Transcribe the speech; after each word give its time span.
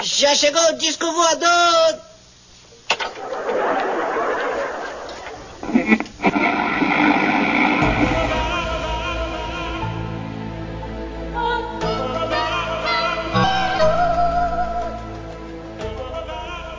Já 0.00 0.34
chegou 0.34 0.62
o 0.70 0.78
disco 0.78 1.04
voador! 1.04 2.00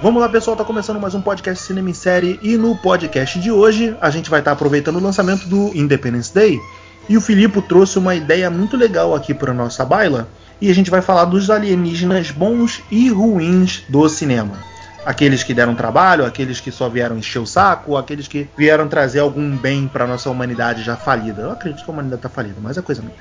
Vamos 0.01 0.21
lá, 0.21 0.27
pessoal, 0.27 0.57
tá 0.57 0.65
começando 0.65 0.99
mais 0.99 1.13
um 1.13 1.21
podcast 1.21 1.63
Cinema 1.63 1.91
em 1.91 1.93
Série 1.93 2.39
e 2.41 2.57
no 2.57 2.75
podcast 2.75 3.39
de 3.39 3.51
hoje 3.51 3.95
a 4.01 4.09
gente 4.09 4.29
vai 4.29 4.39
estar 4.39 4.51
aproveitando 4.51 4.97
o 4.97 5.03
lançamento 5.03 5.47
do 5.47 5.71
Independence 5.77 6.33
Day 6.33 6.59
e 7.07 7.15
o 7.15 7.21
Filipe 7.21 7.61
trouxe 7.61 7.99
uma 7.99 8.15
ideia 8.15 8.49
muito 8.49 8.75
legal 8.75 9.15
aqui 9.15 9.33
para 9.33 9.53
nossa 9.53 9.85
baila 9.85 10.27
e 10.63 10.71
a 10.71 10.73
gente 10.73 10.89
vai 10.89 11.01
falar 11.01 11.25
dos 11.25 11.49
alienígenas 11.49 12.31
bons 12.31 12.81
e 12.89 13.09
ruins 13.09 13.83
do 13.89 14.07
cinema. 14.07 14.57
Aqueles 15.05 15.43
que 15.43 15.53
deram 15.53 15.75
trabalho, 15.75 16.25
aqueles 16.25 16.61
que 16.61 16.71
só 16.71 16.87
vieram 16.87 17.17
encher 17.17 17.39
o 17.39 17.45
saco, 17.45 17.97
aqueles 17.97 18.29
que 18.29 18.47
vieram 18.57 18.87
trazer 18.87 19.19
algum 19.19 19.57
bem 19.57 19.89
para 19.89 20.07
nossa 20.07 20.29
humanidade 20.29 20.81
já 20.81 20.95
falida. 20.95 21.41
Eu 21.41 21.51
acredito 21.51 21.83
que 21.83 21.91
a 21.91 21.93
humanidade 21.93 22.21
tá 22.21 22.29
falida, 22.29 22.55
mas 22.61 22.77
é 22.77 22.81
coisa 22.81 23.01
minha. 23.01 23.13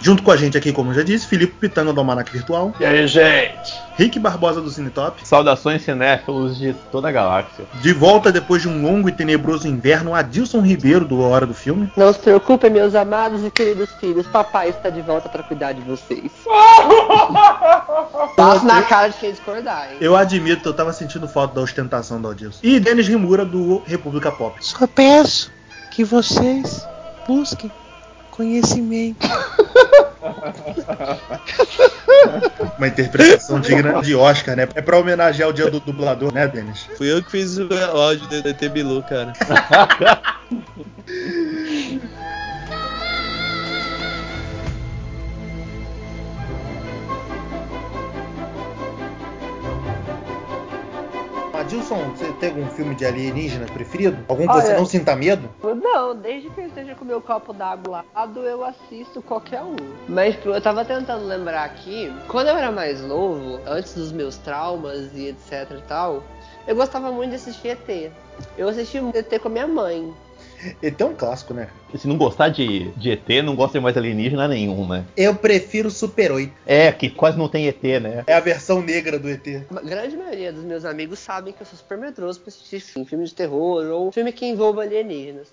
Junto 0.00 0.22
com 0.22 0.30
a 0.30 0.36
gente 0.36 0.56
aqui, 0.56 0.72
como 0.72 0.90
eu 0.90 0.94
já 0.94 1.02
disse, 1.02 1.26
Filipe 1.26 1.54
Pitanga 1.54 1.92
do 1.92 2.00
Almanac 2.00 2.30
Virtual. 2.32 2.74
E 2.80 2.84
aí, 2.84 3.06
gente? 3.06 3.82
Rick 3.96 4.18
Barbosa 4.18 4.60
do 4.60 4.70
Cinetop. 4.70 5.26
Saudações 5.26 5.82
cinéfilos 5.82 6.58
de 6.58 6.74
toda 6.90 7.08
a 7.08 7.12
galáxia. 7.12 7.64
De 7.80 7.92
volta 7.92 8.32
depois 8.32 8.62
de 8.62 8.68
um 8.68 8.82
longo 8.82 9.08
e 9.08 9.12
tenebroso 9.12 9.68
inverno, 9.68 10.14
Adilson 10.14 10.60
Ribeiro 10.60 11.04
do 11.04 11.20
Hora 11.20 11.46
do 11.46 11.54
Filme. 11.54 11.92
Não 11.96 12.12
se 12.12 12.18
preocupem, 12.18 12.70
meus 12.70 12.94
amados 12.94 13.44
e 13.44 13.50
queridos 13.50 13.90
filhos. 14.00 14.26
Papai 14.26 14.70
está 14.70 14.90
de 14.90 15.02
volta 15.02 15.28
para 15.28 15.42
cuidar 15.42 15.72
de 15.72 15.82
vocês. 15.82 16.32
Passo 18.36 18.64
na 18.64 18.82
cara 18.82 19.08
de 19.08 19.18
quem 19.18 19.30
discordar, 19.30 19.90
hein? 19.90 19.98
Eu 20.00 20.16
admito, 20.16 20.68
eu 20.68 20.74
tava 20.74 20.92
sentindo 20.92 21.28
falta 21.28 21.54
da 21.54 21.60
ostentação 21.60 22.20
do 22.20 22.28
Adilson. 22.28 22.60
E 22.62 22.80
Denis 22.80 23.06
Rimura 23.06 23.44
do 23.44 23.82
República 23.86 24.32
Pop. 24.32 24.56
Só 24.60 24.86
peço 24.86 25.50
que 25.90 26.02
vocês 26.02 26.86
busquem 27.26 27.70
conhecimento. 28.32 29.28
Uma 32.78 32.88
interpretação 32.88 33.60
digna 33.60 34.00
de 34.00 34.14
Oscar, 34.14 34.56
né? 34.56 34.66
É 34.74 34.80
pra 34.80 34.98
homenagear 34.98 35.48
o 35.48 35.52
dia 35.52 35.70
do 35.70 35.78
dublador, 35.78 36.32
né, 36.32 36.48
Denis? 36.48 36.88
Fui 36.96 37.12
eu 37.12 37.22
que 37.22 37.30
fiz 37.30 37.58
o 37.58 37.68
áudio 37.94 38.26
do 38.26 38.48
ET 38.48 38.68
Bilu, 38.68 39.04
cara. 39.04 39.32
Adilson, 51.72 52.10
você 52.14 52.30
tem 52.32 52.50
algum 52.50 52.66
filme 52.68 52.94
de 52.94 53.06
alienígena 53.06 53.64
preferido? 53.66 54.18
Algum 54.28 54.46
que 54.46 54.52
Olha- 54.52 54.60
você 54.62 54.74
não 54.74 54.84
sinta 54.84 55.16
medo? 55.16 55.48
Não, 55.62 56.14
desde 56.14 56.50
que 56.50 56.60
eu 56.60 56.66
esteja 56.66 56.94
com 56.94 57.02
meu 57.04 57.20
copo 57.20 57.54
d'água 57.54 58.04
lado, 58.14 58.40
eu 58.40 58.62
assisto 58.62 59.22
qualquer 59.22 59.62
um. 59.62 59.76
Mas 60.06 60.36
eu 60.44 60.60
tava 60.60 60.84
tentando 60.84 61.24
lembrar 61.24 61.64
aqui, 61.64 62.12
quando 62.28 62.48
eu 62.48 62.56
era 62.58 62.70
mais 62.70 63.00
novo, 63.00 63.58
antes 63.66 63.94
dos 63.94 64.12
meus 64.12 64.36
traumas 64.36 65.14
e 65.14 65.28
etc 65.28 65.70
e 65.78 65.82
tal, 65.88 66.22
eu 66.66 66.76
gostava 66.76 67.10
muito 67.10 67.30
de 67.30 67.36
assistir 67.36 67.68
ET. 67.68 68.12
Eu 68.58 68.68
assisti 68.68 68.98
ET 69.14 69.38
com 69.40 69.48
a 69.48 69.50
minha 69.50 69.66
mãe. 69.66 70.12
ET 70.82 71.00
é 71.00 71.04
um 71.04 71.14
clássico, 71.14 71.52
né? 71.52 71.68
Se 71.96 72.06
não 72.06 72.16
gostar 72.16 72.48
de, 72.48 72.90
de 72.92 73.10
ET, 73.10 73.28
não 73.44 73.56
gosta 73.56 73.78
de 73.78 73.82
mais 73.82 73.96
alienígena 73.96 74.46
nenhum, 74.46 74.86
né? 74.86 75.04
Eu 75.16 75.34
prefiro 75.34 75.90
Super 75.90 76.32
8. 76.32 76.52
É, 76.66 76.92
que 76.92 77.10
quase 77.10 77.36
não 77.36 77.48
tem 77.48 77.66
ET, 77.66 77.82
né? 77.82 78.24
É 78.26 78.34
a 78.34 78.40
versão 78.40 78.80
negra 78.80 79.18
do 79.18 79.28
ET. 79.28 79.46
A 79.70 79.80
grande 79.80 80.16
maioria 80.16 80.52
dos 80.52 80.64
meus 80.64 80.84
amigos 80.84 81.18
sabem 81.18 81.52
que 81.52 81.62
eu 81.62 81.66
sou 81.66 81.78
super 81.78 81.98
medroso 81.98 82.40
pra 82.40 82.48
assistir 82.48 82.80
filme, 82.80 83.08
filme 83.08 83.24
de 83.24 83.34
terror 83.34 83.84
ou 83.86 84.12
filme 84.12 84.32
que 84.32 84.46
envolva 84.46 84.82
alienígenas. 84.82 85.48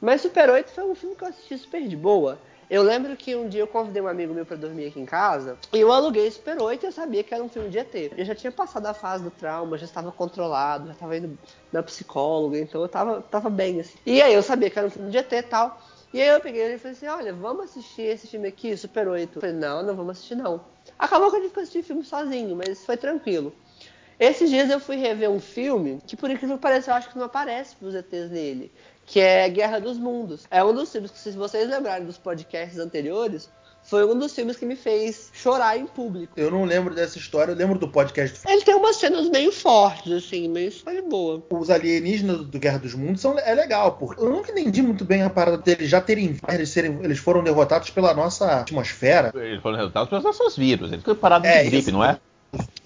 Mas 0.00 0.20
Super 0.20 0.50
8 0.50 0.70
foi 0.70 0.84
um 0.84 0.94
filme 0.94 1.16
que 1.16 1.24
eu 1.24 1.28
assisti 1.28 1.58
super 1.58 1.86
de 1.86 1.96
boa. 1.96 2.38
Eu 2.68 2.82
lembro 2.82 3.16
que 3.16 3.36
um 3.36 3.48
dia 3.48 3.60
eu 3.60 3.66
convidei 3.66 4.02
um 4.02 4.08
amigo 4.08 4.34
meu 4.34 4.44
pra 4.44 4.56
dormir 4.56 4.86
aqui 4.86 4.98
em 4.98 5.06
casa 5.06 5.56
e 5.72 5.78
eu 5.78 5.92
aluguei 5.92 6.28
Super 6.30 6.60
8 6.60 6.82
e 6.82 6.86
eu 6.86 6.92
sabia 6.92 7.22
que 7.22 7.32
era 7.32 7.42
um 7.42 7.48
filme 7.48 7.68
de 7.68 7.78
ET. 7.78 7.94
Eu 8.16 8.24
já 8.24 8.34
tinha 8.34 8.50
passado 8.50 8.86
a 8.86 8.94
fase 8.94 9.22
do 9.22 9.30
trauma, 9.30 9.78
já 9.78 9.84
estava 9.84 10.10
controlado, 10.10 10.88
já 10.88 10.92
estava 10.92 11.16
indo 11.16 11.38
na 11.72 11.80
psicóloga, 11.82 12.58
então 12.58 12.82
eu 12.82 12.88
tava, 12.88 13.22
tava 13.22 13.48
bem 13.48 13.80
assim. 13.80 13.96
E 14.04 14.20
aí 14.20 14.34
eu 14.34 14.42
sabia 14.42 14.68
que 14.68 14.78
era 14.78 14.88
um 14.88 14.90
filme 14.90 15.10
de 15.10 15.18
ET 15.18 15.32
e 15.32 15.42
tal. 15.42 15.80
E 16.12 16.20
aí 16.20 16.28
eu 16.28 16.40
peguei 16.40 16.62
ele 16.62 16.74
e 16.74 16.78
falei 16.78 16.96
assim: 16.96 17.06
olha, 17.06 17.32
vamos 17.32 17.66
assistir 17.66 18.02
esse 18.02 18.26
filme 18.26 18.48
aqui, 18.48 18.76
Super 18.76 19.06
8. 19.06 19.36
Eu 19.36 19.40
falei: 19.40 19.54
não, 19.54 19.82
não 19.84 19.94
vamos 19.94 20.16
assistir 20.16 20.34
não. 20.34 20.60
Acabou 20.98 21.30
que 21.30 21.36
a 21.36 21.40
gente 21.40 21.48
ficou 21.48 21.62
assistindo 21.62 21.84
filme 21.84 22.04
sozinho, 22.04 22.56
mas 22.56 22.84
foi 22.84 22.96
tranquilo. 22.96 23.52
Esses 24.18 24.48
dias 24.48 24.70
eu 24.70 24.80
fui 24.80 24.96
rever 24.96 25.30
um 25.30 25.38
filme 25.38 26.00
que, 26.06 26.16
por 26.16 26.30
incrível 26.30 26.56
que 26.56 26.62
pareça, 26.62 26.90
eu 26.90 26.94
acho 26.94 27.10
que 27.10 27.18
não 27.18 27.26
aparece 27.26 27.76
pros 27.76 27.94
ETs 27.94 28.30
nele, 28.30 28.72
que 29.06 29.20
é 29.20 29.48
Guerra 29.48 29.78
dos 29.80 29.96
Mundos. 29.98 30.44
É 30.50 30.62
um 30.64 30.74
dos 30.74 30.90
filmes 30.90 31.10
que, 31.10 31.18
se 31.18 31.30
vocês 31.30 31.68
lembrarem 31.70 32.04
dos 32.06 32.18
podcasts 32.18 32.78
anteriores, 32.78 33.48
foi 33.84 34.04
um 34.04 34.18
dos 34.18 34.34
filmes 34.34 34.56
que 34.56 34.66
me 34.66 34.74
fez 34.74 35.30
chorar 35.32 35.78
em 35.78 35.86
público. 35.86 36.32
Eu 36.36 36.50
não 36.50 36.64
lembro 36.64 36.92
dessa 36.92 37.16
história, 37.18 37.52
eu 37.52 37.56
lembro 37.56 37.78
do 37.78 37.86
podcast. 37.86 38.40
Ele 38.44 38.62
tem 38.62 38.74
umas 38.74 38.96
cenas 38.96 39.28
meio 39.30 39.52
fortes, 39.52 40.10
assim, 40.10 40.48
mas 40.48 40.80
foi 40.80 41.00
boa. 41.02 41.40
Os 41.50 41.70
alienígenas 41.70 42.38
do 42.46 42.58
Guerra 42.58 42.78
dos 42.78 42.94
Mundos 42.94 43.20
são, 43.20 43.38
é 43.38 43.54
legal, 43.54 43.92
porque 43.92 44.20
eu 44.20 44.28
nunca 44.28 44.50
entendi 44.50 44.82
muito 44.82 45.04
bem 45.04 45.22
a 45.22 45.30
parada 45.30 45.58
deles 45.58 45.88
já 45.88 46.00
terem. 46.00 46.36
Eles, 46.48 46.68
serem, 46.70 46.98
eles 47.04 47.18
foram 47.20 47.44
derrotados 47.44 47.88
pela 47.90 48.12
nossa 48.12 48.60
atmosfera. 48.62 49.32
Eles 49.36 49.62
foram 49.62 49.76
resultados 49.76 50.08
pelos 50.08 50.24
nossos 50.24 50.56
vírus. 50.56 50.90
Eles 50.92 51.04
foram 51.04 51.18
parados 51.20 51.48
É, 51.48 51.62
de 51.62 51.70
gripe, 51.70 51.82
isso. 51.82 51.92
não 51.92 52.02
é? 52.04 52.18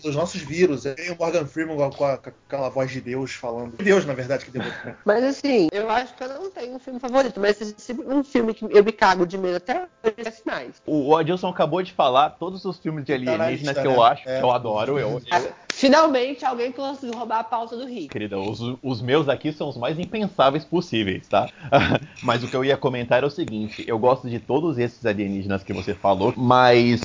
Dos 0.03 0.17
nossos 0.17 0.41
vírus. 0.41 0.85
Tem 0.85 1.11
o 1.11 1.17
Morgan 1.19 1.47
Freeman 1.47 1.77
com, 1.77 2.05
a- 2.05 2.17
com 2.17 2.31
aquela 2.31 2.69
voz 2.71 2.91
de 2.91 3.01
Deus 3.03 3.33
falando. 3.35 3.77
Deus, 3.77 4.07
na 4.07 4.15
verdade, 4.15 4.45
que 4.47 4.51
derrotou. 4.51 4.95
Mas 5.05 5.23
assim, 5.23 5.69
eu 5.73 5.91
acho 5.91 6.15
que 6.15 6.25
eu 6.25 6.29
não 6.29 6.51
tenho 6.51 6.75
um 6.75 6.79
filme 6.79 6.99
favorito, 6.99 7.39
mas 7.39 7.57
se 7.77 7.93
um 7.93 8.25
filme 8.25 8.55
que 8.55 8.65
eu 8.65 8.83
me 8.85 8.93
cago 8.93 9.27
de 9.27 9.37
medo 9.37 9.57
até 9.57 9.87
hoje 10.03 10.15
é 10.19 10.31
Sinais. 10.31 10.77
O, 10.87 11.09
o 11.11 11.17
Adilson 11.17 11.49
acabou 11.49 11.83
de 11.83 11.93
falar 11.93 12.31
todos 12.31 12.65
os 12.65 12.79
filmes 12.79 13.05
de 13.05 13.13
Tá 13.13 13.19
na 13.19 13.45
alienígenas 13.45 13.77
lista, 13.77 13.83
que 13.83 13.87
eu 13.89 14.01
né? 14.03 14.09
acho, 14.09 14.29
É. 14.29 14.39
que 14.39 14.45
eu 14.45 14.51
adoro. 14.51 14.99
Eu, 14.99 15.21
eu- 15.21 15.23
Finalmente 15.81 16.45
alguém 16.45 16.71
conseguiu 16.71 17.19
roubar 17.19 17.39
a 17.39 17.45
pauta 17.45 17.75
do 17.75 17.87
Rick. 17.87 18.09
Querida, 18.09 18.39
os, 18.39 18.61
os 18.83 19.01
meus 19.01 19.31
aqui 19.31 19.51
são 19.51 19.67
os 19.67 19.79
mais 19.79 19.99
impensáveis 19.99 20.63
possíveis, 20.63 21.27
tá? 21.27 21.49
mas 22.23 22.45
o 22.45 22.49
que 22.49 22.55
eu 22.55 22.63
ia 22.63 22.77
comentar 22.77 23.23
é 23.23 23.27
o 23.27 23.31
seguinte: 23.31 23.83
eu 23.87 23.99
gosto 23.99 24.29
de 24.29 24.39
todos 24.39 24.77
esses 24.77 25.07
alienígenas 25.07 25.63
que 25.63 25.73
você 25.73 25.95
falou, 25.95 26.35
mas 26.37 27.01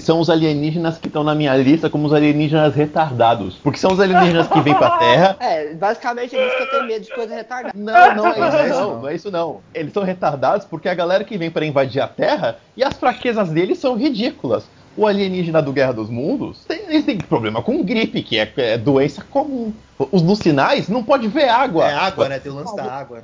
são 0.00 0.20
os 0.20 0.30
alienígenas 0.30 0.96
que 0.96 1.08
estão 1.08 1.24
na 1.24 1.34
minha 1.34 1.56
lista 1.56 1.90
como 1.90 2.06
os 2.06 2.12
alienígenas 2.12 2.72
retardados. 2.72 3.56
Porque 3.56 3.80
são 3.80 3.94
os 3.94 3.98
alienígenas 3.98 4.46
que 4.46 4.60
vêm 4.60 4.76
pra 4.76 4.90
Terra. 5.00 5.36
É, 5.40 5.74
basicamente 5.74 6.36
é 6.36 6.46
isso 6.46 6.56
que 6.56 6.62
eu 6.62 6.70
tenho 6.70 6.86
medo 6.86 7.04
de 7.04 7.12
coisa 7.12 7.34
retardada. 7.34 7.76
Não, 7.76 8.14
não 8.14 8.26
é 8.28 8.38
é 8.38 8.68
isso 8.68 8.74
não, 8.74 8.90
não. 8.90 9.00
não 9.00 9.08
é 9.08 9.14
isso 9.16 9.30
não. 9.32 9.60
Eles 9.74 9.92
são 9.92 10.04
retardados 10.04 10.64
porque 10.64 10.88
a 10.88 10.94
galera 10.94 11.24
que 11.24 11.36
vem 11.36 11.50
pra 11.50 11.66
invadir 11.66 12.00
a 12.00 12.06
Terra 12.06 12.58
e 12.76 12.84
as 12.84 12.96
fraquezas 12.96 13.50
deles 13.50 13.80
são 13.80 13.96
ridículas. 13.96 14.64
O 15.00 15.06
alienígena 15.06 15.62
do 15.62 15.72
Guerra 15.72 15.92
dos 15.94 16.10
Mundos, 16.10 16.62
tem- 16.68 16.82
eles 16.86 17.06
têm 17.06 17.16
problema 17.16 17.62
com 17.62 17.82
gripe, 17.82 18.22
que 18.22 18.38
é, 18.38 18.52
é 18.58 18.76
doença 18.76 19.24
comum. 19.30 19.72
Os 20.12 20.20
dos 20.20 20.40
sinais 20.40 20.90
não 20.90 21.02
pode 21.02 21.26
ver 21.26 21.48
água. 21.48 21.88
É 21.88 21.94
água, 21.94 22.28
né? 22.28 22.38
Tem 22.38 22.52
o 22.52 22.56
lance 22.56 22.76
da 22.76 22.84
água. 22.84 23.22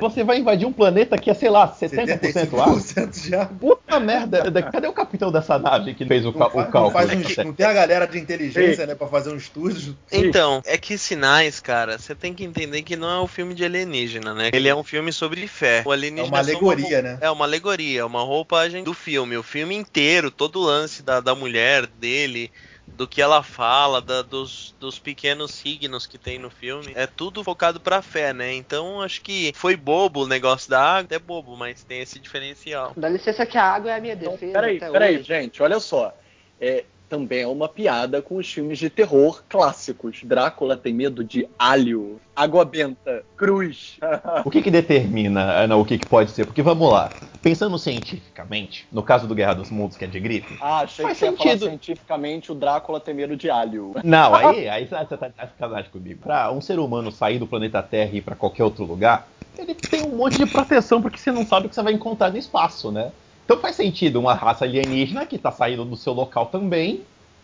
Você 0.00 0.22
vai 0.24 0.38
invadir 0.38 0.66
um 0.66 0.72
planeta 0.72 1.16
que 1.18 1.30
é, 1.30 1.34
sei 1.34 1.50
lá, 1.50 1.68
70% 1.74 2.60
água. 2.60 2.80
75% 2.80 3.22
de 3.22 3.34
água. 3.34 3.56
Puta 3.58 3.98
merda, 4.00 4.50
da- 4.50 4.62
cadê 4.62 4.86
o 4.86 4.92
capitão 4.92 5.32
dessa 5.32 5.58
nave 5.58 5.94
que 5.94 6.04
fez 6.04 6.24
o, 6.24 6.32
Não, 6.32 6.38
ca- 6.38 6.50
faz, 6.50 6.68
o 6.68 6.70
cálculo? 6.70 6.84
não, 6.84 6.90
faz 7.24 7.38
um- 7.38 7.44
não 7.44 7.52
tem 7.52 7.66
a 7.66 7.72
galera 7.72 8.06
de 8.06 8.18
inteligência, 8.18 8.86
né, 8.86 8.94
pra 8.94 9.06
fazer 9.08 9.30
um 9.30 9.36
estudo. 9.36 9.96
Então, 10.12 10.62
é 10.66 10.76
que 10.78 10.96
sinais, 10.98 11.60
cara, 11.60 11.98
você 11.98 12.14
tem 12.14 12.32
que 12.34 12.44
entender 12.44 12.82
que 12.82 12.96
não 12.96 13.10
é 13.10 13.20
um 13.20 13.26
filme 13.26 13.54
de 13.54 13.64
alienígena, 13.64 14.34
né? 14.34 14.50
Ele 14.52 14.68
é 14.68 14.74
um 14.74 14.84
filme 14.84 15.12
sobre 15.12 15.46
fé. 15.46 15.82
O 15.84 15.90
É 15.92 15.94
alienígena 15.96 16.28
uma 16.28 16.44
só 16.44 16.50
alegoria, 16.50 17.02
né? 17.02 17.18
É 17.20 17.30
uma 17.30 17.44
alegoria, 17.44 18.00
é 18.00 18.04
uma 18.04 18.22
roupagem 18.22 18.82
do 18.84 18.94
filme. 18.94 19.36
O 19.36 19.42
filme 19.42 19.74
inteiro, 19.74 20.30
todo 20.30 20.60
o 20.60 20.64
lance 20.64 21.02
da, 21.02 21.20
da 21.20 21.34
mulher, 21.34 21.86
dele, 21.86 22.50
do 22.98 23.08
que 23.08 23.22
ela 23.22 23.42
fala, 23.42 24.02
da- 24.02 24.22
dos, 24.22 24.74
dos 24.78 24.98
pequenos 24.98 25.52
signos 25.52 26.06
que 26.06 26.18
tem 26.18 26.38
no 26.38 26.50
filme, 26.50 26.92
é 26.96 27.06
tudo 27.06 27.42
focado 27.44 27.80
pra 27.80 28.02
fé, 28.02 28.32
né? 28.34 28.52
Então 28.54 29.00
acho 29.00 29.22
que 29.22 29.52
foi 29.54 29.76
bobo 29.76 30.24
o 30.24 30.26
negócio 30.28 30.68
da 30.70 30.82
água, 30.82 31.16
é 31.16 31.18
bobo, 31.18 31.56
mas 31.56 31.84
tem 31.84 32.00
esse 32.00 32.18
diferencial. 32.20 32.94
Dá 32.96 33.08
licença 33.08 33.46
que 33.46 33.56
a 33.56 33.62
água 33.64 33.90
é 33.92 33.94
a 33.96 34.00
minha 34.00 34.16
Então, 34.16 34.32
defesa. 34.32 34.52
peraí, 34.52 34.76
até 34.76 34.90
peraí, 34.90 35.16
hoje. 35.18 35.24
gente, 35.24 35.62
olha 35.62 35.80
só. 35.80 36.12
É, 36.60 36.84
também 37.08 37.42
é 37.42 37.46
uma 37.46 37.68
piada 37.68 38.20
com 38.20 38.36
os 38.36 38.52
filmes 38.52 38.78
de 38.78 38.90
terror 38.90 39.42
clássicos. 39.48 40.20
Drácula 40.22 40.76
tem 40.76 40.92
medo 40.92 41.24
de 41.24 41.48
alho, 41.58 42.20
água 42.36 42.64
benta, 42.64 43.24
cruz. 43.36 43.98
O 44.44 44.50
que 44.50 44.62
que 44.62 44.70
determina 44.70 45.62
ah, 45.62 45.66
não, 45.66 45.80
o 45.80 45.84
que 45.84 45.98
que 45.98 46.06
pode 46.06 46.30
ser? 46.30 46.44
Porque 46.46 46.62
vamos 46.62 46.90
lá, 46.90 47.10
pensando 47.42 47.78
cientificamente, 47.78 48.86
no 48.92 49.02
caso 49.02 49.26
do 49.26 49.34
Guerra 49.34 49.54
dos 49.54 49.70
Mundos, 49.70 49.96
que 49.96 50.04
é 50.04 50.08
de 50.08 50.20
gripe, 50.20 50.56
Ah, 50.60 50.80
achei 50.80 51.04
Faz 51.04 51.18
que 51.18 51.24
você 51.24 51.30
ia 51.30 51.36
falar 51.36 51.50
sentido. 51.50 51.68
cientificamente 51.68 52.52
o 52.52 52.54
Drácula 52.54 53.00
tem 53.00 53.14
medo 53.14 53.36
de 53.36 53.50
alho. 53.50 53.94
Não, 54.04 54.34
aí, 54.34 54.68
aí 54.68 54.86
você 54.86 55.16
tá 55.16 55.28
de 55.28 55.34
sacanagem 55.36 55.90
comigo. 55.90 56.20
Pra 56.22 56.50
um 56.52 56.60
ser 56.60 56.78
humano 56.78 57.10
sair 57.10 57.38
do 57.38 57.46
planeta 57.46 57.82
Terra 57.82 58.10
e 58.12 58.18
ir 58.18 58.22
pra 58.22 58.34
qualquer 58.34 58.64
outro 58.64 58.84
lugar, 58.84 59.28
ele 59.56 59.74
tem 59.74 60.02
um 60.04 60.16
monte 60.16 60.38
de 60.38 60.46
proteção 60.46 61.02
porque 61.02 61.18
você 61.18 61.32
não 61.32 61.44
sabe 61.44 61.66
o 61.66 61.68
que 61.68 61.74
você 61.74 61.82
vai 61.82 61.92
encontrar 61.92 62.30
no 62.30 62.38
espaço, 62.38 62.92
né? 62.92 63.10
Então 63.48 63.58
faz 63.58 63.76
sentido 63.76 64.20
uma 64.20 64.34
raça 64.34 64.66
alienígena 64.66 65.24
que 65.24 65.38
tá 65.38 65.50
saindo 65.50 65.82
do 65.82 65.96
seu 65.96 66.12
local 66.12 66.44
também 66.44 67.00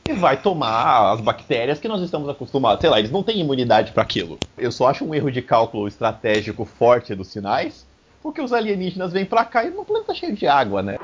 e 0.06 0.12
vai 0.12 0.37
tomar 0.37 1.15
as 1.15 1.21
bactérias 1.23 1.81
que 1.81 1.89
nós 1.89 2.03
estamos 2.03 2.29
acostumados. 2.29 2.83
Sei 2.83 2.91
lá, 2.91 2.99
eles 2.99 3.11
não 3.11 3.23
têm 3.23 3.41
imunidade 3.41 3.91
para 3.93 4.03
aquilo. 4.03 4.39
Eu 4.59 4.71
só 4.71 4.89
acho 4.89 5.03
um 5.03 5.15
erro 5.15 5.33
de 5.33 5.41
cálculo 5.41 5.89
estratégico 5.89 6.67
forte 6.67 7.15
dos 7.15 7.29
sinais, 7.29 7.87
porque 8.23 8.43
os 8.43 8.53
alienígenas 8.53 9.15
vêm 9.15 9.25
para 9.25 9.47
cá 9.47 9.65
e 9.65 9.71
no 9.71 9.83
planeta 9.83 10.12
cheio 10.15 10.37
de 10.37 10.47
água, 10.47 10.83
né? 10.83 10.99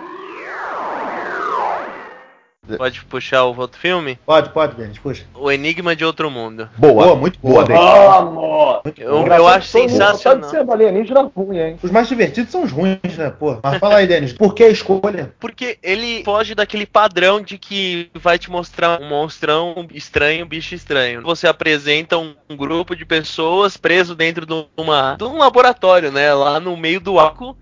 Pode 2.77 3.05
puxar 3.05 3.45
o 3.45 3.59
outro 3.59 3.79
filme? 3.79 4.19
Pode, 4.27 4.51
pode, 4.51 4.75
Denis, 4.75 4.99
puxa. 4.99 5.25
O 5.35 5.51
Enigma 5.51 5.95
de 5.97 6.05
Outro 6.05 6.31
Mundo. 6.31 6.69
Boa, 6.77 7.05
Boa, 7.05 7.17
muito 7.17 7.39
boa. 7.41 7.65
Denis. 7.65 7.83
Vamos! 7.83 8.81
Muito 8.85 9.01
Eu, 9.01 9.27
eu 9.27 9.49
acho 9.49 9.69
sensacional. 9.69 10.49
ser 10.49 10.71
alienígena 10.71 11.31
ruim, 11.35 11.59
hein? 11.59 11.77
Os 11.83 11.91
mais 11.91 12.09
divertidos 12.09 12.51
são 12.51 12.63
os 12.63 12.73
ruins, 12.73 13.17
né, 13.17 13.31
pô? 13.31 13.59
Mas 13.63 13.79
fala 13.79 13.97
aí, 13.97 14.07
Denis, 14.07 14.33
por 14.33 14.55
que 14.55 14.65
a 14.65 14.69
escolha? 14.69 15.33
Porque 15.39 15.79
ele 15.83 16.23
foge 16.25 16.55
daquele 16.55 16.87
padrão 16.87 17.41
de 17.41 17.59
que 17.59 18.11
vai 18.15 18.39
te 18.39 18.51
mostrar 18.51 19.01
um 19.01 19.09
monstrão 19.09 19.87
estranho, 19.93 20.45
um 20.45 20.49
bicho 20.49 20.75
estranho. 20.75 21.23
Você 21.23 21.47
apresenta 21.47 22.19
um, 22.19 22.35
grupo 22.57 22.97
de 22.97 23.05
pessoas 23.05 23.77
preso 23.77 24.15
dentro 24.15 24.45
de, 24.45 24.67
uma, 24.77 25.15
de 25.17 25.25
um 25.25 25.39
laboratório, 25.39 26.11
né? 26.11 26.33
Lá 26.35 26.61
no 26.61 26.77
meio 26.77 27.01
do 27.01 27.19
arco. 27.19 27.57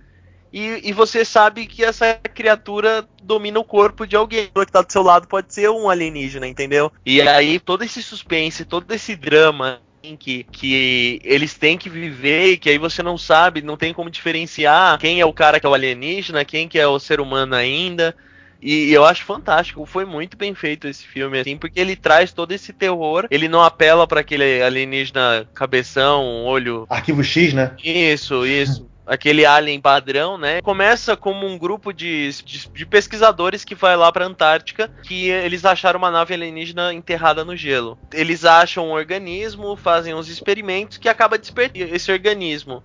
E, 0.52 0.88
e 0.88 0.92
você 0.92 1.24
sabe 1.24 1.66
que 1.66 1.84
essa 1.84 2.18
criatura 2.34 3.06
domina 3.22 3.58
o 3.58 3.64
corpo 3.64 4.06
de 4.06 4.16
alguém. 4.16 4.48
O 4.54 4.64
que 4.64 4.72
tá 4.72 4.82
do 4.82 4.92
seu 4.92 5.02
lado 5.02 5.28
pode 5.28 5.52
ser 5.52 5.70
um 5.70 5.88
alienígena, 5.90 6.46
entendeu? 6.46 6.90
E 7.04 7.20
aí 7.20 7.58
todo 7.58 7.84
esse 7.84 8.02
suspense, 8.02 8.64
todo 8.64 8.90
esse 8.92 9.14
drama 9.14 9.80
em 10.02 10.16
que, 10.16 10.44
que 10.44 11.20
eles 11.24 11.54
têm 11.54 11.76
que 11.76 11.90
viver 11.90 12.52
e 12.52 12.56
que 12.56 12.70
aí 12.70 12.78
você 12.78 13.02
não 13.02 13.18
sabe, 13.18 13.62
não 13.62 13.76
tem 13.76 13.92
como 13.92 14.10
diferenciar 14.10 14.98
quem 14.98 15.20
é 15.20 15.26
o 15.26 15.32
cara 15.32 15.58
que 15.58 15.66
é 15.66 15.68
o 15.68 15.74
alienígena, 15.74 16.44
quem 16.44 16.68
que 16.68 16.78
é 16.78 16.86
o 16.86 16.98
ser 16.98 17.20
humano 17.20 17.54
ainda. 17.54 18.14
E 18.60 18.92
eu 18.92 19.04
acho 19.04 19.24
fantástico, 19.24 19.86
foi 19.86 20.04
muito 20.04 20.36
bem 20.36 20.52
feito 20.52 20.88
esse 20.88 21.06
filme, 21.06 21.38
assim, 21.38 21.56
porque 21.56 21.78
ele 21.78 21.94
traz 21.94 22.32
todo 22.32 22.50
esse 22.50 22.72
terror, 22.72 23.28
ele 23.30 23.48
não 23.48 23.62
apela 23.62 24.04
para 24.04 24.20
aquele 24.20 24.60
alienígena 24.60 25.48
cabeção, 25.54 26.44
olho. 26.44 26.84
Arquivo 26.90 27.22
X, 27.22 27.54
né? 27.54 27.72
Isso, 27.82 28.44
isso. 28.44 28.88
Aquele 29.08 29.46
alien 29.46 29.80
padrão, 29.80 30.36
né? 30.36 30.60
Começa 30.60 31.16
como 31.16 31.46
um 31.46 31.56
grupo 31.58 31.92
de, 31.92 32.30
de, 32.44 32.68
de 32.74 32.86
pesquisadores 32.86 33.64
que 33.64 33.74
vai 33.74 33.96
lá 33.96 34.12
pra 34.12 34.26
Antártica, 34.26 34.90
que 35.02 35.30
eles 35.30 35.64
acharam 35.64 35.98
uma 35.98 36.10
nave 36.10 36.34
alienígena 36.34 36.92
enterrada 36.92 37.44
no 37.44 37.56
gelo. 37.56 37.98
Eles 38.12 38.44
acham 38.44 38.88
um 38.88 38.92
organismo, 38.92 39.76
fazem 39.76 40.14
uns 40.14 40.28
experimentos 40.28 40.98
que 40.98 41.08
acaba 41.08 41.38
despertando 41.38 41.94
esse 41.94 42.12
organismo. 42.12 42.82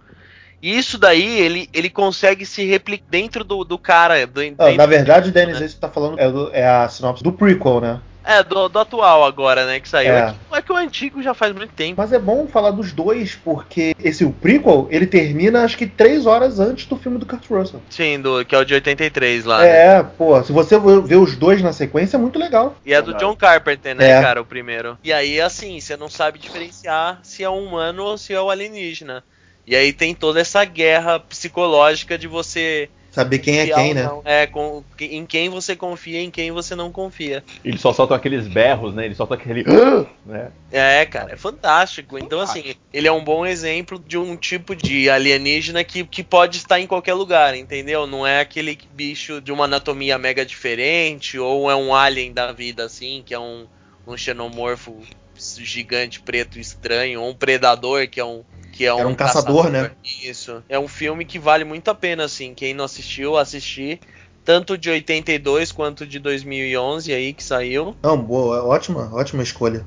E 0.61 0.77
isso 0.77 0.97
daí, 0.97 1.41
ele, 1.41 1.69
ele 1.73 1.89
consegue 1.89 2.45
se 2.45 2.63
replicar 2.63 3.03
dentro 3.09 3.43
do, 3.43 3.65
do 3.65 3.77
cara. 3.77 4.25
Do, 4.25 4.39
Ah, 4.39 4.43
dentro 4.45 4.75
na 4.77 4.85
verdade, 4.85 5.29
Denis, 5.29 5.59
né? 5.59 5.65
esse 5.65 5.75
que 5.75 5.81
tá 5.81 5.89
falando 5.89 6.17
é, 6.17 6.31
do- 6.31 6.49
é 6.53 6.65
a 6.65 6.87
sinopse 6.87 7.21
do 7.21 7.33
prequel, 7.33 7.81
né? 7.81 7.99
É, 8.23 8.41
do, 8.43 8.69
do 8.69 8.79
atual 8.79 9.25
agora, 9.25 9.65
né? 9.65 9.79
Que 9.79 9.89
saiu. 9.89 10.13
É. 10.13 10.19
É. 10.19 10.33
que, 10.49 10.55
é 10.57 10.61
que 10.61 10.71
o 10.71 10.75
antigo 10.77 11.21
já 11.21 11.33
faz 11.33 11.53
muito 11.53 11.73
tempo. 11.73 11.95
Mas 11.97 12.13
é 12.13 12.19
bom 12.19 12.47
falar 12.47 12.71
dos 12.71 12.91
dois, 12.91 13.35
porque 13.35 13.93
esse 14.01 14.23
o 14.23 14.31
prequel, 14.31 14.87
ele 14.89 15.05
termina 15.05 15.63
acho 15.63 15.77
que 15.77 15.85
três 15.85 16.25
horas 16.25 16.59
antes 16.59 16.85
do 16.85 16.95
filme 16.97 17.17
do 17.17 17.25
Kurt 17.25 17.47
Russell. 17.49 17.81
Sim, 17.89 18.21
do, 18.21 18.45
que 18.45 18.55
é 18.55 18.57
o 18.57 18.63
de 18.65 18.73
83 18.73 19.45
lá. 19.45 19.59
né? 19.59 19.97
É, 19.97 20.03
pô, 20.03 20.41
se 20.43 20.51
você 20.51 20.79
ver 20.79 21.17
os 21.17 21.35
dois 21.35 21.61
na 21.61 21.73
sequência, 21.73 22.15
é 22.17 22.19
muito 22.19 22.39
legal. 22.39 22.75
E 22.85 22.93
é 22.93 23.01
do 23.01 23.13
John 23.15 23.35
Carpenter, 23.35 23.95
né, 23.95 24.09
É. 24.09 24.21
cara, 24.21 24.41
o 24.41 24.45
primeiro. 24.45 24.97
E 25.03 25.11
aí, 25.11 25.41
assim, 25.41 25.79
você 25.79 25.97
não 25.97 26.09
sabe 26.09 26.39
diferenciar 26.39 27.19
se 27.23 27.43
é 27.43 27.49
um 27.49 27.63
humano 27.65 28.03
ou 28.03 28.17
se 28.17 28.33
é 28.33 28.39
o 28.41 28.49
alienígena. 28.49 29.23
E 29.65 29.75
aí 29.75 29.91
tem 29.93 30.13
toda 30.13 30.39
essa 30.41 30.63
guerra 30.65 31.19
psicológica 31.19 32.17
de 32.17 32.27
você. 32.27 32.89
Saber 33.13 33.37
quem 33.37 33.59
é 33.59 33.67
quem, 33.67 33.93
né? 33.93 34.05
não. 34.05 34.23
É, 34.25 34.47
com, 34.47 34.83
em 34.99 35.23
quem 35.23 35.47
você 35.47 35.75
confia 35.75 36.19
e 36.19 36.23
em 36.25 36.31
quem 36.31 36.51
você 36.51 36.73
não 36.73 36.91
confia. 36.91 37.43
Eles 37.63 37.79
só 37.79 37.93
soltam 37.93 38.17
aqueles 38.17 38.47
berros, 38.47 38.91
né? 38.95 39.05
Eles 39.05 39.17
soltam 39.17 39.37
aquele. 39.37 39.63
né? 40.25 40.51
É, 40.71 41.05
cara, 41.05 41.31
é 41.31 41.37
fantástico. 41.37 42.17
Então, 42.17 42.39
assim, 42.39 42.73
ele 42.91 43.07
é 43.07 43.11
um 43.11 43.23
bom 43.23 43.45
exemplo 43.45 43.99
de 43.99 44.17
um 44.17 44.35
tipo 44.35 44.75
de 44.75 45.11
alienígena 45.11 45.83
que, 45.83 46.03
que 46.03 46.23
pode 46.23 46.57
estar 46.57 46.79
em 46.79 46.87
qualquer 46.87 47.13
lugar, 47.13 47.55
entendeu? 47.55 48.07
Não 48.07 48.25
é 48.25 48.39
aquele 48.39 48.79
bicho 48.95 49.39
de 49.39 49.51
uma 49.51 49.65
anatomia 49.65 50.17
mega 50.17 50.43
diferente, 50.43 51.37
ou 51.37 51.69
é 51.69 51.75
um 51.75 51.93
alien 51.93 52.33
da 52.33 52.51
vida, 52.51 52.83
assim, 52.83 53.21
que 53.23 53.35
é 53.35 53.39
um, 53.39 53.67
um 54.07 54.17
xenomorfo 54.17 54.99
gigante 55.37 56.19
preto 56.19 56.57
estranho, 56.57 57.21
ou 57.21 57.29
um 57.29 57.35
predador 57.35 58.07
que 58.07 58.19
é 58.19 58.25
um. 58.25 58.43
Que 58.73 58.85
é 58.85 58.87
Era 58.87 59.07
um 59.07 59.13
caçador, 59.13 59.69
né? 59.69 59.91
Isso. 60.03 60.63
É 60.67 60.79
um 60.79 60.87
filme 60.87 61.23
que 61.23 61.37
vale 61.37 61.63
muito 61.63 61.89
a 61.89 61.95
pena, 61.95 62.25
assim. 62.25 62.55
Quem 62.55 62.73
não 62.73 62.83
assistiu, 62.83 63.37
assistir. 63.37 63.99
Tanto 64.43 64.77
de 64.77 64.89
82 64.89 65.71
quanto 65.71 66.05
de 66.05 66.19
2011 66.19 67.13
aí 67.13 67.33
que 67.33 67.43
saiu. 67.43 67.95
Não, 68.01 68.17
boa, 68.17 68.63
ótima, 68.65 69.09
ótima 69.13 69.43
escolha. 69.43 69.85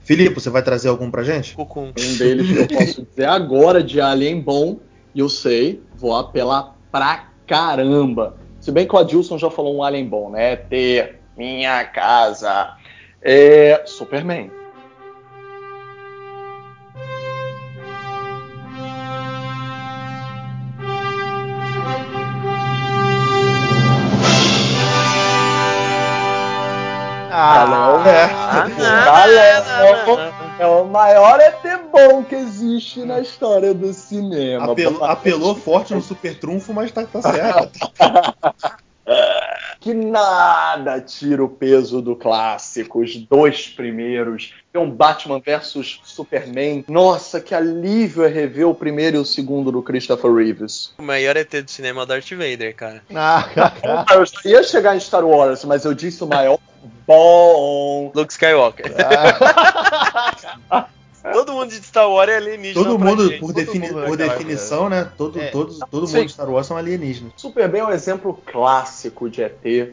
Filipe, 0.00 0.36
você 0.36 0.48
vai 0.48 0.62
trazer 0.62 0.88
algum 0.88 1.10
pra 1.10 1.22
gente? 1.22 1.54
Cucum. 1.54 1.92
Um 1.98 2.16
deles 2.16 2.46
que 2.46 2.56
eu 2.56 2.78
posso 2.78 3.02
dizer 3.02 3.26
agora 3.26 3.82
de 3.82 4.00
Alien 4.00 4.40
bom, 4.40 4.78
e 5.14 5.20
eu 5.20 5.28
sei, 5.28 5.82
vou 5.94 6.16
apelar 6.16 6.74
pra 6.90 7.28
caramba. 7.46 8.36
Se 8.60 8.70
bem 8.70 8.86
que 8.86 8.94
o 8.94 8.98
Adilson 8.98 9.36
já 9.36 9.50
falou 9.50 9.76
um 9.76 9.82
Alien 9.82 10.06
bom, 10.06 10.30
né? 10.30 10.56
Ter 10.56 11.20
minha 11.36 11.84
casa. 11.84 12.76
É. 13.20 13.82
Superman. 13.84 14.50
Ah, 28.04 28.08
é. 28.08 28.24
Ah, 28.24 29.04
Galera, 29.04 30.34
É 30.58 30.66
o 30.66 30.84
maior 30.84 31.40
ET 31.40 31.62
bom 31.92 32.22
que 32.24 32.34
existe 32.34 33.04
na 33.04 33.20
história 33.20 33.74
do 33.74 33.92
cinema. 33.92 34.72
Apelou, 34.72 35.04
apelou 35.04 35.54
forte 35.54 35.94
no 35.94 36.02
super 36.02 36.38
trunfo, 36.38 36.72
mas 36.72 36.90
tá, 36.90 37.04
tá 37.04 37.22
certo. 37.22 37.78
Que 39.88 39.94
nada 39.94 41.00
tira 41.00 41.42
o 41.42 41.48
peso 41.48 42.02
do 42.02 42.14
clássico, 42.14 43.00
os 43.00 43.16
dois 43.16 43.68
primeiros. 43.68 44.52
Tem 44.70 44.78
um 44.78 44.90
Batman 44.90 45.40
versus 45.40 45.98
Superman. 46.04 46.84
Nossa, 46.86 47.40
que 47.40 47.54
alívio 47.54 48.22
é 48.22 48.28
rever 48.28 48.68
o 48.68 48.74
primeiro 48.74 49.16
e 49.16 49.20
o 49.20 49.24
segundo 49.24 49.72
do 49.72 49.82
Christopher 49.82 50.30
Reeves. 50.30 50.92
O 50.98 51.02
maior 51.02 51.38
ET 51.38 51.50
do 51.50 51.70
cinema 51.70 52.02
é 52.02 52.04
o 52.04 52.06
Darth 52.06 52.28
Vader, 52.32 52.76
cara. 52.76 53.02
Ah, 53.16 53.48
Ah, 53.82 54.04
eu 54.14 54.50
ia 54.50 54.62
chegar 54.62 54.94
em 54.94 55.00
Star 55.00 55.24
Wars, 55.24 55.64
mas 55.64 55.86
eu 55.86 55.94
disse 55.94 56.22
o 56.22 56.26
maior 56.26 56.58
bom. 57.06 58.12
Luke 58.14 58.30
Skywalker. 58.30 58.92
Todo 61.32 61.52
mundo 61.52 61.68
de 61.68 61.76
Star 61.76 62.10
Wars 62.10 62.30
é 62.30 62.36
alienígena. 62.36 62.84
Todo 62.84 62.98
pra 62.98 63.08
mundo, 63.08 63.28
gente. 63.28 63.40
por, 63.40 63.46
todo 63.48 63.56
defini- 63.56 63.88
mundo 63.90 64.02
por 64.04 64.10
naquela 64.18 64.32
definição, 64.38 64.88
né? 64.88 65.08
Todo, 65.16 65.38
É. 65.40 65.48
todos, 65.50 65.78
todo 65.90 66.06
Sim. 66.06 66.16
mundo 66.16 66.26
de 66.26 66.32
Star 66.32 66.50
Wars 66.50 66.66
são 66.66 66.76
alienígenas. 66.76 67.32
Superman 67.36 67.80
é 67.82 67.84
um 67.86 67.90
exemplo 67.92 68.38
clássico 68.46 69.28
de 69.30 69.42
ET, 69.42 69.92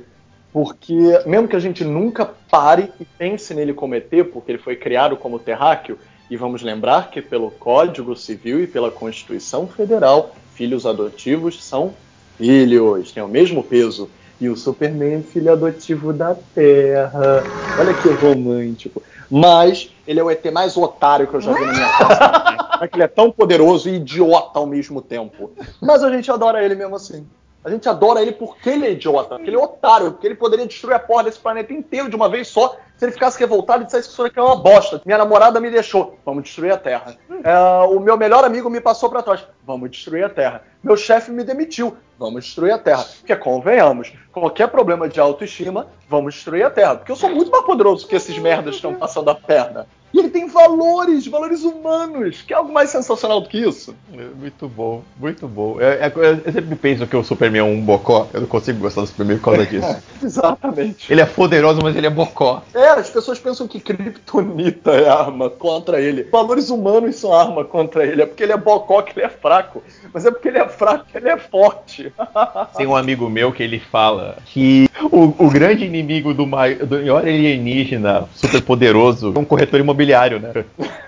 porque 0.54 0.94
mesmo 1.26 1.48
que 1.48 1.56
a 1.56 1.60
gente 1.60 1.84
nunca 1.84 2.26
pare 2.50 2.92
e 3.00 3.06
pense 3.06 3.54
nele 3.54 3.74
como 3.74 3.96
ET, 3.96 4.10
porque 4.32 4.52
ele 4.54 4.60
foi 4.60 4.76
criado 4.76 5.18
como 5.18 5.38
terráqueo, 5.40 5.98
e 6.30 6.38
vamos 6.38 6.62
lembrar 6.64 7.12
que 7.12 7.22
pelo 7.22 7.52
Código 7.52 8.16
Civil 8.16 8.64
e 8.64 8.68
pela 8.68 8.90
Constituição 8.90 9.68
Federal, 9.68 10.34
filhos 10.56 10.86
adotivos 10.86 11.64
são 11.64 11.94
filhos, 12.38 13.12
têm 13.12 13.22
o 13.22 13.28
mesmo 13.28 13.64
peso. 13.64 14.10
E 14.42 14.50
o 14.50 14.56
Superman 14.58 15.20
é 15.20 15.22
filho 15.22 15.52
adotivo 15.52 16.12
da 16.12 16.36
Terra. 16.54 17.46
Olha 17.78 17.94
que 17.94 18.10
romântico. 18.10 19.02
Mas 19.30 19.92
ele 20.08 20.20
é 20.20 20.24
o 20.24 20.30
ET 20.30 20.46
mais 20.52 20.78
otário 20.78 21.28
que 21.28 21.34
eu 21.34 21.42
já 21.42 21.54
vi 21.54 21.66
na 21.66 21.74
minha 21.74 21.90
casa. 21.98 22.58
É 22.82 22.88
que 22.88 22.96
ele 22.96 23.04
é 23.04 23.08
tão 23.08 23.32
poderoso 23.32 23.90
e 23.90 23.96
idiota 23.96 24.60
ao 24.60 24.66
mesmo 24.66 25.02
tempo. 25.02 25.52
Mas 25.82 26.04
a 26.04 26.10
gente 26.12 26.30
adora 26.30 26.64
ele 26.64 26.76
mesmo 26.76 26.96
assim. 26.96 27.26
A 27.64 27.70
gente 27.70 27.90
adora 27.90 28.22
ele 28.22 28.32
porque 28.32 28.70
ele 28.70 28.86
é 28.86 28.92
idiota, 28.92 29.36
porque 29.36 29.50
ele 29.50 29.58
é 29.58 29.60
otário, 29.60 30.12
porque 30.12 30.28
ele 30.28 30.36
poderia 30.36 30.68
destruir 30.68 30.94
a 30.94 31.00
porra 31.00 31.24
desse 31.24 31.40
planeta 31.40 31.74
inteiro 31.74 32.10
de 32.10 32.16
uma 32.16 32.30
vez 32.30 32.48
só 32.48 32.78
se 32.98 33.06
ele 33.06 33.12
ficasse 33.12 33.40
revoltado 33.40 33.84
e 33.84 33.86
dissesse 33.86 34.08
que 34.08 34.14
isso 34.14 34.24
aqui 34.24 34.40
é 34.40 34.42
uma 34.42 34.56
bosta. 34.56 35.02
Minha 35.06 35.18
namorada 35.18 35.60
me 35.60 35.70
deixou, 35.70 36.18
vamos 36.26 36.44
destruir 36.44 36.72
a 36.74 36.78
Terra. 36.78 37.16
É, 37.44 37.58
o 37.88 38.00
meu 38.00 38.18
melhor 38.18 38.44
amigo 38.44 38.70
me 38.70 38.80
passou 38.80 39.10
pra 39.10 39.22
trás, 39.22 39.46
vamos 39.66 39.92
destruir 39.92 40.24
a 40.26 40.30
Terra. 40.30 40.62
Meu 40.84 40.96
chefe 40.96 41.32
me 41.32 41.44
demitiu, 41.44 41.96
vamos 42.18 42.46
destruir 42.46 42.72
a 42.74 42.78
Terra. 42.78 43.06
Porque 43.20 43.36
convenhamos, 43.36 44.14
qualquer 44.32 44.68
problema 44.70 45.10
de 45.10 45.20
autoestima, 45.20 45.88
vamos 46.10 46.36
destruir 46.36 46.66
a 46.66 46.70
Terra. 46.70 46.96
Porque 46.96 47.12
eu 47.12 47.16
sou 47.16 47.30
muito 47.30 47.52
mais 47.52 47.66
poderoso 47.66 48.08
que 48.08 48.16
esses 48.16 48.38
merdas 48.38 48.72
que 48.72 48.76
estão 48.78 48.94
passando 48.96 49.30
a 49.30 49.36
perna. 49.36 49.88
E 50.14 50.20
ele 50.20 50.30
tem 50.30 50.48
valores, 50.48 51.28
valores 51.28 51.64
humanos. 51.64 52.42
Que 52.42 52.54
é 52.54 52.56
algo 52.56 52.72
mais 52.72 52.90
sensacional 52.90 53.42
do 53.42 53.50
que 53.50 53.58
isso? 53.58 53.94
Muito 54.40 54.66
bom, 54.70 55.04
muito 55.20 55.46
bom. 55.46 55.76
É- 55.82 56.06
é- 56.08 56.42
eu 56.46 56.54
sempre 56.54 56.74
penso 56.78 57.06
que 57.06 57.18
o 57.18 57.24
Superman 57.24 57.60
é 57.60 57.64
um 57.64 57.82
bocó. 57.82 58.26
Eu 58.34 58.40
não 58.40 58.48
consigo 58.48 58.80
gostar 58.80 59.02
do 59.02 59.08
Superman 59.08 59.40
por 59.40 59.52
causa 59.52 59.66
disso. 59.66 59.98
Exatamente. 60.24 61.12
Ele 61.12 61.20
é 61.20 61.26
poderoso, 61.26 61.82
mas 61.84 61.98
ele 61.98 62.08
é 62.08 62.10
bocó. 62.10 62.64
É, 62.74 62.85
as 62.86 63.10
pessoas 63.10 63.40
pensam 63.40 63.68
que 63.68 63.80
Kryptonita 63.80 64.92
é 64.92 65.10
arma 65.10 65.50
contra 65.50 66.00
ele. 66.02 66.24
Valores 66.32 66.70
humanos 66.70 67.16
são 67.16 67.34
arma 67.34 67.64
contra 67.64 68.06
ele. 68.06 68.22
É 68.22 68.26
porque 68.26 68.44
ele 68.44 68.52
é 68.54 68.58
bocó 68.58 69.02
que 69.02 69.18
ele 69.18 69.26
é 69.26 69.30
fraco. 69.30 69.84
mas 70.14 70.26
é 70.26 70.32
porque 70.32 70.48
ele 70.48 70.58
é 70.60 70.68
fraco 70.68 71.06
ele 71.14 71.30
é 71.30 71.38
forte. 71.38 72.14
Tem 72.76 72.86
um 72.88 72.96
amigo 72.96 73.30
meu 73.30 73.52
que 73.52 73.64
ele 73.64 73.80
fala 73.80 74.38
que 74.46 74.90
o, 75.12 75.46
o 75.46 75.50
grande 75.50 75.86
inimigo 75.86 76.34
do, 76.34 76.46
mai- 76.46 76.76
do 76.76 76.96
maior 76.98 77.22
alienígena 77.24 78.28
super 78.34 78.62
poderoso 78.62 79.34
é 79.36 79.40
um 79.40 79.46
corretor 79.46 79.80
imobiliário, 79.80 80.40
né? 80.40 80.52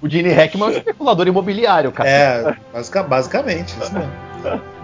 O 0.00 0.08
Gene 0.08 0.30
Hackman 0.32 0.68
é 0.68 0.70
um 0.70 0.76
especulador 0.78 1.26
imobiliário, 1.26 1.90
cara. 1.90 2.08
É, 2.08 2.56
basica- 2.72 3.02
basicamente, 3.02 3.74
isso 3.80 3.92
mesmo. 3.92 4.12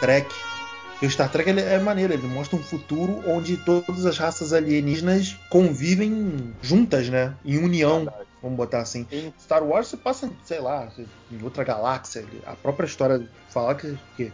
Trek. 0.00 0.34
E 1.00 1.06
o 1.06 1.10
Star 1.10 1.30
Trek 1.30 1.50
é 1.50 1.78
maneiro, 1.78 2.14
ele 2.14 2.26
mostra 2.26 2.56
um 2.56 2.62
futuro 2.62 3.22
onde 3.26 3.58
todas 3.58 4.06
as 4.06 4.16
raças 4.16 4.54
alienígenas 4.54 5.36
convivem 5.50 6.54
juntas, 6.62 7.10
né? 7.10 7.34
Em 7.44 7.58
união, 7.58 8.10
vamos 8.42 8.56
botar 8.56 8.80
assim. 8.80 9.06
Sim. 9.10 9.32
Star 9.38 9.62
Wars 9.62 9.88
se 9.88 9.98
passa, 9.98 10.30
sei 10.44 10.58
lá, 10.58 10.88
em 11.30 11.42
outra 11.42 11.64
galáxia. 11.64 12.24
A 12.46 12.54
própria 12.54 12.86
história 12.86 13.28
fala 13.50 13.74
que, 13.74 13.98
que, 14.16 14.32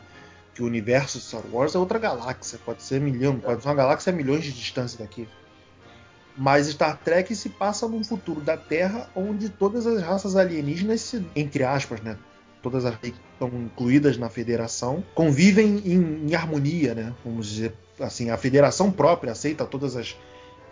que 0.55 0.63
o 0.63 0.67
universo 0.67 1.19
de 1.19 1.25
Star 1.25 1.43
Wars 1.51 1.75
é 1.75 1.79
outra 1.79 1.99
galáxia. 1.99 2.61
Pode 2.65 2.83
ser 2.85 3.01
milhão, 3.01 3.41
pode 3.41 3.61
ser 3.61 3.69
uma 3.69 3.75
galáxia 3.75 4.13
a 4.13 4.17
milhões 4.17 4.45
de 4.45 4.53
distância 4.53 5.01
daqui. 5.01 5.29
Mas 6.37 6.69
Star 6.69 6.97
Trek 6.97 7.35
se 7.35 7.49
passa 7.49 7.89
num 7.89 8.05
futuro 8.05 8.41
da 8.41 8.57
Terra 8.57 9.11
onde 9.17 9.49
todas 9.49 9.85
as 9.85 10.01
raças 10.01 10.37
alienígenas, 10.37 11.01
se, 11.01 11.27
entre 11.35 11.65
aspas, 11.65 12.01
né? 12.01 12.17
Todas 12.63 12.85
as 12.85 12.97
que 12.97 13.13
estão 13.33 13.49
incluídas 13.49 14.17
na 14.17 14.29
Federação, 14.29 15.03
convivem 15.15 15.83
em, 15.85 16.29
em 16.29 16.35
harmonia, 16.35 16.95
né? 16.95 17.13
Vamos 17.25 17.49
dizer 17.49 17.75
assim, 18.01 18.31
a 18.31 18.37
Federação 18.37 18.91
própria 18.91 19.33
aceita 19.33 19.65
todas 19.65 19.97
as, 19.97 20.17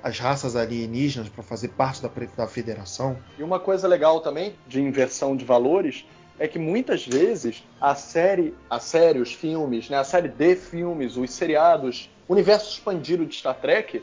as 0.03 0.19
raças 0.19 0.57
alienígenas 0.57 1.29
para 1.29 1.43
fazer 1.43 1.69
parte 1.69 2.03
da, 2.03 2.11
da 2.37 2.47
Federação. 2.47 3.19
E 3.39 3.43
uma 3.43 3.59
coisa 3.59 3.89
legal 3.89 4.21
também 4.21 4.55
de 4.67 4.81
inversão 4.81 5.37
de 5.37 5.45
valores 5.45 6.05
é 6.39 6.49
que 6.49 6.59
muitas 6.59 7.07
vezes 7.07 7.63
a 7.79 7.95
série, 7.95 8.55
a 8.69 8.81
série, 8.81 9.19
os 9.19 9.35
filmes, 9.35 9.91
né, 9.91 9.99
a 9.99 10.05
série 10.05 10.29
de 10.29 10.57
filmes, 10.57 11.17
os 11.19 11.31
seriados, 11.31 12.09
o 12.27 12.33
universo 12.33 12.73
expandido 12.73 13.27
de 13.27 13.35
Star 13.35 13.55
Trek 13.57 14.03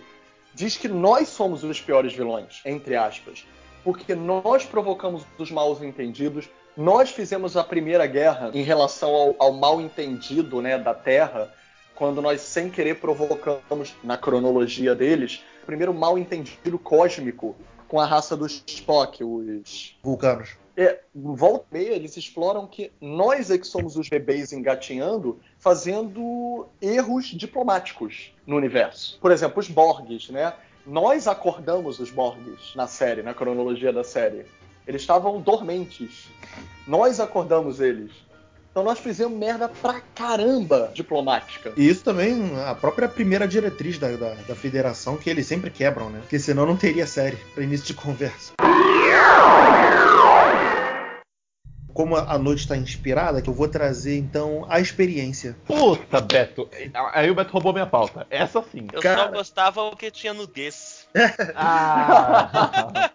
diz 0.53 0.77
que 0.77 0.88
nós 0.88 1.29
somos 1.29 1.63
os 1.63 1.82
piores 1.82 2.13
vilões, 2.13 2.62
entre 2.63 2.96
aspas, 2.96 3.46
porque 3.84 4.13
nós 4.13 4.65
provocamos 4.65 5.25
os 5.38 5.50
mal 5.50 5.75
entendidos, 5.84 6.48
nós 6.77 7.10
fizemos 7.10 7.57
a 7.57 7.63
primeira 7.63 8.05
guerra 8.05 8.51
em 8.53 8.62
relação 8.62 9.10
ao, 9.10 9.36
ao 9.39 9.53
mal 9.53 9.81
entendido, 9.81 10.62
né, 10.62 10.77
da 10.77 10.93
Terra, 10.93 11.51
quando 11.96 12.22
nós 12.22 12.41
sem 12.41 12.69
querer 12.69 13.00
provocamos 13.00 13.96
na 14.03 14.15
cronologia 14.15 14.93
deles 14.93 15.43
o 15.63 15.65
primeiro 15.65 15.93
mal 15.93 16.17
entendido 16.17 16.77
cósmico 16.77 17.55
com 17.88 18.00
a 18.00 18.05
raça 18.05 18.38
dos 18.38 18.63
Spock, 18.67 19.24
os 19.24 19.98
Vulcanos. 20.03 20.55
é, 20.77 21.00
volta 21.15 21.65
e 21.72 21.74
meia, 21.74 21.93
eles 21.93 22.15
exploram 22.15 22.67
que 22.67 22.91
nós 23.01 23.50
é 23.50 23.57
que 23.57 23.65
somos 23.65 23.98
os 23.98 24.07
bebês 24.07 24.53
engatinhando, 24.53 25.39
fazendo 25.57 26.67
erros 26.79 27.25
diplomáticos 27.25 28.31
no 28.46 28.55
universo. 28.55 29.17
Por 29.19 29.31
exemplo, 29.31 29.60
os 29.60 29.67
Borgs, 29.67 30.31
né? 30.31 30.53
Nós 30.86 31.27
acordamos 31.27 32.00
os 32.00 32.12
Borgs 32.12 32.75
na 32.75 32.86
série, 32.86 33.24
na 33.24 33.34
cronologia 33.34 33.91
da 33.91 34.03
série. 34.03 34.46
Eles 34.88 35.01
estavam 35.01 35.41
dormentes. 35.41 36.29
Nós 36.88 37.20
acordamos 37.20 37.82
eles. 37.82 38.12
Então 38.72 38.86
nós 38.86 39.00
fizemos 39.00 39.38
merda 39.38 39.67
pra 39.67 40.00
caramba 40.15 40.91
diplomática. 40.94 41.74
E 41.75 41.89
isso 41.89 42.03
também, 42.03 42.51
a 42.63 42.75
própria 42.75 43.10
primeira 43.10 43.48
diretriz 43.48 43.98
da, 43.98 44.10
da, 44.12 44.36
da 44.36 44.56
federação, 44.56 45.17
que 45.17 45.29
eles 45.29 45.48
sempre 45.48 45.72
quebram, 45.72 46.10
né? 46.10 46.20
Porque 46.20 46.38
senão 46.39 46.65
não 46.65 46.77
teria 46.77 47.08
série 47.08 47.38
para 47.53 47.63
início 47.63 47.88
de 47.88 47.96
conversa. 47.96 48.53
Como 51.98 52.16
a 52.16 52.38
noite 52.38 52.60
está 52.60 52.77
inspirada, 52.77 53.42
que 53.42 53.50
eu 53.50 53.56
vou 53.56 53.68
trazer 53.68 54.20
então 54.20 54.68
a 54.70 54.80
experiência. 54.80 55.58
Puta, 55.66 56.22
Beto. 56.22 56.70
Aí 57.12 57.27
o 57.32 57.34
Beto 57.34 57.51
roubou 57.51 57.74
minha 57.74 57.88
pauta. 57.88 58.27
Essa 58.30 58.62
sim. 58.62 58.86
Eu 58.94 59.01
Cara. 59.01 59.24
só 59.24 59.32
gostava 59.32 59.89
porque 59.89 60.12
tinha 60.12 60.32
nudez. 60.32 61.08
Ah. 61.56 63.10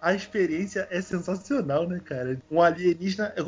A 0.00 0.14
experiência 0.14 0.86
é 0.92 1.00
sensacional, 1.02 1.88
né, 1.88 2.00
cara? 2.04 2.38
Um 2.48 2.62
alienígena. 2.62 3.34
é 3.36 3.40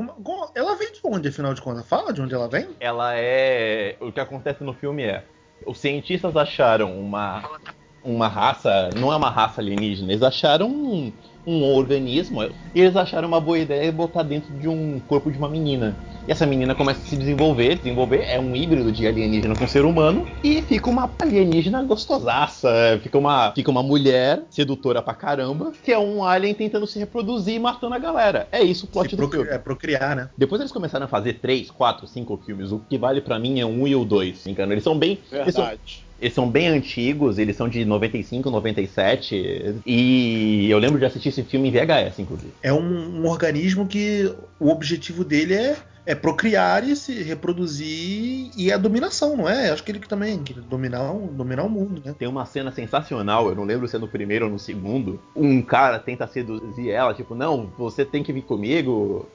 Ela 0.59 0.75
vem 0.75 0.93
de 0.93 1.01
onde, 1.05 1.29
afinal 1.29 1.55
de 1.55 1.63
contas? 1.63 1.87
Fala 1.87 2.13
de 2.13 2.21
onde 2.21 2.35
ela 2.35 2.49
vem? 2.49 2.69
ela 2.81 3.15
é. 3.15 3.95
O 4.01 4.11
que 4.11 4.19
acontece 4.19 4.65
no 4.65 4.75
filme 4.75 5.05
é. 5.05 5.23
Os 5.65 5.79
cientistas 5.79 6.37
acharam 6.37 6.99
uma. 6.99 7.49
Uma 8.03 8.27
raça. 8.27 8.91
Não 8.97 9.13
é 9.13 9.17
uma 9.17 9.31
raça 9.31 9.61
alienígena, 9.61 10.11
eles 10.11 10.25
acharam 10.25 11.13
um, 11.47 11.63
organismo. 11.75 12.43
E 12.43 12.81
eles 12.81 12.97
acharam 12.97 13.29
uma 13.29 13.41
boa 13.41 13.59
ideia 13.59 13.91
botar 13.93 14.23
dentro 14.23 14.53
de 14.59 14.69
um 14.69 15.01
corpo 15.07 15.31
de 15.31 15.39
uma 15.39 15.49
menina. 15.49 15.97
E 16.29 16.33
essa 16.33 16.45
menina 16.45 16.75
começa 16.75 17.01
a 17.01 17.05
se 17.07 17.17
desenvolver, 17.17 17.77
desenvolver, 17.77 18.23
é 18.25 18.41
um 18.41 18.55
híbrido 18.57 18.91
de 18.91 19.07
alienígena 19.07 19.55
com 19.55 19.65
ser 19.69 19.85
humano, 19.85 20.27
e 20.43 20.61
fica 20.63 20.91
uma 20.91 21.09
alienígena 21.21 21.85
gostosaça, 21.85 22.99
fica 23.01 23.17
uma, 23.17 23.53
fica 23.53 23.71
uma 23.71 23.83
mulher 23.83 24.43
sedutora 24.51 25.01
pra 25.01 25.15
caramba, 25.15 25.73
que 25.85 25.93
é 25.93 25.99
um 25.99 26.25
alien 26.25 26.53
tentando 26.53 26.87
se 26.87 26.99
reproduzir 26.99 27.55
e 27.55 27.59
matando 27.61 27.95
a 27.95 27.99
galera. 27.99 28.49
É 28.51 28.61
isso 28.63 28.87
o 28.87 28.89
plot 28.89 29.11
Se 29.11 29.15
do 29.17 29.19
procri- 29.23 29.39
filme. 29.41 29.55
É 29.55 29.59
procriar, 29.59 30.17
né? 30.17 30.29
Depois 30.37 30.61
eles 30.61 30.73
começaram 30.73 31.05
a 31.05 31.09
fazer 31.09 31.35
3, 31.35 31.71
4, 31.71 32.09
5 32.09 32.37
filmes. 32.45 32.73
O 32.73 32.81
que 32.81 32.99
vale 32.99 33.21
pra 33.21 33.39
mim 33.39 33.61
é 33.61 33.67
um 33.67 33.87
e 33.87 33.95
o 33.95 34.05
2. 34.05 34.47
Engano. 34.49 34.73
Eles 34.73 34.83
são 34.83 34.99
bem. 34.99 35.19
Eles 35.31 35.55
são, 35.55 35.65
Verdade. 35.65 36.05
Eles 36.21 36.35
são 36.35 36.49
bem 36.49 36.69
antigos, 36.69 37.39
eles 37.39 37.57
são 37.57 37.69
de 37.69 37.85
95, 37.85 38.51
97. 38.51 39.75
E 39.87 40.69
eu 40.71 40.79
lembro 40.79 40.99
de 40.99 41.05
assistir 41.05 41.29
esse 41.29 41.43
filme 41.43 41.69
em 41.69 41.73
VHS, 41.73 42.19
inclusive. 42.19 42.53
É 42.63 42.73
um, 42.73 43.21
um 43.23 43.27
organismo 43.29 43.87
que 43.87 44.33
o 44.59 44.71
objetivo 44.71 45.25
dele 45.25 45.55
é, 45.55 45.77
é 46.07 46.15
procriar 46.15 46.89
e 46.89 46.95
se 46.97 47.23
reproduzir 47.23 48.51
e 48.57 48.71
é 48.71 48.75
a 48.75 48.79
dominação, 48.79 49.37
não 49.37 49.49
é? 49.49 49.71
Acho 49.71 49.83
que 49.83 49.91
ele 49.93 49.99
também 50.01 50.39
quer 50.43 50.55
dominar, 50.61 51.13
o- 51.13 51.27
dominar 51.29 51.65
o 51.65 51.69
mundo, 51.69 52.01
né? 52.05 52.15
Tem 52.19 52.29
uma 52.29 52.47
cena 52.47 52.71
sensacional, 52.73 53.49
eu 53.49 53.55
não 53.55 53.65
lembro 53.65 53.87
se 53.89 53.97
é 53.97 53.99
no 53.99 54.09
primeiro 54.09 54.47
ou 54.47 54.51
no 54.51 54.59
segundo. 54.59 55.21
Um 55.35 55.61
cara 55.63 55.99
tenta 55.99 56.27
seduzir 56.27 56.91
ela, 56.91 57.13
tipo, 57.15 57.35
não, 57.35 57.71
você 57.77 58.05
tem 58.05 58.23
que 58.23 58.33
vir 58.33 58.43
comigo. 58.43 59.29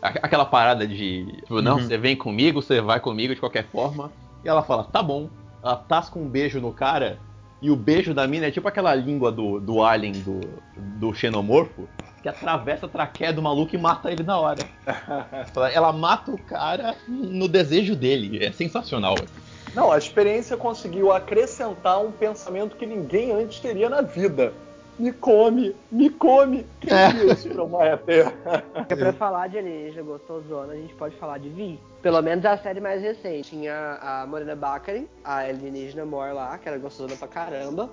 Aquela 0.00 0.44
parada 0.44 0.86
de, 0.86 1.26
tipo, 1.42 1.60
não, 1.60 1.76
Uhum. 1.76 1.82
você 1.88 1.96
vem 1.98 2.16
comigo, 2.16 2.62
você 2.62 2.80
vai 2.80 2.98
comigo 3.00 3.34
de 3.34 3.40
qualquer 3.40 3.66
forma. 3.66 4.10
E 4.44 4.48
ela 4.48 4.62
fala, 4.62 4.84
tá 4.84 5.02
bom. 5.02 5.28
Ela 5.62 5.76
tasca 5.76 6.18
um 6.18 6.28
beijo 6.28 6.60
no 6.60 6.72
cara, 6.72 7.18
e 7.60 7.70
o 7.70 7.76
beijo 7.76 8.12
da 8.12 8.26
mina 8.26 8.46
é 8.46 8.50
tipo 8.50 8.66
aquela 8.66 8.92
língua 8.94 9.30
do, 9.30 9.60
do 9.60 9.82
alien 9.82 10.12
do, 10.12 10.40
do 10.98 11.14
xenomorfo, 11.14 11.88
que 12.20 12.28
atravessa 12.28 12.86
a 12.86 12.88
traqueia 12.88 13.32
do 13.32 13.40
maluco 13.40 13.74
e 13.74 13.78
mata 13.78 14.10
ele 14.10 14.24
na 14.24 14.38
hora. 14.38 14.64
Ela 15.72 15.92
mata 15.92 16.32
o 16.32 16.38
cara 16.38 16.96
no 17.06 17.46
desejo 17.46 17.94
dele. 17.94 18.44
É 18.44 18.50
sensacional. 18.50 19.14
Não, 19.74 19.90
a 19.90 19.96
experiência 19.98 20.56
conseguiu 20.56 21.12
acrescentar 21.12 22.00
um 22.00 22.12
pensamento 22.12 22.76
que 22.76 22.84
ninguém 22.84 23.32
antes 23.32 23.58
teria 23.60 23.88
na 23.88 24.02
vida. 24.02 24.52
Me 24.98 25.10
come, 25.12 25.74
me 25.90 26.10
come. 26.10 26.66
Que 26.80 26.92
É. 26.92 27.10
isso 27.32 27.48
pra 27.50 27.64
uma 27.64 27.84
ET? 27.84 28.00
Porque 28.74 28.94
pra 28.96 29.12
falar 29.12 29.48
de 29.48 29.58
alienígena 29.58 30.02
gostosona, 30.02 30.74
a 30.74 30.76
gente 30.76 30.94
pode 30.94 31.16
falar 31.16 31.38
de 31.38 31.48
Vi. 31.48 31.80
Pelo 32.02 32.20
menos 32.20 32.44
a 32.44 32.56
série 32.58 32.80
mais 32.80 33.00
recente. 33.00 33.50
Tinha 33.50 33.98
a 34.02 34.26
Morena 34.26 34.54
Baccarin, 34.54 35.08
a 35.24 35.38
alienígena 35.38 36.04
Mor 36.04 36.32
lá, 36.34 36.58
que 36.58 36.68
era 36.68 36.78
gostosona 36.78 37.16
pra 37.16 37.26
caramba. 37.28 37.88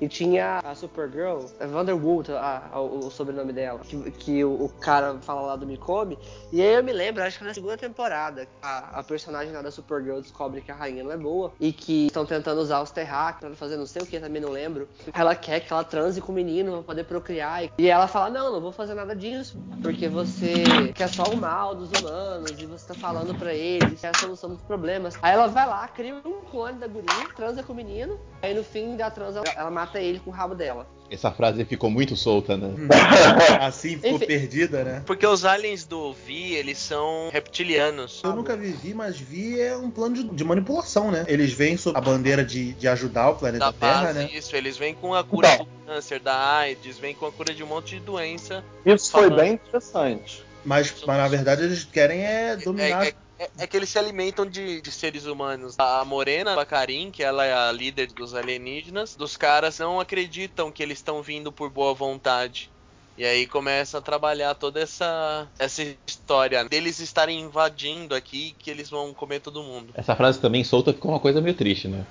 E 0.00 0.08
tinha 0.08 0.60
a 0.64 0.74
Supergirl, 0.74 1.46
a 1.60 1.66
Vanderwood, 1.66 2.32
a- 2.32 2.68
a- 2.72 2.80
o, 2.80 3.10
sobrenome 3.10 3.52
dela, 3.52 3.80
que, 3.80 4.10
que 4.12 4.44
o, 4.44 4.64
o 4.64 4.68
cara 4.68 5.18
fala 5.20 5.42
lá 5.42 5.56
do 5.56 5.66
Me 5.66 5.76
Come. 5.76 6.18
E 6.52 6.60
aí 6.60 6.74
eu 6.74 6.82
me 6.84 6.92
lembro, 6.92 7.22
acho 7.22 7.38
que 7.38 7.44
na 7.44 7.54
segunda 7.54 7.76
temporada, 7.76 8.46
a, 8.62 9.00
a 9.00 9.02
personagem 9.02 9.52
da 9.52 9.70
Supergirl 9.70 10.20
descobre 10.20 10.60
que 10.60 10.70
a 10.70 10.74
rainha 10.74 11.04
não 11.04 11.12
é 11.12 11.16
boa 11.16 11.52
e 11.60 11.72
que 11.72 12.06
estão 12.06 12.26
tentando 12.26 12.60
usar 12.60 12.80
os 12.82 12.90
terráqueos 12.90 13.50
pra 13.50 13.56
fazer 13.56 13.76
não 13.76 13.86
sei 13.86 14.02
o 14.02 14.06
que, 14.06 14.18
também 14.20 14.42
não 14.42 14.50
lembro. 14.50 14.88
Ela 15.12 15.34
quer 15.34 15.60
que 15.60 15.72
ela 15.72 15.84
transe 15.84 16.20
com 16.20 16.32
o 16.32 16.34
menino 16.34 16.72
pra 16.74 16.82
poder 16.82 17.04
procriar. 17.04 17.64
E 17.78 17.88
ela 17.88 18.06
fala: 18.08 18.30
Não, 18.30 18.52
não 18.52 18.60
vou 18.60 18.72
fazer 18.72 18.94
nada 18.94 19.14
disso, 19.14 19.58
porque 19.82 20.08
você 20.08 20.92
quer 20.94 21.08
só 21.08 21.22
o 21.24 21.36
mal 21.36 21.74
dos 21.74 21.90
humanos 21.92 22.50
e 22.60 22.66
você 22.66 22.88
tá 22.88 22.94
falando 22.94 23.34
pra 23.34 23.54
eles 23.54 24.00
que 24.00 24.06
é 24.06 24.10
a 24.10 24.14
solução 24.14 24.50
dos 24.50 24.60
problemas. 24.62 25.16
Aí 25.22 25.32
ela 25.34 25.46
vai 25.46 25.66
lá, 25.66 25.86
cria 25.88 26.14
um 26.24 26.40
clone 26.50 26.78
da 26.78 26.86
guria, 26.86 27.26
transa 27.36 27.62
com 27.62 27.72
o 27.72 27.76
menino, 27.76 28.18
aí 28.42 28.54
no 28.54 28.64
fim 28.64 28.96
da 28.96 29.10
transa 29.10 29.42
ela 29.56 29.70
mata 29.84 30.00
ele 30.00 30.18
com 30.18 30.30
o 30.30 30.32
rabo 30.32 30.54
dela. 30.54 30.86
Essa 31.10 31.30
frase 31.30 31.64
ficou 31.66 31.90
muito 31.90 32.16
solta, 32.16 32.56
né? 32.56 32.70
Assim 33.60 33.96
ficou 33.96 34.16
Enfim. 34.16 34.26
perdida, 34.26 34.82
né? 34.82 35.02
Porque 35.06 35.26
os 35.26 35.44
aliens 35.44 35.84
do 35.84 36.14
Vi, 36.14 36.54
eles 36.54 36.78
são 36.78 37.28
reptilianos. 37.30 38.22
Eu 38.24 38.34
nunca 38.34 38.56
vi 38.56 38.72
Vi, 38.72 38.94
mas 38.94 39.18
Vi 39.18 39.60
é 39.60 39.76
um 39.76 39.90
plano 39.90 40.14
de, 40.14 40.24
de 40.24 40.42
manipulação, 40.44 41.10
né? 41.10 41.24
Eles 41.28 41.52
vêm 41.52 41.76
sob 41.76 41.96
a 41.96 42.00
bandeira 42.00 42.42
de, 42.42 42.72
de 42.72 42.88
ajudar 42.88 43.30
o 43.30 43.34
planeta 43.36 43.66
Da 43.66 43.72
Terra, 43.72 44.02
base, 44.06 44.18
né? 44.18 44.30
isso, 44.32 44.56
eles 44.56 44.76
vêm 44.78 44.94
com 44.94 45.14
a 45.14 45.22
cura 45.22 45.52
Então. 45.54 45.66
do 45.66 45.86
câncer, 45.86 46.18
da 46.20 46.56
AIDS, 46.56 46.98
vêm 46.98 47.14
com 47.14 47.26
a 47.26 47.32
cura 47.32 47.52
de 47.54 47.62
um 47.62 47.66
monte 47.66 47.96
de 47.96 48.00
doença. 48.00 48.64
Isso 48.84 49.12
foi 49.12 49.24
Falando. 49.24 49.40
bem 49.40 49.52
interessante. 49.52 50.42
Mas, 50.64 50.94
mas 51.06 51.18
na 51.18 51.28
verdade 51.28 51.62
eles 51.62 51.84
querem 51.84 52.24
é 52.24 52.56
dominar 52.56 53.04
É- 53.04 53.08
é- 53.10 53.14
É, 53.38 53.50
é 53.58 53.66
que 53.66 53.76
eles 53.76 53.88
se 53.88 53.98
alimentam 53.98 54.46
de, 54.46 54.80
de 54.80 54.92
seres 54.92 55.26
humanos. 55.26 55.74
A 55.78 56.04
Morena, 56.04 56.52
a 56.52 56.56
Bakarin, 56.56 57.10
que 57.10 57.22
ela 57.22 57.44
é 57.44 57.52
a 57.52 57.72
líder 57.72 58.08
dos 58.12 58.34
alienígenas, 58.34 59.16
dos 59.16 59.36
caras 59.36 59.78
não 59.78 60.00
acreditam 60.00 60.70
que 60.70 60.82
eles 60.82 60.98
estão 60.98 61.22
vindo 61.22 61.50
por 61.50 61.70
boa 61.70 61.94
vontade. 61.94 62.70
E 63.16 63.24
aí 63.24 63.46
começa 63.46 63.98
a 63.98 64.00
trabalhar 64.00 64.54
toda 64.54 64.80
essa, 64.80 65.46
essa 65.56 65.82
história 66.04 66.64
deles 66.64 66.98
estarem 66.98 67.40
invadindo 67.40 68.12
aqui 68.12 68.56
que 68.58 68.68
eles 68.68 68.90
vão 68.90 69.14
comer 69.14 69.40
todo 69.40 69.62
mundo. 69.62 69.92
Essa 69.94 70.16
frase 70.16 70.40
também 70.40 70.64
solta 70.64 70.92
ficou 70.92 71.12
uma 71.12 71.20
coisa 71.20 71.40
meio 71.40 71.54
triste, 71.54 71.86
né? 71.86 72.04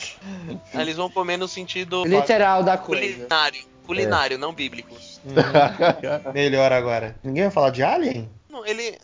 Eles 0.74 0.96
vão 0.96 1.10
comer 1.10 1.36
no 1.36 1.48
sentido 1.48 2.06
Literal 2.06 2.64
da 2.64 2.78
coisa. 2.78 3.02
culinário. 3.02 3.66
Culinário, 3.86 4.38
não 4.38 4.54
bíblico. 4.54 4.96
Melhor 6.34 6.72
agora. 6.72 7.18
Ninguém 7.22 7.44
vai 7.44 7.52
falar 7.52 7.70
de 7.70 7.84
Alien? 7.84 8.30
Não, 8.54 8.64
ele. 8.66 8.96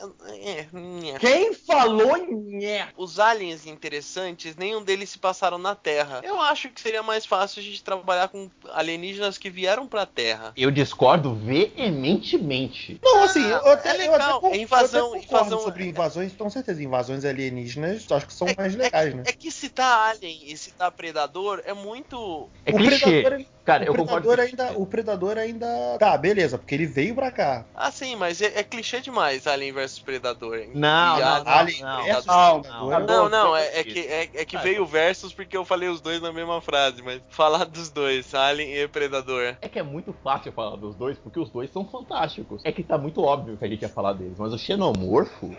É, 0.44 0.68
nhé. 0.72 1.18
Quem 1.20 1.54
falou 1.56 2.16
nhé? 2.32 2.90
Os 2.96 3.20
aliens 3.20 3.66
interessantes, 3.66 4.56
nenhum 4.56 4.84
deles 4.84 5.10
se 5.10 5.18
passaram 5.18 5.58
na 5.58 5.74
Terra. 5.74 6.22
Eu 6.24 6.40
acho 6.40 6.70
que 6.70 6.80
seria 6.80 7.02
mais 7.02 7.26
fácil 7.26 7.60
a 7.60 7.64
gente 7.64 7.84
trabalhar 7.84 8.28
com 8.28 8.48
alienígenas 8.72 9.40
que 9.40 9.50
vieram 9.50 9.88
pra 9.88 10.06
Terra. 10.06 10.54
Eu 10.56 10.70
discordo 10.70 11.34
veementemente. 11.34 13.00
Não, 13.04 13.24
assim, 13.24 13.44
eu 13.44 13.68
até, 13.72 13.90
é 13.90 13.94
legal. 13.94 14.40
eu 14.42 14.48
até 14.50 14.58
É 14.58 14.62
invasão- 14.62 15.16
eu 15.16 15.22
invasão- 15.24 15.60
sobre 15.62 15.86
invasões, 15.88 16.34
com 16.34 16.50
certeza. 16.50 16.84
Invasões 16.84 17.26
alienígenas, 17.26 18.06
acho 18.12 18.28
que 18.28 18.34
são 18.34 18.48
mais 18.58 18.76
legais, 18.76 19.14
é, 19.14 19.16
né? 19.18 19.24
é 19.26 19.32
que 19.32 19.50
citar 19.52 20.12
alien 20.12 20.40
e 20.46 20.56
citar 20.58 20.92
predador 20.92 21.62
é 21.66 21.74
muito. 21.74 22.48
É 22.66 22.72
o 22.72 22.78
clichê. 22.78 23.00
predador, 23.00 23.34
ele- 23.40 23.48
Cara, 23.70 23.84
o 23.84 23.88
eu 23.88 23.94
predador 23.94 24.22
concordo. 24.22 24.42
ainda, 24.42 24.72
o 24.80 24.86
predador 24.86 25.38
ainda, 25.38 25.68
tá, 26.00 26.18
beleza, 26.18 26.58
porque 26.58 26.74
ele 26.76 26.86
veio 26.88 27.14
pra 27.14 27.32
cá. 27.32 27.66
Ah, 27.76 27.92
sim, 27.92 28.16
mas 28.16 28.42
é, 28.42 28.60
é 28.60 28.64
clichê 28.64 29.00
demais 29.00 29.46
Alien 29.46 29.72
versus 29.74 30.00
Predador. 30.00 30.56
hein? 30.58 30.72
Não, 30.74 31.18
E 31.18 31.22
não, 31.22 31.28
a- 31.28 31.44
não, 31.44 31.52
Alien 31.52 31.82
não. 31.84 32.04
versus 32.04 32.26
Não, 32.26 32.62
predador. 32.62 33.08
Não, 33.08 33.30
não, 33.30 33.56
é, 33.56 33.80
é 33.80 33.84
que, 33.84 34.00
é, 34.00 34.30
é 34.34 34.46
que 34.46 34.58
veio 34.58 34.84
o 34.84 34.86
versus 34.86 35.32
porque 35.34 35.56
eu 35.56 35.64
falei 35.64 35.88
os 35.90 36.02
dois 36.02 36.22
na 36.22 36.34
mesma 36.34 36.60
frase, 36.62 37.02
mas 37.02 37.22
falar 37.30 37.64
dos 37.66 37.90
dois, 37.90 38.34
Alien 38.34 38.76
e 38.76 38.88
Predador. 38.88 39.56
É 39.62 39.70
que 39.70 39.78
é 39.80 39.84
muito 39.84 40.14
fácil 40.24 40.52
falar 40.52 40.76
dos 40.76 40.96
dois, 40.96 41.18
porque 41.18 41.40
os 41.40 41.50
dois 41.50 41.72
são 41.72 41.86
fantásticos. 41.86 42.62
É 42.66 42.72
que 42.72 42.82
tá 42.84 42.98
muito 42.98 43.22
óbvio 43.22 43.56
que 43.58 43.66
a 43.66 43.68
gente 43.68 43.82
ia 43.84 43.90
falar 43.90 44.14
deles, 44.14 44.34
mas 44.38 44.52
o 44.52 44.58
Xenomorfo 44.58 45.56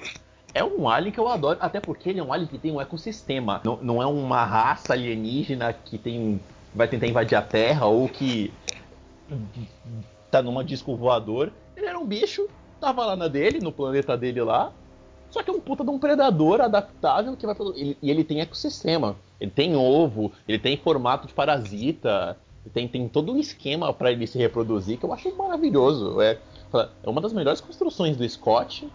é 0.53 0.65
um 0.65 0.89
alien 0.89 1.13
que 1.13 1.21
eu 1.21 1.29
adoro, 1.29 1.59
até 1.61 1.79
porque 1.81 2.11
ele 2.11 2.19
é 2.19 2.23
um 2.25 2.33
alien 2.33 2.49
que 2.49 2.59
tem 2.59 2.73
um 2.73 2.81
ecossistema. 2.81 3.61
Não, 3.65 3.79
não 3.81 4.03
é 4.03 4.07
uma 4.07 4.45
raça 4.45 4.95
alienígena 4.95 5.73
que 5.73 5.97
tem 5.97 6.41
vai 6.75 6.89
tentar 6.89 7.07
invadir 7.07 7.37
a 7.37 7.43
Terra 7.43 7.87
ou 7.87 8.09
que 8.09 8.53
tá 10.31 10.43
numa 10.43 10.65
disco 10.65 10.97
voador. 10.97 11.53
Ele 11.77 11.87
era 11.87 11.99
um 11.99 12.07
bicho, 12.07 12.49
tava 12.81 13.05
lá 13.05 13.17
na 13.17 13.29
dele, 13.29 13.61
no 13.61 13.73
planeta 13.73 14.17
dele 14.17 14.43
lá. 14.43 14.73
Só 15.31 15.43
que 15.43 15.51
é 15.51 15.53
um 15.53 15.61
puta 15.61 15.85
de 15.85 15.91
um 15.91 15.99
predador 15.99 16.61
adaptável 16.61 17.37
que 17.37 17.47
vai 17.47 17.55
produ- 17.55 17.77
ele, 17.77 17.97
e 18.03 18.11
ele 18.11 18.25
tem 18.25 18.41
ecossistema. 18.41 19.17
Ele 19.41 19.51
tem 19.51 19.77
ovo, 19.77 20.33
ele 20.47 20.59
tem 20.59 20.77
formato 20.77 21.27
de 21.27 21.33
parasita, 21.33 22.37
tem, 22.75 22.89
tem 22.89 23.09
todo 23.09 23.33
um 23.33 23.39
esquema 23.39 23.93
para 23.93 24.11
ele 24.11 24.27
se 24.27 24.37
reproduzir 24.39 24.99
que 24.99 25.05
eu 25.05 25.13
acho 25.13 25.35
maravilhoso. 25.37 26.21
É, 26.21 26.39
é 27.03 27.09
uma 27.09 27.21
das 27.21 27.33
melhores 27.33 27.61
construções 27.61 28.17
do 28.17 28.29
Scott 28.29 28.89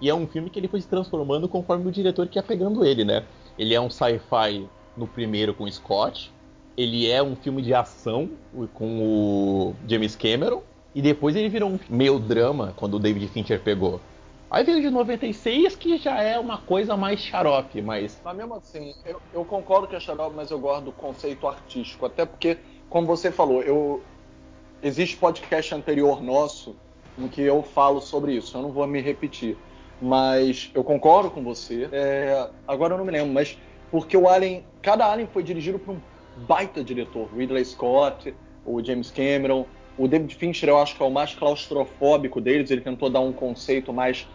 e 0.00 0.10
é 0.10 0.14
um 0.14 0.26
filme 0.26 0.50
que 0.50 0.58
ele 0.58 0.68
foi 0.68 0.80
se 0.80 0.88
transformando 0.88 1.48
conforme 1.48 1.88
o 1.88 1.92
diretor 1.92 2.26
que 2.28 2.38
ia 2.38 2.42
pegando 2.42 2.84
ele, 2.84 3.04
né? 3.04 3.24
Ele 3.56 3.72
é 3.72 3.80
um 3.80 3.88
sci-fi 3.88 4.68
no 4.96 5.06
primeiro 5.06 5.54
com 5.54 5.70
Scott, 5.70 6.32
ele 6.76 7.10
é 7.10 7.22
um 7.22 7.34
filme 7.34 7.62
de 7.62 7.72
ação 7.72 8.30
com 8.74 9.00
o 9.00 9.74
James 9.88 10.14
Cameron 10.14 10.62
e 10.94 11.00
depois 11.00 11.34
ele 11.34 11.48
virou 11.48 11.70
um 11.70 11.78
meio 11.88 12.18
drama 12.18 12.74
quando 12.76 12.94
o 12.94 12.98
David 12.98 13.28
Fincher 13.28 13.60
pegou. 13.60 14.00
Aí 14.50 14.62
veio 14.62 14.80
de 14.80 14.90
96 14.90 15.74
que 15.74 15.96
já 15.98 16.22
é 16.22 16.38
uma 16.38 16.58
coisa 16.58 16.96
mais 16.96 17.20
xarope, 17.20 17.82
mas 17.82 18.20
Mas 18.24 18.36
mesmo 18.36 18.54
assim, 18.54 18.94
eu, 19.04 19.20
eu 19.34 19.44
concordo 19.44 19.88
que 19.88 19.96
é 19.96 20.00
xarope, 20.00 20.36
mas 20.36 20.50
eu 20.50 20.58
gosto 20.58 20.84
do 20.84 20.92
conceito 20.92 21.48
artístico. 21.48 22.06
Até 22.06 22.24
porque, 22.24 22.58
como 22.88 23.06
você 23.06 23.32
falou, 23.32 23.62
eu 23.62 24.02
existe 24.82 25.16
podcast 25.16 25.74
anterior 25.74 26.22
nosso 26.22 26.76
em 27.18 27.26
que 27.28 27.42
eu 27.42 27.62
falo 27.62 28.00
sobre 28.00 28.34
isso. 28.34 28.56
Eu 28.56 28.62
não 28.62 28.70
vou 28.70 28.86
me 28.86 29.00
repetir. 29.00 29.56
Mas 30.00 30.70
eu 30.74 30.84
concordo 30.84 31.30
com 31.30 31.42
você. 31.42 31.88
É, 31.90 32.48
agora 32.68 32.94
eu 32.94 32.98
não 32.98 33.04
me 33.04 33.10
lembro, 33.10 33.32
mas 33.32 33.58
porque 33.90 34.16
o 34.16 34.28
Alien. 34.28 34.64
Cada 34.82 35.10
Alien 35.10 35.28
foi 35.32 35.42
dirigido 35.42 35.78
por 35.78 35.94
um 35.94 36.00
baita 36.36 36.82
diretor. 36.82 37.28
Ridley 37.34 37.64
Scott, 37.64 38.34
o 38.64 38.82
James 38.84 39.10
Cameron. 39.10 39.66
O 39.98 40.06
David 40.06 40.34
Fincher, 40.34 40.68
eu 40.68 40.78
acho 40.78 40.94
que 40.94 41.02
é 41.02 41.06
o 41.06 41.10
mais 41.10 41.34
claustrofóbico 41.34 42.40
deles. 42.40 42.70
Ele 42.70 42.82
tentou 42.82 43.08
dar 43.08 43.20
um 43.20 43.32
conceito 43.32 43.92
mais 43.92 44.28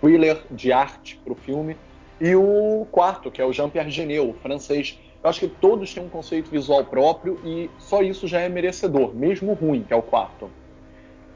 thriller 0.00 0.42
de 0.50 0.72
arte 0.72 1.18
pro 1.24 1.34
filme. 1.34 1.76
E 2.20 2.34
o 2.34 2.86
quarto, 2.90 3.30
que 3.30 3.40
é 3.40 3.44
o 3.44 3.52
Jean-Pierre 3.52 3.90
Genet, 3.90 4.20
o 4.20 4.34
francês. 4.34 4.98
Eu 5.22 5.30
acho 5.30 5.40
que 5.40 5.48
todos 5.48 5.92
têm 5.94 6.02
um 6.02 6.08
conceito 6.08 6.50
visual 6.50 6.84
próprio 6.84 7.40
e 7.44 7.70
só 7.78 8.02
isso 8.02 8.26
já 8.26 8.40
é 8.40 8.48
merecedor, 8.48 9.14
mesmo 9.14 9.52
ruim, 9.54 9.82
que 9.82 9.92
é 9.92 9.96
o 9.96 10.02
quarto. 10.02 10.50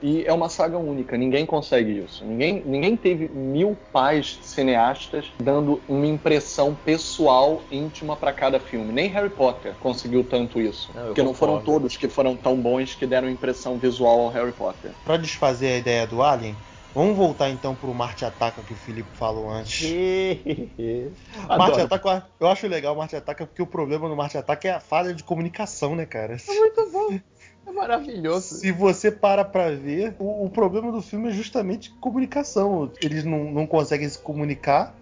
E 0.03 0.25
é 0.27 0.33
uma 0.33 0.49
saga 0.49 0.77
única, 0.77 1.17
ninguém 1.17 1.47
consegue 1.47 1.99
isso. 1.99 2.25
Ninguém, 2.25 2.63
ninguém 2.67 2.97
teve 2.97 3.29
mil 3.29 3.79
pais 3.93 4.39
cineastas 4.43 5.31
dando 5.39 5.81
uma 5.87 6.07
impressão 6.07 6.75
pessoal, 6.75 7.63
íntima 7.71 8.17
para 8.17 8.33
cada 8.33 8.59
filme. 8.59 8.93
Nem 8.93 9.09
Harry 9.09 9.31
Potter 9.31 9.75
conseguiu 9.79 10.25
tanto 10.25 10.61
isso. 10.61 10.91
Não, 10.93 11.07
porque 11.07 11.23
não 11.23 11.33
foram 11.33 11.63
todos 11.63 11.97
que 11.97 12.09
foram 12.09 12.37
tão 12.37 12.57
bons 12.57 12.95
que 12.97 13.07
deram 13.07 13.31
impressão 13.31 13.79
visual 13.79 14.23
ao 14.23 14.29
Harry 14.31 14.53
Potter. 14.53 14.91
Pra 15.05 15.17
desfazer 15.17 15.69
a 15.69 15.77
ideia 15.79 16.07
do 16.07 16.21
Alien, 16.21 16.57
vamos 16.93 17.17
voltar 17.17 17.51
então 17.51 17.75
pro 17.75 17.95
Marte 17.95 18.25
Ataca 18.25 18.61
que 18.63 18.73
o 18.73 18.77
Felipe 18.77 19.09
falou 19.15 19.49
antes. 19.49 19.89
Marte. 21.47 21.81
Ataca, 21.81 22.27
eu 22.41 22.49
acho 22.49 22.67
legal 22.67 22.95
o 22.95 22.99
Marte 22.99 23.15
Ataca 23.15 23.47
porque 23.47 23.63
o 23.63 23.67
problema 23.67 24.09
do 24.09 24.17
Marte 24.17 24.37
Ataca 24.37 24.67
é 24.67 24.73
a 24.73 24.81
falha 24.81 25.15
de 25.15 25.23
comunicação, 25.23 25.95
né, 25.95 26.07
cara? 26.07 26.37
muito 26.49 26.91
bom. 26.91 27.21
É 27.67 27.71
maravilhoso. 27.73 28.57
Se 28.57 28.73
você 28.73 29.11
para 29.11 29.45
pra 29.45 29.71
ver, 29.71 30.15
o, 30.19 30.47
o 30.47 30.51
problema 30.51 30.91
do 30.91 31.01
filme 31.01 31.29
é 31.29 31.33
justamente 31.33 31.91
comunicação. 32.01 32.91
Eles 33.03 33.25
não, 33.25 33.45
não 33.53 33.67
conseguem 33.67 34.09
se 34.09 34.19
comunicar, 34.19 34.95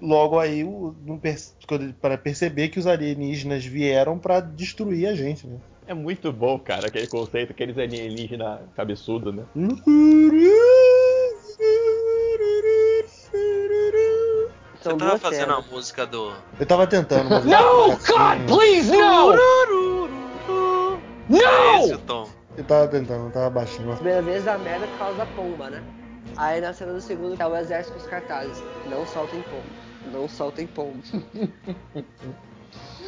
logo 0.00 0.38
aí 0.38 0.62
o- 0.64 0.94
não 1.04 1.18
perce- 1.18 1.52
para 2.00 2.18
perceber 2.18 2.68
que 2.68 2.78
os 2.78 2.86
alienígenas 2.86 3.64
vieram 3.64 4.18
pra 4.18 4.40
destruir 4.40 5.06
a 5.08 5.14
gente, 5.14 5.46
né? 5.46 5.58
É 5.86 5.94
muito 5.94 6.32
bom, 6.32 6.58
cara, 6.58 6.86
aquele 6.88 7.06
conceito, 7.08 7.50
aqueles 7.52 7.76
alienígena 7.76 8.62
cabeçudo, 8.76 9.32
né? 9.32 9.44
Você 14.82 14.96
tava 14.96 15.18
fazendo 15.18 15.52
a 15.52 15.60
música 15.62 16.06
do. 16.06 16.32
Eu 16.58 16.66
tava 16.66 16.86
tentando, 16.86 17.30
mas. 17.30 17.44
No, 17.44 17.92
assim, 17.92 18.12
God, 18.12 18.46
please, 18.46 18.90
no! 18.90 19.32
É 21.36 21.84
esse 21.84 21.94
o 21.94 21.98
tom. 21.98 22.28
Eu 22.56 22.64
tava 22.64 22.88
tentando, 22.88 23.32
tava 23.32 23.50
baixinho. 23.50 23.94
Primeira 23.94 24.22
vez 24.22 24.44
dá 24.44 24.58
merda 24.58 24.86
por 24.86 24.98
causa 24.98 25.18
da 25.18 25.26
pomba, 25.26 25.70
né? 25.70 25.82
Aí 26.36 26.60
na 26.60 26.72
cena 26.72 26.92
do 26.92 27.00
segundo 27.00 27.36
tá 27.36 27.48
o 27.48 27.56
exército 27.56 27.94
com 27.94 28.00
os 28.00 28.06
cartazes. 28.06 28.62
Não 28.88 29.06
soltem 29.06 29.42
pombo. 29.42 30.12
Não 30.12 30.28
soltem 30.28 30.66
pombo. 30.66 31.02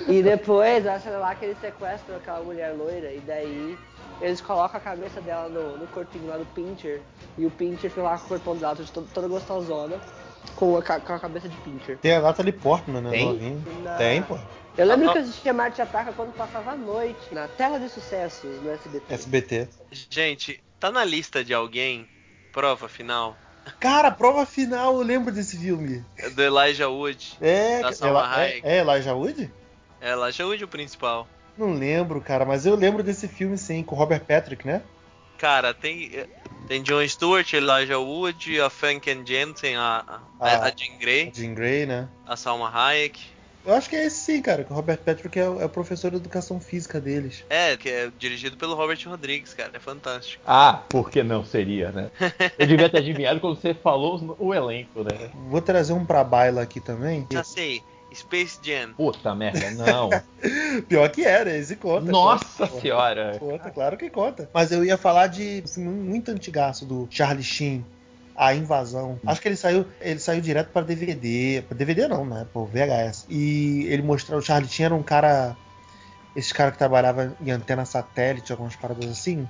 e 0.08 0.22
depois 0.22 0.86
a 0.86 0.98
cena 0.98 1.18
lá 1.18 1.34
que 1.34 1.44
eles 1.44 1.58
sequestram 1.60 2.16
aquela 2.16 2.40
mulher 2.40 2.72
loira 2.72 3.12
e 3.12 3.20
daí 3.20 3.78
eles 4.20 4.40
colocam 4.40 4.78
a 4.78 4.80
cabeça 4.80 5.20
dela 5.20 5.48
no, 5.48 5.78
no 5.78 5.86
corpinho 5.88 6.26
lá 6.26 6.36
do 6.36 6.46
Pincher. 6.46 7.00
E 7.36 7.44
o 7.44 7.50
Pincher 7.50 7.90
fica 7.90 8.02
lá 8.02 8.18
com 8.18 8.24
o 8.24 8.28
corpão 8.28 8.56
dela 8.56 8.76
toda, 8.76 9.06
toda 9.12 9.28
gostosona. 9.28 9.96
Com 10.56 10.76
a, 10.76 10.82
com 10.82 11.12
a 11.12 11.18
cabeça 11.18 11.48
de 11.48 11.56
Pincher. 11.58 11.98
Tem 11.98 12.12
a 12.12 12.20
Natalie 12.20 12.52
Portman, 12.52 13.00
né? 13.00 13.10
Tem? 13.10 13.64
Tem, 13.98 14.22
pô. 14.22 14.38
Eu 14.76 14.86
lembro 14.86 15.08
Ah, 15.08 15.12
que 15.12 15.18
eu 15.18 15.22
assistia 15.22 15.52
Marte 15.52 15.80
Ataca 15.80 16.12
quando 16.12 16.32
passava 16.34 16.72
à 16.72 16.76
noite, 16.76 17.32
na 17.32 17.46
tela 17.46 17.78
de 17.78 17.88
sucessos 17.88 18.60
no 18.62 18.70
SBT. 18.70 19.14
SBT. 19.14 19.68
Gente, 20.10 20.60
tá 20.80 20.90
na 20.90 21.04
lista 21.04 21.44
de 21.44 21.54
alguém? 21.54 22.08
Prova 22.52 22.88
final? 22.88 23.36
Cara, 23.80 24.10
prova 24.10 24.44
final, 24.44 24.96
eu 24.96 25.02
lembro 25.02 25.32
desse 25.32 25.56
filme. 25.56 26.04
É 26.18 26.28
Do 26.28 26.42
Elijah 26.42 26.88
Wood. 26.88 27.36
É, 27.40 27.80
Da 27.80 27.88
é, 27.88 27.92
Salma 27.92 28.20
é, 28.20 28.24
Hayek. 28.40 28.60
é 28.66 28.78
Elijah 28.80 29.14
Wood? 29.14 29.50
É 30.00 30.10
Elijah 30.10 30.44
Wood 30.46 30.64
o 30.64 30.68
principal. 30.68 31.28
Não 31.56 31.72
lembro, 31.72 32.20
cara, 32.20 32.44
mas 32.44 32.66
eu 32.66 32.74
lembro 32.74 33.02
desse 33.02 33.28
filme 33.28 33.56
sim, 33.56 33.82
com 33.82 33.94
o 33.94 33.98
Robert 33.98 34.24
Patrick, 34.24 34.66
né? 34.66 34.82
Cara, 35.38 35.72
tem. 35.72 36.10
Tem 36.66 36.82
John 36.82 37.06
Stewart, 37.06 37.52
Elijah 37.52 37.98
Wood, 37.98 38.60
a 38.60 38.68
Franken 38.70 39.24
Jensen, 39.26 39.76
a, 39.76 40.02
a, 40.06 40.20
Ah. 40.40 40.64
a 40.66 40.70
Jean 40.70 40.98
Grey, 40.98 41.30
Jean 41.34 41.54
Grey, 41.54 41.84
né? 41.86 42.08
a 42.26 42.36
Salma 42.36 42.70
Hayek. 42.70 43.20
Eu 43.64 43.74
acho 43.74 43.88
que 43.88 43.96
é 43.96 44.04
esse 44.04 44.16
sim, 44.18 44.42
cara, 44.42 44.62
que 44.62 44.70
o 44.72 44.74
Robert 44.74 44.98
Patrick 44.98 45.38
é, 45.38 45.48
o- 45.48 45.60
é 45.60 45.64
o 45.64 45.68
professor 45.68 46.10
de 46.10 46.18
educação 46.18 46.60
física 46.60 47.00
deles. 47.00 47.44
É, 47.48 47.76
que 47.76 47.88
é 47.88 48.10
dirigido 48.18 48.56
pelo 48.56 48.74
Robert 48.74 48.98
Rodrigues, 49.06 49.54
cara. 49.54 49.70
É 49.72 49.78
fantástico. 49.78 50.42
Ah, 50.46 50.82
por 50.88 51.10
que 51.10 51.22
não 51.22 51.44
seria, 51.44 51.90
né? 51.90 52.10
Eu 52.58 52.66
devia 52.66 52.88
ter 52.90 52.98
adivinhado 52.98 53.40
quando 53.40 53.58
você 53.60 53.72
falou 53.72 54.36
o 54.38 54.52
elenco, 54.54 55.02
né? 55.02 55.30
Vou 55.48 55.62
trazer 55.62 55.92
um 55.94 56.04
pra 56.04 56.22
baila 56.22 56.62
aqui 56.62 56.78
também. 56.80 57.26
Já 57.32 57.42
sei. 57.42 57.82
Space 58.14 58.60
Jam. 58.62 58.92
Puta 58.96 59.34
merda, 59.34 59.70
não. 59.72 60.08
Pior 60.88 61.08
que 61.10 61.24
era, 61.24 61.56
esse 61.56 61.74
conta. 61.74 62.12
Nossa 62.12 62.66
conta, 62.68 62.80
senhora. 62.80 63.36
Conta, 63.40 63.70
claro 63.70 63.96
que 63.96 64.08
conta. 64.08 64.48
Mas 64.54 64.70
eu 64.70 64.84
ia 64.84 64.96
falar 64.96 65.26
de 65.26 65.62
um 65.64 65.68
filme 65.68 65.90
muito 66.10 66.30
antigaço 66.30 66.86
do 66.86 67.08
Charlie 67.10 67.42
Sheen. 67.42 67.84
A 68.36 68.54
Invasão. 68.54 69.18
Acho 69.26 69.40
que 69.40 69.48
ele 69.48 69.56
saiu, 69.56 69.86
ele 70.00 70.18
saiu 70.18 70.40
direto 70.40 70.70
para 70.70 70.82
DVD, 70.82 71.62
para 71.68 71.76
DVD 71.76 72.08
não, 72.08 72.24
né? 72.24 72.46
Pô, 72.52 72.64
VHS. 72.64 73.26
E 73.28 73.86
ele 73.88 74.02
mostrou, 74.02 74.38
o 74.38 74.42
Charlie 74.42 74.68
Sheen 74.68 74.86
era 74.86 74.94
um 74.94 75.02
cara 75.02 75.56
esse 76.34 76.52
cara 76.52 76.72
que 76.72 76.78
trabalhava 76.78 77.36
em 77.40 77.50
antena 77.50 77.84
satélite, 77.84 78.50
algumas 78.50 78.74
paradas 78.74 79.08
assim. 79.08 79.48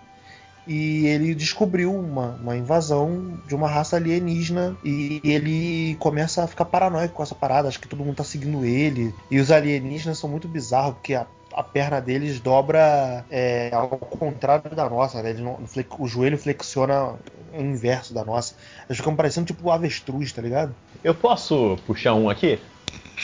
E 0.66 1.06
ele 1.06 1.34
descobriu 1.34 1.94
uma, 1.94 2.38
uma 2.40 2.56
invasão 2.56 3.38
de 3.46 3.54
uma 3.54 3.68
raça 3.68 3.96
alienígena 3.96 4.76
e 4.82 5.20
ele 5.22 5.94
começa 5.96 6.42
a 6.42 6.46
ficar 6.46 6.64
paranoico 6.64 7.14
com 7.14 7.22
essa 7.22 7.34
parada, 7.34 7.68
acho 7.68 7.78
que 7.78 7.88
todo 7.88 8.02
mundo 8.02 8.16
tá 8.16 8.24
seguindo 8.24 8.64
ele. 8.64 9.14
E 9.30 9.38
os 9.38 9.50
alienígenas 9.50 10.18
são 10.18 10.28
muito 10.28 10.48
bizarros, 10.48 10.94
porque 10.94 11.14
a, 11.14 11.26
a 11.54 11.62
perna 11.62 12.00
deles 12.00 12.40
dobra 12.40 13.24
é, 13.30 13.70
ao 13.72 13.88
contrário 13.88 14.74
da 14.74 14.88
nossa, 14.88 15.22
né? 15.22 15.32
Não- 15.34 15.58
o 15.98 16.06
joelho 16.06 16.36
flexiona 16.36 17.14
o 17.52 17.60
inverso 17.60 18.12
da 18.12 18.24
nossa. 18.24 18.54
Eles 18.88 18.98
ficam 18.98 19.14
parecendo 19.14 19.46
tipo 19.46 19.70
avestruz, 19.70 20.32
tá 20.32 20.42
ligado? 20.42 20.74
Eu 21.02 21.14
posso 21.14 21.76
puxar 21.86 22.14
um 22.14 22.28
aqui? 22.28 22.58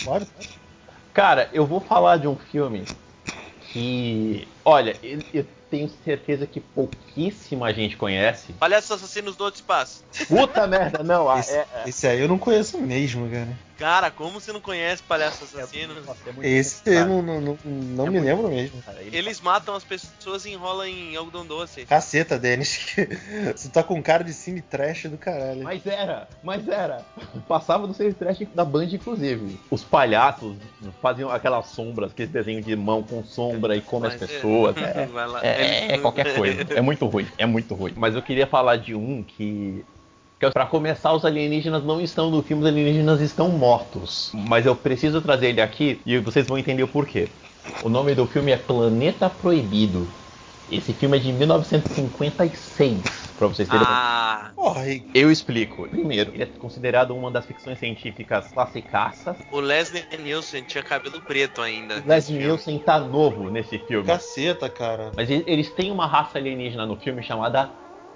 Pode? 0.05 0.27
Cara, 1.13 1.49
eu 1.53 1.67
vou 1.67 1.81
falar 1.81 2.19
de 2.19 2.29
um 2.29 2.37
filme 2.37 2.85
que. 3.73 4.47
Olha, 4.65 4.97
eu, 5.03 5.23
eu 5.35 5.47
tenho 5.71 5.89
certeza 6.05 6.47
que 6.47 6.61
pouquíssima 7.15 7.73
gente 7.73 7.97
conhece. 7.97 8.53
Palhaços 8.55 8.91
Assassinos 8.93 9.37
do 9.37 9.45
Outro 9.45 9.61
Espaço. 9.61 10.05
Puta 10.29 10.67
merda, 10.67 11.03
não. 11.03 11.29
ah, 11.31 11.39
Esse, 11.41 11.53
é, 11.53 11.67
é- 11.75 11.89
esse 11.89 12.07
aí 12.07 12.21
eu 12.21 12.29
não 12.29 12.39
conheço 12.39 12.79
mesmo, 12.81 13.29
cara. 13.31 13.49
Cara, 13.79 14.11
como 14.11 14.39
você 14.39 14.53
não 14.53 14.61
conhece 14.61 15.03
Palhaços 15.03 15.55
Assassinos? 15.57 16.05
Nossa, 16.05 16.19
é 16.43 16.49
Esse 16.51 16.83
eu 16.85 17.07
não, 17.07 17.23
não, 17.23 17.41
não, 17.41 17.59
não 17.65 18.07
É 18.09 18.11
me 18.11 18.21
lembro 18.21 18.49
mesmo. 18.51 18.83
cara, 18.83 19.01
ele- 19.01 19.17
Eles 19.17 19.41
matam 19.41 19.75
as 19.75 19.83
pessoas 19.83 20.45
e 20.45 20.51
enrolam 20.51 20.87
em 20.87 21.17
algodão 21.17 21.47
doce. 21.47 21.87
Caceta, 21.87 22.39
Denis. 22.39 22.95
Você 23.57 23.71
tá 23.71 23.83
com 23.83 24.03
cara 24.03 24.23
de 24.23 24.35
cine 24.35 24.61
trash 24.61 25.05
do 25.07 25.17
caralho. 25.17 25.63
Mas 25.63 25.87
era, 25.87 26.29
mas 26.43 26.69
era. 26.69 27.07
Passava 27.49 27.87
no 27.87 27.95
Cine 27.95 28.13
Trash 28.13 28.41
da 28.55 28.67
Band, 28.67 28.85
inclusive. 28.93 29.59
Os 29.71 29.83
palhaços 29.83 30.57
faziam 31.01 31.31
aquelas 31.31 31.69
sombras, 31.69 32.11
aqueles 32.13 32.31
desenhos 32.31 32.67
de 32.67 32.77
mão 32.77 33.03
com 33.03 33.25
sombra 33.25 33.75
e 33.75 33.81
come 33.81 34.09
as 34.09 34.13
Mas 34.13 34.23
é- 34.23 34.27
pessoas. 34.27 34.77
É, 34.77 35.07
Vai 35.11 35.27
lá. 35.27 35.41
é- 35.43 35.93
é 35.95 35.99
qualquer 35.99 36.35
coisa. 36.37 36.67
É 36.75 36.83
muito 36.83 37.09
ruim, 37.11 37.27
é 37.37 37.45
muito 37.45 37.75
ruim. 37.75 37.93
Mas 37.97 38.15
eu 38.15 38.23
queria 38.23 38.47
falar 38.47 38.77
de 38.77 38.95
um 38.95 39.23
que. 39.23 39.85
que 40.39 40.51
Pra 40.51 40.65
começar, 40.67 41.13
os 41.13 41.25
alienígenas 41.25 41.85
não 41.85 42.01
estão 42.01 42.31
no 42.31 42.43
filme, 42.43 42.63
os 42.63 42.69
alienígenas 42.69 43.21
estão 43.21 43.49
mortos. 43.51 44.31
Mas 44.35 44.65
eu 44.65 44.75
preciso 44.75 45.21
trazer 45.21 45.49
ele 45.49 45.61
aqui 45.61 46.01
e 46.07 46.19
vocês 46.19 46.47
vão 46.47 46.57
entender 46.57 46.83
o 46.83 46.89
porquê. 46.89 47.29
O 47.85 47.89
nome 47.89 48.15
do 48.15 48.27
filme 48.27 48.53
é 48.53 48.57
Planeta 48.57 49.29
Proibido. 49.29 50.07
Esse 50.71 50.93
filme 50.93 51.17
é 51.17 51.21
de 51.21 51.33
1956, 51.33 53.30
pra 53.41 53.49
vocês 53.49 53.67
terem 53.67 53.83
Ah, 53.87 54.53
eu 55.15 55.33
explico. 55.33 55.89
Primeiro, 55.89 56.31
ele 56.35 56.43
é 56.43 56.47
considerado 56.47 57.17
uma 57.17 57.31
das 57.31 57.47
ficções 57.47 57.79
científicas 57.79 58.53
classicaças. 58.53 59.37
o 59.51 59.61
Leslie 59.61 60.05
Nielsen 60.19 60.63
tinha 60.65 60.85
cabelo 60.85 61.23
preto 61.23 61.63
ainda. 61.63 62.03
Leslie. 62.05 62.39
Nielsen 62.39 62.79
tá 62.79 63.01
novo 63.01 63.51
nesse 63.51 63.79
filme. 63.79 64.07
caceta, 64.07 64.69
cara. 64.69 65.11
Mas 65.17 65.31
eles 65.31 65.71
têm 65.71 65.91
uma 65.91 66.07
raça 66.07 66.37
alienígena 66.37 66.85
no 66.85 66.97
filme 66.97 67.23
chamada 67.23 67.71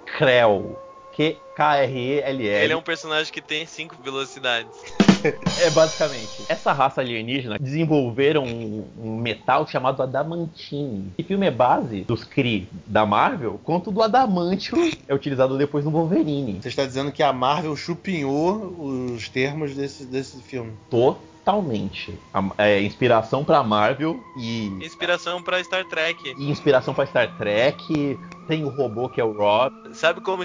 Krell. 0.05 0.79
Q-K-R-E-L-L. 1.15 2.63
Ele 2.63 2.73
é 2.73 2.77
um 2.77 2.81
personagem 2.81 3.31
que 3.31 3.41
tem 3.41 3.65
cinco 3.65 3.95
velocidades. 4.03 4.77
É 5.61 5.69
basicamente. 5.69 6.29
Essa 6.49 6.71
raça 6.73 7.01
alienígena 7.01 7.57
desenvolveram 7.59 8.43
um, 8.43 8.85
um 8.99 9.17
metal 9.17 9.67
chamado 9.67 10.01
adamantine. 10.03 11.11
Esse 11.17 11.27
filme 11.27 11.45
é 11.47 11.51
base 11.51 12.01
dos 12.01 12.23
Kree 12.23 12.67
da 12.85 13.05
Marvel, 13.05 13.59
quanto 13.63 13.91
do 13.91 14.01
adamantio 14.01 14.77
é 15.07 15.13
utilizado 15.13 15.57
depois 15.57 15.83
no 15.85 15.91
Wolverine. 15.91 16.59
Você 16.61 16.67
está 16.69 16.85
dizendo 16.85 17.11
que 17.11 17.23
a 17.23 17.31
Marvel 17.33 17.75
chupinhou 17.75 18.75
os 19.15 19.29
termos 19.29 19.73
desse, 19.75 20.05
desse 20.05 20.41
filme. 20.41 20.73
Totalmente. 20.89 22.17
A- 22.33 22.43
é 22.57 22.81
inspiração 22.81 23.43
pra 23.43 23.63
Marvel 23.63 24.19
e 24.37 24.67
Inspiração 24.83 25.41
pra 25.41 25.63
Star 25.63 25.85
Trek. 25.85 26.33
e 26.37 26.49
inspiração 26.49 26.93
pra 26.93 27.05
Star 27.05 27.37
Trek. 27.37 28.17
Tem 28.47 28.63
o 28.63 28.69
robô 28.69 29.09
que 29.09 29.19
é 29.21 29.23
o 29.23 29.31
Rob. 29.31 29.73
Sabe 29.93 30.21
como 30.21 30.43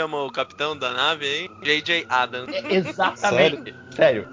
chama 0.00 0.22
o 0.24 0.30
capitão 0.32 0.74
da 0.76 0.90
nave 0.90 1.26
aí? 1.26 1.50
J.J. 1.62 2.06
Adams. 2.08 2.48
É, 2.54 2.74
exatamente. 2.74 3.74
Sério? 3.94 4.26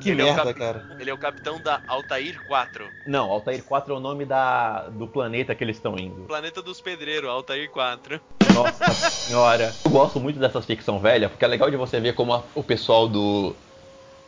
Que 0.00 0.10
Ele 0.10 0.22
é 0.22 0.24
o 0.24 0.28
merda, 0.28 0.44
cap- 0.54 0.58
cara. 0.58 0.86
Ele 1.00 1.10
é 1.10 1.14
o 1.14 1.18
capitão 1.18 1.60
da 1.60 1.80
Altair 1.88 2.40
4. 2.46 2.88
Não, 3.04 3.28
Altair 3.30 3.64
4 3.64 3.92
é 3.92 3.96
o 3.96 4.00
nome 4.00 4.24
da, 4.24 4.82
do 4.90 5.08
planeta 5.08 5.56
que 5.56 5.64
eles 5.64 5.76
estão 5.76 5.98
indo. 5.98 6.22
Planeta 6.28 6.62
dos 6.62 6.80
Pedreiros, 6.80 7.28
Altair 7.28 7.68
4. 7.68 8.20
Nossa 8.54 8.92
senhora. 8.92 9.74
Eu 9.84 9.90
gosto 9.90 10.20
muito 10.20 10.38
dessas 10.38 10.64
ficção 10.64 11.00
velha, 11.00 11.28
porque 11.28 11.44
é 11.44 11.48
legal 11.48 11.68
de 11.68 11.76
você 11.76 11.98
ver 11.98 12.14
como 12.14 12.32
a- 12.32 12.44
o 12.54 12.62
pessoal 12.62 13.08
do 13.08 13.56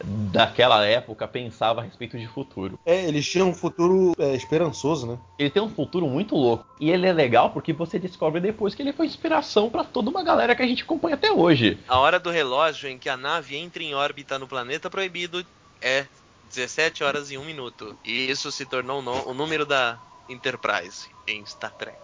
daquela 0.05 0.85
época 0.87 1.27
pensava 1.29 1.81
a 1.81 1.85
respeito 1.85 2.19
de 2.19 2.27
futuro. 2.27 2.79
É, 2.85 3.05
eles 3.07 3.29
tinham 3.29 3.49
um 3.51 3.55
futuro 3.55 4.13
é, 4.19 4.35
esperançoso, 4.35 5.07
né? 5.07 5.19
Ele 5.39 5.51
tem 5.51 5.63
um 5.63 5.69
futuro 5.69 6.07
muito 6.07 6.35
louco. 6.35 6.67
E 6.81 6.91
ele 6.91 7.07
é 7.07 7.13
legal 7.13 7.51
porque 7.51 7.73
você 7.73 7.99
descobre 7.99 8.41
depois 8.41 8.75
que 8.75 8.83
ele 8.83 8.93
foi 8.93 9.07
inspiração 9.07 9.69
pra 9.69 9.85
toda 9.85 10.11
uma 10.11 10.23
galera 10.23 10.55
que 10.55 10.63
a 10.63 10.67
gente 10.67 10.83
acompanha 10.83 11.15
até 11.15 11.31
hoje. 11.31 11.79
A 11.89 11.99
hora 11.99 12.19
do 12.19 12.31
relógio 12.31 12.89
em 12.89 12.99
que 12.99 13.09
a 13.09 13.17
nave 13.17 13.57
entra 13.57 13.83
em 13.83 13.95
órbita 13.95 14.39
no 14.39 14.47
planeta 14.49 14.89
proibido 14.91 15.45
é 15.83 16.07
17 16.49 17.05
horas 17.05 17.31
e 17.31 17.39
1 17.39 17.45
minuto. 17.45 17.97
E 18.05 18.31
isso 18.31 18.51
se 18.51 18.67
tornou 18.67 19.01
o 19.01 19.03
no- 19.03 19.29
o 19.29 19.35
número 19.35 19.65
da 19.67 19.99
Enterprise 20.29 21.09
em 21.27 21.45
Star 21.45 21.73
Trek. 21.77 21.97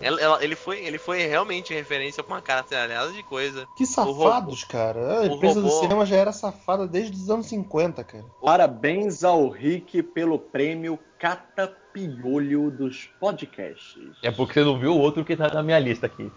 Ela- 0.00 0.20
ela- 0.20 0.44
ele, 0.44 0.54
foi, 0.54 0.84
ele 0.84 0.98
foi 0.98 1.26
realmente 1.26 1.72
referência 1.72 2.22
pra 2.22 2.34
uma 2.36 2.42
caralhada 2.42 3.12
de 3.12 3.22
coisa. 3.22 3.66
Que 3.76 3.86
safados, 3.86 4.62
cara. 4.64 5.18
A 5.18 5.22
o 5.22 5.26
empresa 5.36 5.60
do 5.60 5.68
robô- 5.68 5.80
cinema 5.80 6.04
já 6.06 6.16
era 6.16 6.32
safada 6.32 6.86
desde 6.86 7.16
os 7.16 7.30
anos 7.30 7.46
50, 7.46 8.04
cara. 8.04 8.24
Parabéns 8.42 9.24
ao 9.24 9.48
Rick 9.48 10.02
pelo 10.02 10.38
prêmio 10.38 10.98
Catapiolho 11.18 12.70
dos 12.70 13.08
podcasts. 13.18 14.02
É 14.22 14.30
porque 14.30 14.52
você 14.60 14.64
não 14.64 14.78
viu 14.78 14.92
o 14.92 14.98
outro 14.98 15.24
que 15.24 15.34
tá 15.34 15.48
na 15.48 15.62
minha 15.62 15.78
lista 15.78 16.04
aqui. 16.06 16.30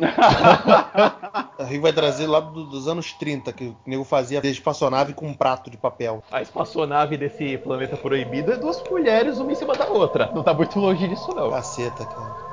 A 1.60 1.63
Rick 1.65 1.80
vai 1.82 1.91
trazer 1.91 2.28
lá 2.28 2.39
do- 2.39 2.63
dos 2.65 2.88
anos 2.88 3.12
30, 3.13 3.52
que 3.52 3.65
o 3.65 3.78
nego 3.86 4.06
fazia 4.06 4.39
espaçonave 4.48 5.13
com 5.13 5.28
um 5.28 5.34
prato 5.34 5.69
de 5.69 5.76
papel. 5.78 6.24
A 6.32 6.41
espaçonave 6.41 7.17
desse 7.17 7.58
planeta 7.58 7.98
proibido 7.98 8.54
é 8.54 8.58
duas 8.58 8.82
mulheres, 8.89 9.38
uma 9.38 9.52
em 9.52 9.56
cima 9.56 9.76
da 9.76 9.86
outra. 9.88 10.32
Não 10.34 10.43
tá 10.43 10.54
muito 10.54 10.80
longe 10.80 11.08
disso, 11.10 11.34
não. 11.36 11.50
Caceta, 11.52 12.06
cara. 12.06 12.48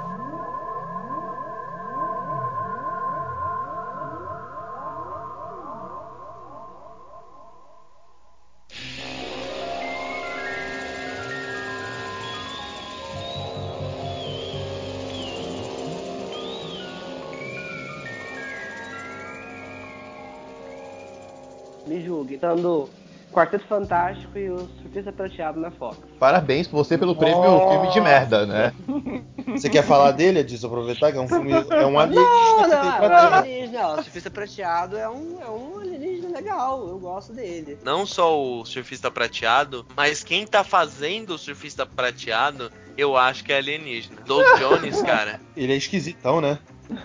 Dando 22.37 22.88
Quarteto 23.33 23.66
Fantástico 23.66 24.38
e 24.38 24.49
o 24.49 24.59
Surfista 24.81 25.12
Prateado 25.12 25.61
na 25.61 25.70
Fox. 25.70 25.99
Parabéns 26.18 26.66
pra 26.66 26.79
você 26.79 26.96
pelo 26.96 27.14
prêmio 27.14 27.42
Nossa. 27.42 27.70
filme 27.70 27.92
de 27.92 28.01
merda, 28.01 28.46
né? 28.46 28.72
Você 29.46 29.68
quer 29.70 29.83
falar 29.85 30.11
dele, 30.12 30.40
Edson? 30.40 30.66
Aproveitar 30.66 31.12
que 31.12 31.18
é 31.18 31.20
um 31.20 31.29
filme. 31.29 31.53
É 31.53 31.87
um 31.87 31.99
alienígena 31.99 32.27
Não, 32.27 32.68
não, 32.68 32.68
não, 32.68 33.09
terra. 33.09 33.38
alienígena. 33.38 33.88
O 33.88 34.03
Surfista 34.03 34.31
Prateado 34.31 34.96
é 34.96 35.09
um, 35.09 35.38
é 35.40 35.49
um 35.49 35.79
alienígena 35.79 36.31
legal. 36.37 36.88
Eu 36.88 36.99
gosto 36.99 37.33
dele. 37.33 37.79
Não 37.85 38.05
só 38.05 38.38
o 38.38 38.64
surfista 38.64 39.11
prateado, 39.11 39.87
mas 39.96 40.25
quem 40.25 40.46
tá 40.46 40.64
fazendo 40.64 41.31
o 41.35 41.38
surfista 41.38 41.87
prateado, 41.87 42.72
eu 42.99 43.16
acho 43.16 43.44
que 43.44 43.53
é 43.53 43.59
alienígena. 43.59 44.20
Doug 44.27 44.44
Jones, 44.59 45.01
cara. 45.03 45.40
Ele 45.57 45.72
é 45.72 45.77
esquisitão, 45.77 46.40
né? 46.40 46.59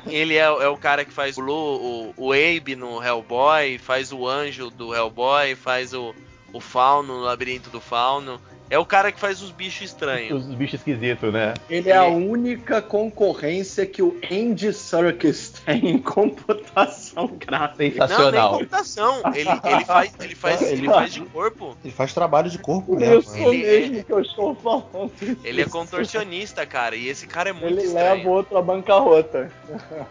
Ele 0.08 0.36
é, 0.36 0.44
é 0.44 0.68
o 0.68 0.78
cara 0.78 1.04
que 1.06 1.12
faz 1.12 1.38
o, 1.38 1.42
Lu- 1.42 2.14
o, 2.18 2.28
o 2.28 2.32
Abe 2.34 2.76
no 2.76 3.04
Hellboy, 3.04 3.78
faz 3.78 4.12
o 4.12 4.28
anjo 4.28 4.70
do 4.70 4.94
Hellboy, 4.96 5.56
faz 5.56 5.94
o, 5.94 6.14
o 6.54 6.60
Fauno 6.60 7.18
no 7.18 7.22
Labirinto 7.24 7.70
do 7.70 7.82
Fauno. 7.82 8.40
É 8.70 8.80
o 8.80 8.86
cara 8.86 9.12
que 9.12 9.20
faz 9.20 9.42
os 9.42 9.52
bichos 9.52 9.82
estranhos. 9.82 10.46
Os 10.48 10.56
bichos 10.56 10.76
esquisitos, 10.80 11.34
né? 11.34 11.54
Ele 11.70 11.90
é 11.90 11.98
a 11.98 12.06
única 12.06 12.82
concorrência 12.82 13.86
que 13.86 14.02
o 14.02 14.18
Andy 14.32 14.72
Serkis 14.72 15.50
tem 15.66 15.90
em 15.90 15.98
computação 15.98 17.11
gráfica. 17.40 17.52
Não, 17.52 17.78
nem 17.78 17.92
Sensacional. 17.92 18.52
computação. 18.54 19.22
Ele, 19.34 19.50
ele 19.64 19.86
faz, 19.86 20.14
ele 20.20 20.36
faz, 20.36 20.62
ele 20.62 20.86
faz 20.88 21.14
de 21.14 21.22
corpo. 21.22 21.78
Ele 21.84 21.94
faz 21.94 22.14
trabalho 22.14 22.50
de 22.50 22.58
corpo 22.58 22.92
Isso 22.94 23.00
mesmo. 23.00 23.32
né? 23.34 23.42
Ele 23.48 23.66
é- 23.66 23.80
mesmo 23.90 24.04
que 24.04 24.14
eu 24.14 24.22
estou 24.22 24.56
falando. 24.56 25.12
Ele 25.44 25.62
é 25.62 25.66
contorcionista, 25.66 26.66
cara. 26.66 26.96
E 26.96 27.08
esse 27.08 27.28
cara 27.28 27.50
é 27.50 27.54
muito 27.54 27.66
Ele 27.68 27.82
estranho. 27.84 28.16
leva 28.18 28.30
outro 28.30 28.58
à 28.58 28.62
bancarrota. 28.62 29.52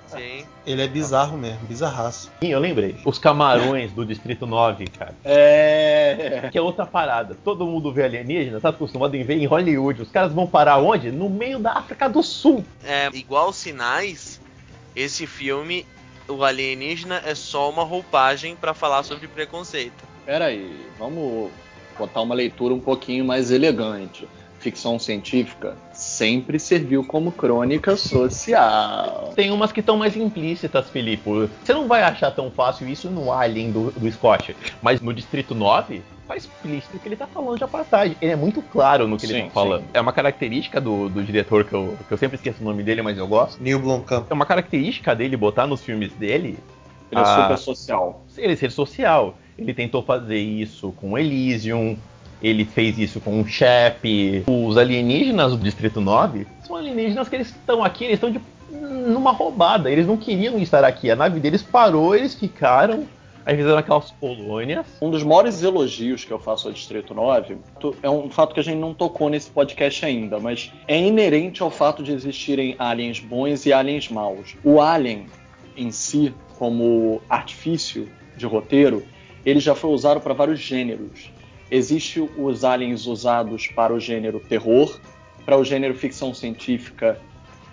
Sim. 0.07 0.45
Ele 0.67 0.83
é 0.83 0.89
bizarro 0.89 1.37
mesmo, 1.39 1.61
bizarraço. 1.67 2.31
Sim, 2.41 2.49
eu 2.49 2.59
lembrei. 2.61 2.97
Os 3.05 3.19
camarões 3.19 3.91
do 3.93 4.05
Distrito 4.05 4.47
9, 4.47 4.87
cara. 4.89 5.15
É. 5.25 6.49
Que 6.51 6.59
é 6.59 6.63
outra 6.63 6.85
parada. 6.87 7.37
Todo 7.45 7.67
mundo 7.67 7.93
vê 7.93 8.05
alienígena, 8.05 8.61
tá 8.61 8.69
acostumado 8.69 9.15
em 9.17 9.23
ver 9.25 9.35
em 9.39 9.47
Hollywood. 9.47 10.03
Os 10.03 10.11
caras 10.11 10.33
vão 10.33 10.47
parar 10.47 10.79
onde? 10.79 11.11
No 11.11 11.29
meio 11.31 11.59
da 11.59 11.73
África 11.73 12.09
do 12.09 12.23
Sul. 12.23 12.65
É, 12.85 13.09
igual 13.15 13.53
sinais, 13.53 14.41
esse 14.95 15.27
filme 15.27 15.87
o 16.31 16.45
alienígena 16.45 17.23
é 17.25 17.35
só 17.35 17.69
uma 17.69 17.83
roupagem 17.83 18.57
para 18.57 18.73
falar 18.73 19.03
sobre 19.03 19.29
preconceito. 19.29 20.05
Pera 20.25 20.47
aí, 20.47 20.87
vamos 20.99 21.51
botar 21.99 22.23
uma 22.23 22.35
leitura 22.35 22.73
um 22.73 22.81
pouquinho 22.81 23.25
mais 23.25 23.51
elegante. 23.51 24.27
Ficção 24.61 24.99
científica 24.99 25.75
sempre 25.93 26.59
serviu 26.59 27.03
como 27.05 27.33
crônica 27.33 27.97
social. 27.97 29.33
Tem 29.35 29.51
umas 29.51 29.73
que 29.73 29.81
estão 29.81 29.97
mais 29.97 30.17
implícitas, 30.17 30.89
Filipe. 30.91 31.49
Você 31.65 31.73
não 31.73 31.89
vai 31.89 32.03
achar 32.03 32.31
tão 32.31 32.51
fácil 32.51 32.89
isso 32.89 33.09
no 33.11 33.33
Alien 33.33 33.71
do, 33.73 33.91
do 33.91 34.11
Scott, 34.13 34.55
mas 34.83 35.01
no 35.01 35.13
Distrito 35.15 35.55
9 35.55 36.03
tá 36.29 36.37
explícito 36.37 36.99
que 36.99 37.09
ele 37.09 37.17
tá 37.17 37.27
falando 37.27 37.57
de 37.59 37.65
apartheid. 37.65 38.17
Ele 38.21 38.33
é 38.33 38.37
muito 38.37 38.63
claro 38.63 39.09
no 39.09 39.17
que 39.17 39.27
Sim, 39.27 39.35
ele 39.35 39.43
tá 39.45 39.51
falando. 39.51 39.81
sim. 39.83 39.89
É 39.95 40.01
uma 40.01 40.13
característica 40.13 40.81
do, 40.81 41.09
do 41.09 41.23
diretor 41.25 41.65
que 41.65 41.73
eu, 41.75 41.97
que 42.07 42.13
eu 42.13 42.19
sempre 42.19 42.37
esqueço 42.37 42.61
o 42.61 42.65
nome 42.65 42.83
dele, 42.83 43.03
mas 43.03 43.19
eu 43.19 43.27
gosto. 43.27 43.61
Neil 43.63 43.81
Blomkamp. 43.81 44.27
É 44.31 44.35
uma 44.35 44.47
característica 44.47 45.15
dele 45.17 45.37
botar 45.37 45.67
nos 45.67 45.81
filmes 45.83 46.13
dele 46.13 46.59
Ele 47.11 47.21
é 47.21 47.25
Ah. 47.25 47.43
super 47.43 47.59
social. 47.59 48.25
ele 48.39 48.55
ser 48.57 48.71
social. 48.71 49.37
Ele 49.59 49.75
tentou 49.75 50.03
fazer 50.03 50.39
isso 50.39 50.93
com 50.93 51.19
Elysium, 51.19 51.97
ele 52.43 52.65
fez 52.65 52.99
isso 52.99 53.21
com 53.21 53.41
o 53.41 53.47
Shep. 53.47 54.45
Os 54.47 54.77
alienígenas 54.77 55.53
do 55.53 55.59
Distrito 55.59 56.01
9 56.01 56.47
são 56.67 56.77
alienígenas 56.77 57.29
que 57.29 57.37
eles 57.37 57.49
estão 57.49 57.83
aqui, 57.85 58.05
eles 58.05 58.21
estão 58.23 58.35
numa 58.71 59.33
roubada. 59.33 59.91
Eles 59.91 60.07
não 60.07 60.17
queriam 60.17 60.59
estar 60.59 60.85
aqui. 60.85 61.11
A 61.11 61.17
nave 61.17 61.41
deles 61.41 61.63
parou, 61.63 62.15
eles 62.15 62.35
ficaram. 62.35 63.05
Aí 63.45 63.57
fizeram 63.57 63.79
aquelas 63.79 64.11
colônias. 64.21 64.87
Um 65.01 65.11
dos 65.11 65.23
maiores 65.25 65.63
elogios 65.63 66.25
que 66.25 66.31
eu 66.31 66.39
faço 66.39 66.69
ao 66.69 66.75
Distrito 66.75 67.15
9 67.15 67.57
tu- 67.81 67.97
é 68.03 68.09
um 68.09 68.29
fato 68.29 68.53
que 68.53 68.61
a 68.61 68.63
gente 68.63 68.77
não 68.79 68.93
tocou 68.93 69.31
nesse 69.31 69.51
podcast 69.51 70.05
ainda, 70.05 70.39
mas 70.39 70.71
é 70.87 71.01
inerente 71.01 71.63
ao 71.63 71.71
fato 71.71 72.03
de 72.03 72.13
existirem 72.13 72.77
aliens 72.79 73.19
bons 73.19 73.65
e 73.65 73.73
aliens 73.73 74.11
maus. 74.11 74.55
O 74.63 74.79
alien 74.81 75.25
em 75.75 75.91
si, 75.91 76.35
como 76.59 77.23
artifício 77.31 78.09
de 78.37 78.45
roteiro, 78.45 79.03
ele 79.45 79.59
já 79.59 79.75
foi 79.75 79.91
usado 79.91 80.21
para 80.21 80.35
vários 80.35 80.61
gêneros. 80.61 81.33
Existem 81.71 82.29
os 82.37 82.65
aliens 82.65 83.07
usados 83.07 83.69
para 83.69 83.95
o 83.95 84.01
gênero 84.01 84.41
terror, 84.41 84.99
para 85.45 85.57
o 85.57 85.65
gênero 85.65 85.95
ficção 85.95 86.35
científica 86.35 87.21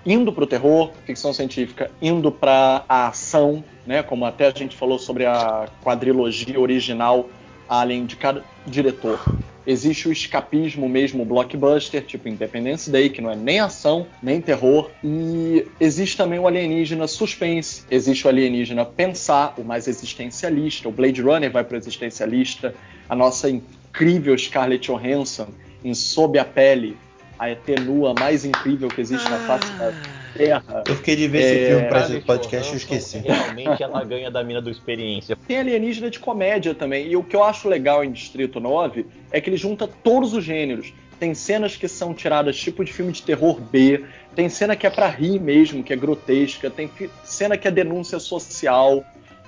indo 0.06 0.32
para 0.32 0.46
o 0.46 0.48
terror, 0.48 0.92
ficção 1.06 1.34
científica 1.34 1.92
indo 2.02 2.32
para 2.32 2.86
a 2.88 3.08
ação, 3.10 3.62
né? 3.86 4.02
Como 4.02 4.26
até 4.26 4.48
a 4.48 4.52
gente 4.52 4.76
falou 4.76 4.98
sobre 4.98 5.26
a 5.26 5.68
quadrilogia 5.84 6.58
original 6.58 7.30
Alien 7.68 8.06
de 8.06 8.16
cada 8.16 8.42
diretor. 8.66 9.20
Existe 9.66 10.08
o 10.08 10.12
escapismo 10.14 10.88
mesmo, 10.88 11.24
o 11.24 11.26
blockbuster, 11.26 12.02
tipo 12.06 12.30
Independence 12.30 12.90
Day, 12.90 13.10
que 13.10 13.22
não 13.22 13.30
é 13.30 13.36
nem 13.36 13.60
ação, 13.60 14.08
nem 14.24 14.40
terror. 14.40 14.90
E 15.04 15.68
existe 15.78 16.16
também 16.16 16.40
o 16.40 16.48
alienígena 16.48 17.06
suspense. 17.06 17.84
Existe 17.92 18.26
o 18.26 18.30
alienígena 18.30 18.86
pensar, 18.86 19.54
o 19.58 19.66
mais 19.66 19.90
existencialista. 19.90 20.88
O 20.88 20.92
Blade 20.94 21.22
Runner 21.22 21.52
vai 21.52 21.66
para 21.66 21.76
o 21.76 21.78
existencialista. 21.78 22.74
A 23.10 23.16
nossa 23.16 23.50
incrível 23.98 24.38
Scarlett 24.38 24.88
Johansson 24.92 25.48
em 25.84 25.94
Sob 25.94 26.38
a 26.38 26.46
Pele, 26.46 26.98
a 27.38 27.50
ET 27.50 27.68
nua 27.82 28.14
mais 28.14 28.46
incrível 28.46 28.88
que 28.88 29.02
existe 29.02 29.30
na 29.30 29.38
face 29.40 29.74
da 29.74 29.92
Terra. 30.34 30.84
Eu 30.88 30.96
fiquei 30.96 31.16
de 31.16 31.28
ver 31.28 31.40
esse 31.40 31.56
É, 31.56 31.68
filme 31.68 31.88
pra 31.88 32.00
esse 32.02 32.20
podcast 32.22 32.72
e 32.72 32.74
eu 32.74 32.78
esqueci. 32.78 33.18
Realmente 33.20 33.82
ela 33.82 34.04
ganha 34.04 34.30
da 34.30 34.44
mina 34.44 34.62
do 34.62 34.70
experiência. 34.70 35.38
Tem 35.48 35.60
alienígena 35.60 36.10
de 36.10 36.20
comédia 36.20 36.76
também. 36.76 37.08
E 37.08 37.16
o 37.16 37.24
que 37.24 37.36
eu 37.36 37.44
acho 37.44 37.68
legal 37.68 38.04
em 38.04 38.12
Distrito 38.12 38.60
9 38.60 39.06
é 39.32 39.42
que 39.42 39.50
ele 39.50 39.58
junta 39.58 39.88
todos 39.88 40.34
os 40.34 40.44
gêneros. 40.44 40.94
Tem 41.20 41.34
cenas 41.34 41.76
que 41.76 41.88
são 41.88 42.14
tiradas 42.14 42.56
tipo 42.58 42.86
de 42.86 42.94
filme 42.94 43.12
de 43.12 43.24
terror 43.24 43.60
B, 43.60 44.04
tem 44.36 44.48
cena 44.50 44.76
que 44.76 44.86
é 44.86 44.90
pra 44.90 45.08
rir 45.10 45.40
mesmo, 45.40 45.84
que 45.84 45.92
é 45.92 45.96
grotesca, 45.96 46.70
tem 46.70 46.88
cena 47.24 47.58
que 47.58 47.68
é 47.68 47.72
denúncia 47.72 48.20
social. 48.20 49.04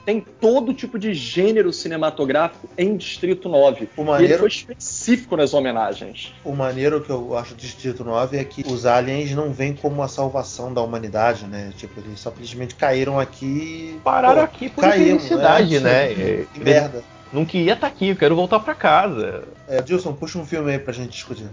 Tem 0.06 0.22
todo 0.22 0.74
tipo 0.74 0.98
de 0.98 1.14
gênero 1.14 1.72
cinematográfico 1.72 2.68
em 2.78 2.98
Distrito 2.98 3.48
9. 3.48 3.90
O 3.96 4.02
E 4.02 4.02
ele 4.02 4.10
maneiro, 4.12 4.40
foi 4.40 4.48
específico 4.50 5.36
nas 5.38 5.54
homenagens. 5.54 6.34
o 6.44 6.54
maneiro 6.54 7.02
que 7.02 7.10
eu 7.10 7.38
acho 7.38 7.54
do 7.54 7.62
Distrito 7.62 8.04
9 8.04 8.38
é 8.38 8.44
que 8.44 8.64
os 8.68 8.86
aliens 8.86 9.32
não 9.32 9.52
vêm 9.52 9.74
como 9.74 10.02
a 10.02 10.08
salvação 10.08 10.74
da 10.74 10.82
humanidade, 10.82 11.46
né? 11.46 11.72
Tipo, 11.78 12.00
eles 12.00 12.20
simplesmente 12.20 12.76
caíram 12.76 13.20
aqui. 13.20 13.96
e, 13.96 14.00
Pararam 14.04 14.38
pô, 14.38 14.44
aqui 14.44 14.70
por 14.70 14.82
caímos, 14.84 15.24
infelicidade, 15.26 15.80
né? 15.80 16.08
né? 16.10 16.16
Que 16.16 16.22
Eles 16.22 16.50
merda. 16.58 17.04
Não 17.32 17.46
queria 17.46 17.74
estar 17.74 17.86
aqui, 17.88 18.08
eu 18.10 18.16
quero 18.16 18.36
voltar 18.36 18.60
pra 18.60 18.74
casa. 18.74 19.44
É, 19.68 19.82
Dilson, 19.82 20.14
puxa 20.14 20.40
um 20.40 20.46
filme 20.46 20.72
aí 20.72 20.80
pra 20.80 20.92
gente 20.92 21.12
discutir. 21.12 21.48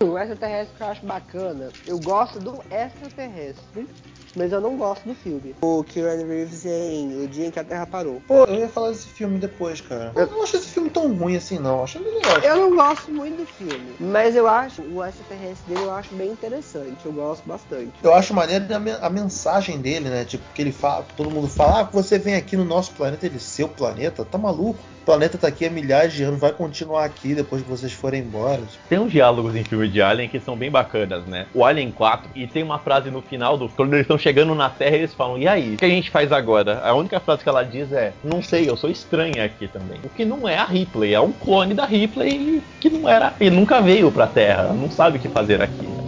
O 0.00 0.18
extraterrestre 0.18 0.76
que 0.76 0.82
eu 0.82 0.86
acho 0.88 1.06
bacana, 1.06 1.68
eu 1.86 1.98
gosto 1.98 2.38
do 2.38 2.60
extraterrestre, 2.70 3.86
mas 4.36 4.52
eu 4.52 4.60
não 4.60 4.76
gosto 4.76 5.06
do 5.08 5.14
filme. 5.14 5.54
O 5.62 5.84
Keanu 5.84 6.26
Reeves 6.26 6.64
em 6.64 7.22
O 7.24 7.28
Dia 7.28 7.46
em 7.46 7.50
que 7.50 7.58
a 7.58 7.64
Terra 7.64 7.86
Parou. 7.86 8.22
Pô, 8.26 8.44
eu 8.44 8.54
ia 8.54 8.68
falar 8.68 8.90
desse 8.90 9.08
filme 9.08 9.38
depois, 9.38 9.80
cara. 9.80 10.12
Eu 10.16 10.26
não 10.26 10.42
acho 10.42 10.56
esse 10.56 10.68
filme 10.68 10.90
tão 10.90 11.12
ruim 11.14 11.36
assim, 11.36 11.58
não. 11.58 11.78
Eu 11.78 11.84
Acho 11.84 11.98
ele 11.98 12.10
legal. 12.10 12.38
Eu 12.40 12.56
não 12.56 12.76
gosto 12.76 13.10
muito 13.10 13.38
do 13.38 13.46
filme, 13.46 13.94
mas 13.98 14.34
eu 14.36 14.46
acho 14.48 14.82
o 14.82 15.04
extraterrestre 15.04 15.74
dele 15.74 15.84
eu 15.86 15.90
acho 15.92 16.14
bem 16.14 16.30
interessante. 16.30 17.04
Eu 17.04 17.12
gosto 17.12 17.46
bastante. 17.46 17.92
Eu 18.02 18.14
acho 18.14 18.32
maneiro 18.34 18.64
a, 18.74 18.78
men- 18.78 18.98
a 19.00 19.10
mensagem 19.10 19.78
dele, 19.80 20.08
né? 20.08 20.24
Tipo, 20.24 20.44
que 20.54 20.62
ele 20.62 20.72
fala, 20.72 21.06
todo 21.16 21.30
mundo 21.30 21.48
fala, 21.48 21.80
ah, 21.80 21.82
você 21.84 22.18
vem 22.18 22.34
aqui 22.34 22.56
no 22.56 22.64
nosso 22.64 22.92
planeta, 22.92 23.26
ele, 23.26 23.38
seu 23.38 23.68
planeta, 23.68 24.24
tá 24.24 24.38
maluco? 24.38 24.78
O 25.02 25.04
planeta 25.04 25.36
tá 25.36 25.48
aqui 25.48 25.66
há 25.66 25.70
milhares 25.70 26.12
de 26.12 26.22
anos, 26.22 26.38
vai 26.38 26.52
continuar 26.52 27.04
aqui 27.04 27.34
depois 27.34 27.60
que 27.60 27.68
vocês 27.68 27.92
forem 27.92 28.20
embora. 28.20 28.60
Tem 28.88 29.00
uns 29.00 29.10
diálogos 29.10 29.56
em 29.56 29.64
filme 29.64 29.88
de 29.88 30.00
Alien 30.00 30.28
que 30.28 30.38
são 30.38 30.56
bem 30.56 30.70
bacanas, 30.70 31.26
né? 31.26 31.46
O 31.52 31.64
Alien 31.64 31.90
4, 31.90 32.30
e 32.36 32.46
tem 32.46 32.62
uma 32.62 32.78
frase 32.78 33.10
no 33.10 33.20
final 33.20 33.58
do. 33.58 33.68
Quando 33.68 33.94
eles 33.94 34.02
estão 34.02 34.16
chegando 34.16 34.54
na 34.54 34.70
Terra, 34.70 34.94
eles 34.94 35.12
falam: 35.12 35.38
E 35.38 35.48
aí? 35.48 35.74
O 35.74 35.78
que 35.78 35.84
a 35.84 35.88
gente 35.88 36.08
faz 36.08 36.30
agora? 36.30 36.80
A 36.84 36.94
única 36.94 37.18
frase 37.18 37.42
que 37.42 37.48
ela 37.48 37.64
diz 37.64 37.90
é: 37.90 38.12
Não 38.22 38.40
sei, 38.40 38.70
eu 38.70 38.76
sou 38.76 38.88
estranha 38.88 39.44
aqui 39.44 39.66
também. 39.66 39.98
O 40.04 40.08
que 40.08 40.24
não 40.24 40.48
é 40.48 40.56
a 40.56 40.64
Ripley, 40.64 41.14
é 41.14 41.20
um 41.20 41.32
clone 41.32 41.74
da 41.74 41.84
Ripley 41.84 42.62
que 42.78 42.88
não 42.88 43.08
era. 43.08 43.34
E 43.40 43.50
nunca 43.50 43.80
veio 43.80 44.12
pra 44.12 44.28
Terra, 44.28 44.72
não 44.72 44.88
sabe 44.88 45.18
o 45.18 45.20
que 45.20 45.28
fazer 45.28 45.60
aqui. 45.60 46.01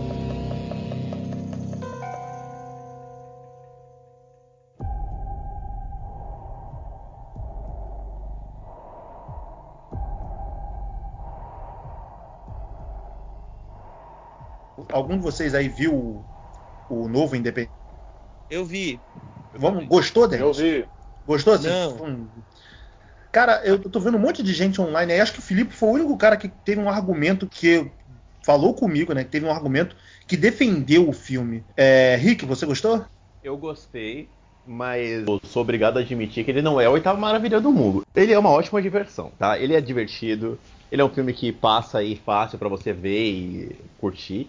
Algum 14.95 15.17
de 15.17 15.23
vocês 15.25 15.57
aí 15.57 15.69
viu 15.69 15.93
o, 15.93 16.25
o 16.89 17.09
novo 17.09 17.35
Independente? 17.35 17.73
Eu 18.49 18.65
vi. 18.65 19.01
Vamos, 19.53 19.87
gostou, 19.89 20.29
Denis? 20.29 20.47
Eu 20.47 20.53
vi. 20.53 20.87
Gostou 21.27 21.55
assim? 21.55 21.67
Não. 21.67 21.97
Hum. 22.05 22.29
Cara, 23.33 23.61
eu 23.65 23.77
tô 23.81 23.99
vendo 23.99 24.17
um 24.17 24.21
monte 24.21 24.41
de 24.41 24.53
gente 24.53 24.81
online 24.81 25.13
aí. 25.13 25.21
Acho 25.21 25.33
que 25.33 25.41
o 25.41 25.43
Felipe 25.43 25.73
foi 25.75 25.89
o 25.89 25.93
único 25.95 26.17
cara 26.17 26.37
que 26.37 26.47
teve 26.47 26.81
um 26.81 26.89
argumento 26.89 27.49
que 27.49 27.91
falou 28.45 28.73
comigo, 28.73 29.13
né? 29.13 29.25
Que 29.25 29.31
teve 29.31 29.47
um 29.47 29.51
argumento 29.51 29.97
que 30.29 30.37
defendeu 30.37 31.09
o 31.09 31.13
filme. 31.13 31.65
É, 31.77 32.15
Rick, 32.15 32.45
você 32.45 32.65
gostou? 32.65 33.05
Eu 33.43 33.57
gostei, 33.57 34.29
mas 34.65 35.27
eu 35.27 35.41
sou 35.45 35.63
obrigado 35.63 35.97
a 35.97 36.03
admitir 36.03 36.45
que 36.45 36.53
ele 36.53 36.63
não 36.63 36.81
é 36.81 36.87
a 36.87 36.91
oitava 36.91 37.19
maravilha 37.19 37.61
do 37.61 37.73
mundo. 37.73 38.03
Ele 38.15 38.33
é 38.33 38.39
uma 38.39 38.51
ótima 38.51 38.81
diversão, 38.81 39.33
tá? 39.37 39.59
Ele 39.59 39.75
é 39.75 39.81
divertido, 39.81 40.57
ele 40.93 41.03
é 41.03 41.05
um 41.05 41.13
filme 41.13 41.33
que 41.33 41.51
passa 41.51 41.99
aí 41.99 42.15
fácil 42.15 42.61
pra 42.61 42.69
você 42.69 42.93
ver 42.93 43.29
e 43.29 43.77
curtir. 43.99 44.49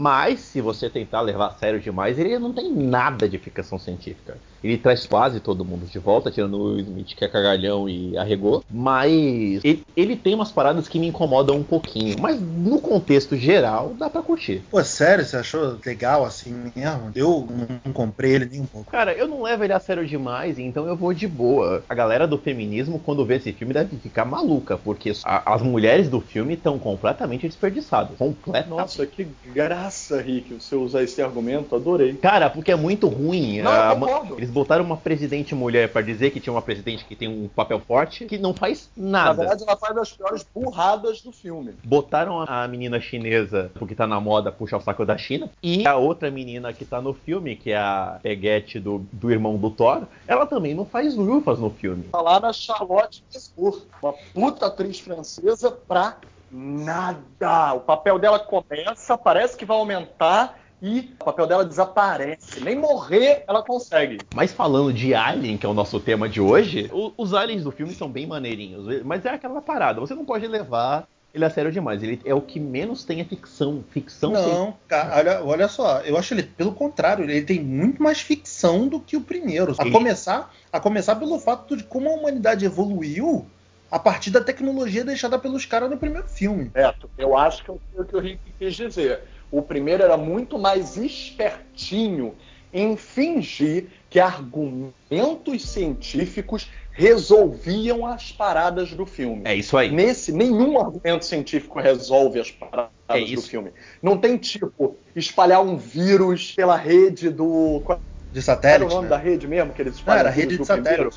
Mas, 0.00 0.40
se 0.40 0.62
você 0.62 0.88
tentar 0.88 1.20
levar 1.20 1.48
a 1.48 1.50
sério 1.50 1.78
demais, 1.78 2.18
ele 2.18 2.38
não 2.38 2.54
tem 2.54 2.72
nada 2.72 3.28
de 3.28 3.36
ficção 3.38 3.78
científica. 3.78 4.38
Ele 4.64 4.78
traz 4.78 5.06
quase 5.06 5.40
todo 5.40 5.64
mundo 5.64 5.84
de 5.86 5.98
volta, 5.98 6.30
tirando 6.30 6.54
o 6.54 6.64
Will 6.72 6.80
Smith, 6.80 7.14
que 7.14 7.24
é 7.24 7.28
cagalhão 7.28 7.86
e 7.86 8.16
arregou. 8.16 8.64
Mas 8.70 9.60
ele, 9.62 9.82
ele 9.96 10.16
tem 10.16 10.34
umas 10.34 10.50
paradas 10.50 10.88
que 10.88 10.98
me 10.98 11.06
incomodam 11.08 11.56
um 11.56 11.62
pouquinho. 11.62 12.16
Mas 12.18 12.40
no 12.40 12.80
contexto 12.80 13.36
geral, 13.36 13.94
dá 13.98 14.08
pra 14.08 14.22
curtir. 14.22 14.62
Pô, 14.70 14.82
sério, 14.82 15.24
você 15.24 15.36
achou 15.36 15.78
legal 15.84 16.24
assim 16.24 16.54
mesmo? 16.74 17.10
Eu 17.14 17.46
não, 17.50 17.80
não 17.84 17.92
comprei 17.92 18.32
ele 18.36 18.46
nem 18.46 18.60
um 18.60 18.66
pouco. 18.66 18.90
Cara, 18.90 19.12
eu 19.12 19.28
não 19.28 19.42
levo 19.42 19.64
ele 19.64 19.72
a 19.72 19.80
sério 19.80 20.06
demais, 20.06 20.58
então 20.58 20.86
eu 20.86 20.96
vou 20.96 21.12
de 21.12 21.28
boa. 21.28 21.84
A 21.88 21.94
galera 21.94 22.26
do 22.26 22.38
feminismo, 22.38 22.98
quando 22.98 23.24
vê 23.26 23.36
esse 23.36 23.52
filme, 23.52 23.74
deve 23.74 23.96
ficar 23.98 24.24
maluca, 24.24 24.78
porque 24.78 25.12
a- 25.24 25.54
as 25.54 25.62
mulheres 25.62 26.08
do 26.08 26.20
filme 26.20 26.54
estão 26.54 26.78
completamente 26.78 27.46
desperdiçadas. 27.46 28.16
Completamente. 28.18 28.70
Nossa, 28.70 29.06
que 29.06 29.26
graça, 29.54 29.89
Rick, 30.20 30.54
você 30.54 30.74
usar 30.76 31.02
esse 31.02 31.20
argumento, 31.22 31.74
adorei. 31.74 32.14
Cara, 32.14 32.48
porque 32.50 32.70
é 32.72 32.76
muito 32.76 33.08
ruim. 33.08 33.60
Não, 33.62 33.70
a 33.70 33.90
eu 33.92 33.96
ma- 33.98 34.06
concordo. 34.06 34.36
Eles 34.38 34.50
botaram 34.50 34.84
uma 34.84 34.96
presidente 34.96 35.54
mulher 35.54 35.88
pra 35.92 36.02
dizer 36.02 36.30
que 36.30 36.40
tinha 36.40 36.52
uma 36.52 36.62
presidente 36.62 37.04
que 37.04 37.16
tem 37.16 37.28
um 37.28 37.48
papel 37.48 37.80
forte, 37.80 38.24
que 38.26 38.38
não 38.38 38.54
faz 38.54 38.88
Na 38.96 39.24
nada. 39.24 39.34
verdade, 39.40 39.62
ela 39.66 39.76
faz 39.76 39.96
as 39.96 40.12
piores 40.12 40.46
burradas 40.54 41.20
do 41.22 41.32
filme. 41.32 41.74
Botaram 41.84 42.40
a 42.46 42.66
menina 42.68 43.00
chinesa, 43.00 43.70
porque 43.74 43.94
tá 43.94 44.06
na 44.06 44.20
moda, 44.20 44.50
puxa 44.52 44.76
o 44.76 44.80
saco 44.80 45.04
da 45.04 45.16
China. 45.18 45.50
E 45.62 45.86
a 45.86 45.96
outra 45.96 46.30
menina 46.30 46.72
que 46.72 46.84
tá 46.84 47.00
no 47.00 47.12
filme, 47.12 47.56
que 47.56 47.70
é 47.72 47.76
a 47.76 48.18
Peguete 48.22 48.78
do, 48.78 49.04
do 49.12 49.30
irmão 49.30 49.56
do 49.56 49.70
Thor, 49.70 50.02
ela 50.26 50.46
também 50.46 50.74
não 50.74 50.84
faz 50.84 51.14
lufas 51.16 51.58
no 51.58 51.70
filme. 51.70 52.04
Lá 52.12 52.38
na 52.40 52.52
Charlotte 52.52 53.22
Gainsbourg, 53.32 53.82
uma 54.02 54.12
puta 54.34 54.66
atriz 54.66 54.98
francesa 55.00 55.70
pra 55.70 56.16
nada. 56.50 57.74
O 57.74 57.80
papel 57.80 58.18
dela 58.18 58.38
começa, 58.38 59.16
parece 59.16 59.56
que 59.56 59.64
vai 59.64 59.76
aumentar, 59.76 60.58
e 60.82 61.12
o 61.20 61.24
papel 61.24 61.46
dela 61.46 61.64
desaparece. 61.64 62.60
Nem 62.60 62.74
morrer 62.76 63.44
ela 63.46 63.62
consegue. 63.62 64.18
Mas 64.34 64.52
falando 64.52 64.92
de 64.92 65.14
Alien, 65.14 65.56
que 65.58 65.66
é 65.66 65.68
o 65.68 65.74
nosso 65.74 66.00
tema 66.00 66.28
de 66.28 66.40
hoje, 66.40 66.90
o- 66.92 67.12
os 67.16 67.34
aliens 67.34 67.64
do 67.64 67.70
filme 67.70 67.92
são 67.94 68.08
bem 68.08 68.26
maneirinhos. 68.26 69.02
Mas 69.04 69.24
é 69.24 69.30
aquela 69.30 69.60
parada, 69.60 70.00
você 70.00 70.14
não 70.14 70.24
pode 70.24 70.46
levar 70.46 71.06
ele 71.32 71.44
a 71.44 71.50
sério 71.50 71.70
demais. 71.70 72.02
Ele 72.02 72.20
é 72.24 72.34
o 72.34 72.40
que 72.40 72.58
menos 72.58 73.04
tem 73.04 73.20
a 73.20 73.24
ficção. 73.24 73.84
Ficção 73.90 74.34
sem- 74.34 74.42
Não, 74.42 74.74
cara, 74.88 75.16
olha, 75.18 75.44
olha 75.44 75.68
só, 75.68 76.00
eu 76.00 76.16
acho 76.16 76.34
ele, 76.34 76.42
pelo 76.42 76.72
contrário, 76.72 77.24
ele 77.24 77.42
tem 77.42 77.60
muito 77.60 78.02
mais 78.02 78.20
ficção 78.20 78.88
do 78.88 78.98
que 78.98 79.16
o 79.16 79.20
primeiro. 79.20 79.74
A 79.78 79.82
Ele- 79.82 79.92
começar, 79.92 80.50
a 80.72 80.80
começar 80.80 81.14
pelo 81.16 81.38
fato 81.38 81.76
de 81.76 81.84
como 81.84 82.08
a 82.08 82.14
humanidade 82.14 82.64
evoluiu 82.64 83.46
a 83.90 83.98
partir 83.98 84.30
da 84.30 84.42
tecnologia 84.42 85.04
deixada 85.04 85.38
pelos 85.38 85.66
caras 85.66 85.90
no 85.90 85.98
primeiro 85.98 86.28
filme. 86.28 86.66
Beto, 86.66 87.10
eu 87.18 87.36
acho 87.36 87.64
que 87.64 87.70
é 87.70 87.74
o 87.74 88.04
que 88.04 88.16
o 88.16 88.20
Rick 88.20 88.40
quis 88.58 88.74
dizer. 88.74 89.20
O 89.50 89.62
primeiro 89.62 90.02
era 90.02 90.16
muito 90.16 90.58
mais 90.58 90.96
espertinho 90.96 92.34
em 92.72 92.96
fingir 92.96 93.88
que 94.08 94.20
argumentos 94.20 95.68
científicos 95.68 96.70
resolviam 96.92 98.06
as 98.06 98.30
paradas 98.30 98.92
do 98.92 99.06
filme. 99.06 99.42
É 99.44 99.54
isso 99.54 99.76
aí. 99.76 99.90
Nesse, 99.90 100.32
nenhum 100.32 100.78
argumento 100.78 101.24
científico 101.24 101.80
resolve 101.80 102.40
as 102.40 102.50
paradas 102.50 102.90
É 103.08 103.20
do 103.20 103.42
filme. 103.42 103.72
Não 104.02 104.16
tem 104.18 104.36
tipo 104.36 104.96
espalhar 105.16 105.62
um 105.62 105.76
vírus 105.76 106.52
pela 106.52 106.76
rede 106.76 107.30
do. 107.30 107.82
De 108.30 108.38
era 108.38 108.44
satélite. 108.44 108.92
o 108.92 108.94
nome 108.94 109.02
né? 109.04 109.08
da 109.10 109.16
rede 109.16 109.48
mesmo 109.48 109.72
que 109.72 109.82
eles 109.82 109.94
Não, 109.94 109.98
espalham? 109.98 110.20
era 110.20 110.30
o 110.30 110.32
vírus 110.32 110.52
rede 110.52 110.62
de 110.62 110.62
do 110.62 110.66
primeiro? 110.66 111.10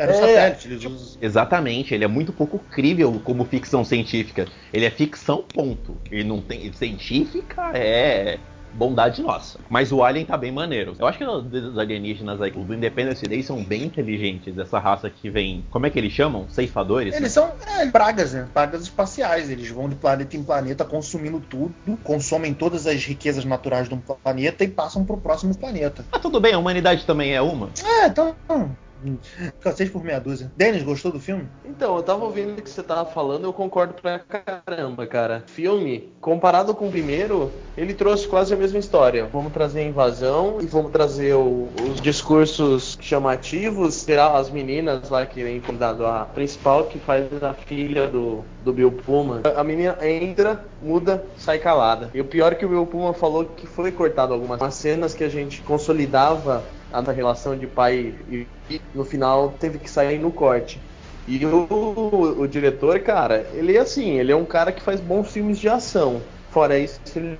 Era 0.00 0.12
o 0.12 0.14
É, 0.14 0.18
satélite. 0.18 0.68
Eles 0.68 0.84
usam- 0.84 1.18
Exatamente, 1.20 1.94
ele 1.94 2.04
é 2.04 2.08
muito 2.08 2.32
pouco 2.32 2.58
crível 2.70 3.20
como 3.22 3.44
ficção 3.44 3.84
científica. 3.84 4.46
Ele 4.72 4.86
é 4.86 4.90
ficção, 4.90 5.42
ponto. 5.42 5.94
Ele 6.10 6.24
não 6.24 6.40
tem. 6.40 6.72
Científica 6.72 7.72
é 7.74 8.38
bondade 8.72 9.20
nossa. 9.20 9.58
Mas 9.68 9.92
o 9.92 10.02
Alien 10.02 10.24
tá 10.24 10.38
bem 10.38 10.52
maneiro. 10.52 10.94
Eu 10.98 11.06
acho 11.06 11.18
que 11.18 11.24
os 11.24 11.76
alienígenas 11.78 12.40
aí, 12.40 12.50
do 12.50 12.72
Independence 12.72 13.26
Day, 13.26 13.42
são 13.42 13.62
bem 13.62 13.82
inteligentes. 13.82 14.56
Essa 14.56 14.78
raça 14.78 15.10
que 15.10 15.28
vem. 15.28 15.66
Como 15.70 15.84
é 15.84 15.90
que 15.90 15.98
eles 15.98 16.12
chamam? 16.12 16.48
Ceifadores? 16.48 17.14
Eles 17.14 17.32
são 17.32 17.52
é, 17.78 17.86
pragas, 17.90 18.32
né? 18.32 18.48
Pragas 18.54 18.82
espaciais. 18.82 19.50
Eles 19.50 19.68
vão 19.68 19.88
de 19.88 19.96
planeta 19.96 20.34
em 20.36 20.42
planeta 20.42 20.84
consumindo 20.84 21.40
tudo, 21.40 21.74
consomem 22.02 22.54
todas 22.54 22.86
as 22.86 23.04
riquezas 23.04 23.44
naturais 23.44 23.88
de 23.88 23.94
um 23.94 24.00
planeta 24.00 24.64
e 24.64 24.68
passam 24.68 25.04
pro 25.04 25.18
próximo 25.18 25.54
planeta. 25.58 26.06
Ah, 26.10 26.18
tudo 26.18 26.40
bem, 26.40 26.54
a 26.54 26.58
humanidade 26.58 27.04
também 27.04 27.34
é 27.34 27.42
uma. 27.42 27.70
É, 28.02 28.06
então. 28.06 28.34
Cacete 29.60 29.90
por 29.90 30.02
meia 30.04 30.20
dúzia. 30.20 30.52
Denis, 30.56 30.82
gostou 30.82 31.12
do 31.12 31.20
filme? 31.20 31.48
Então, 31.64 31.96
eu 31.96 32.02
tava 32.02 32.24
ouvindo 32.24 32.58
o 32.58 32.62
que 32.62 32.68
você 32.70 32.82
tava 32.82 33.08
falando, 33.10 33.44
eu 33.44 33.52
concordo 33.52 33.94
pra 33.94 34.18
caramba, 34.18 35.06
cara. 35.06 35.44
Filme, 35.46 36.12
comparado 36.20 36.74
com 36.74 36.88
o 36.88 36.90
primeiro, 36.90 37.52
ele 37.76 37.94
trouxe 37.94 38.26
quase 38.28 38.52
a 38.52 38.56
mesma 38.56 38.78
história. 38.78 39.26
Vamos 39.32 39.52
trazer 39.52 39.80
a 39.80 39.84
invasão 39.84 40.58
e 40.60 40.66
vamos 40.66 40.90
trazer 40.90 41.34
o- 41.34 41.68
os 41.90 42.00
discursos 42.00 42.96
chamativos, 43.00 44.04
tirar 44.04 44.36
as 44.36 44.50
meninas 44.50 45.08
lá 45.10 45.24
que 45.26 45.42
vem 45.42 45.60
fundado 45.60 46.04
a 46.06 46.24
principal 46.26 46.86
que 46.86 46.98
faz 46.98 47.26
a 47.42 47.54
filha 47.54 48.06
do, 48.06 48.44
do 48.60 48.72
Bill 48.72 48.92
Pullman. 48.92 49.42
A 49.56 49.64
menina 49.64 49.96
entra, 50.02 50.64
muda, 50.80 51.24
sai 51.36 51.58
calada. 51.58 52.10
E 52.12 52.20
o 52.20 52.24
pior 52.24 52.52
é 52.52 52.54
que 52.54 52.64
o 52.66 52.68
Bill 52.68 52.86
Pullman 52.86 53.14
falou 53.14 53.44
que 53.44 53.66
foi 53.66 53.92
cortado 53.92 54.34
algumas 54.34 54.60
umas 54.60 54.74
cenas 54.74 55.14
que 55.14 55.24
a 55.24 55.28
gente 55.28 55.62
consolidava 55.62 56.64
a 56.92 57.12
relação 57.12 57.56
de 57.56 57.66
pai 57.66 58.14
e 58.28 58.46
filho, 58.66 58.82
no 58.94 59.04
final 59.04 59.50
teve 59.58 59.78
que 59.78 59.90
sair 59.90 60.18
no 60.18 60.30
corte. 60.30 60.80
E 61.26 61.44
o, 61.46 62.40
o 62.40 62.46
diretor, 62.46 63.00
cara, 63.00 63.46
ele 63.54 63.76
é 63.76 63.80
assim, 63.80 64.18
ele 64.18 64.32
é 64.32 64.36
um 64.36 64.44
cara 64.44 64.72
que 64.72 64.82
faz 64.82 65.00
bons 65.00 65.30
filmes 65.30 65.58
de 65.58 65.68
ação. 65.68 66.20
Fora 66.50 66.78
isso, 66.78 67.00
ele, 67.14 67.38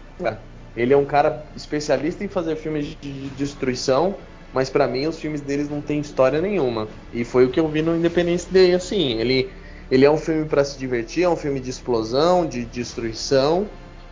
ele 0.77 0.93
é 0.93 0.97
um 0.97 1.05
cara 1.05 1.45
especialista 1.57 2.23
em 2.23 2.29
fazer 2.29 2.57
filmes 2.57 2.87
de, 2.87 2.97
de 2.97 3.31
destruição, 3.31 4.15
mas 4.53 4.71
pra 4.71 4.87
mim 4.87 5.07
os 5.07 5.19
filmes 5.19 5.41
deles 5.41 5.69
não 5.69 5.81
tem 5.81 6.01
história 6.01 6.41
nenhuma. 6.41 6.87
E 7.13 7.25
foi 7.25 7.45
o 7.45 7.51
que 7.51 7.59
eu 7.59 7.67
vi 7.69 7.83
no 7.83 7.97
Independence 7.97 8.47
Day, 8.51 8.75
assim, 8.75 9.19
ele 9.19 9.51
ele 9.91 10.05
é 10.05 10.11
um 10.11 10.17
filme 10.17 10.45
pra 10.45 10.65
se 10.65 10.79
divertir, 10.79 11.25
é 11.25 11.29
um 11.29 11.35
filme 11.35 11.59
de 11.59 11.69
explosão, 11.69 12.47
de 12.47 12.65
destruição. 12.65 13.67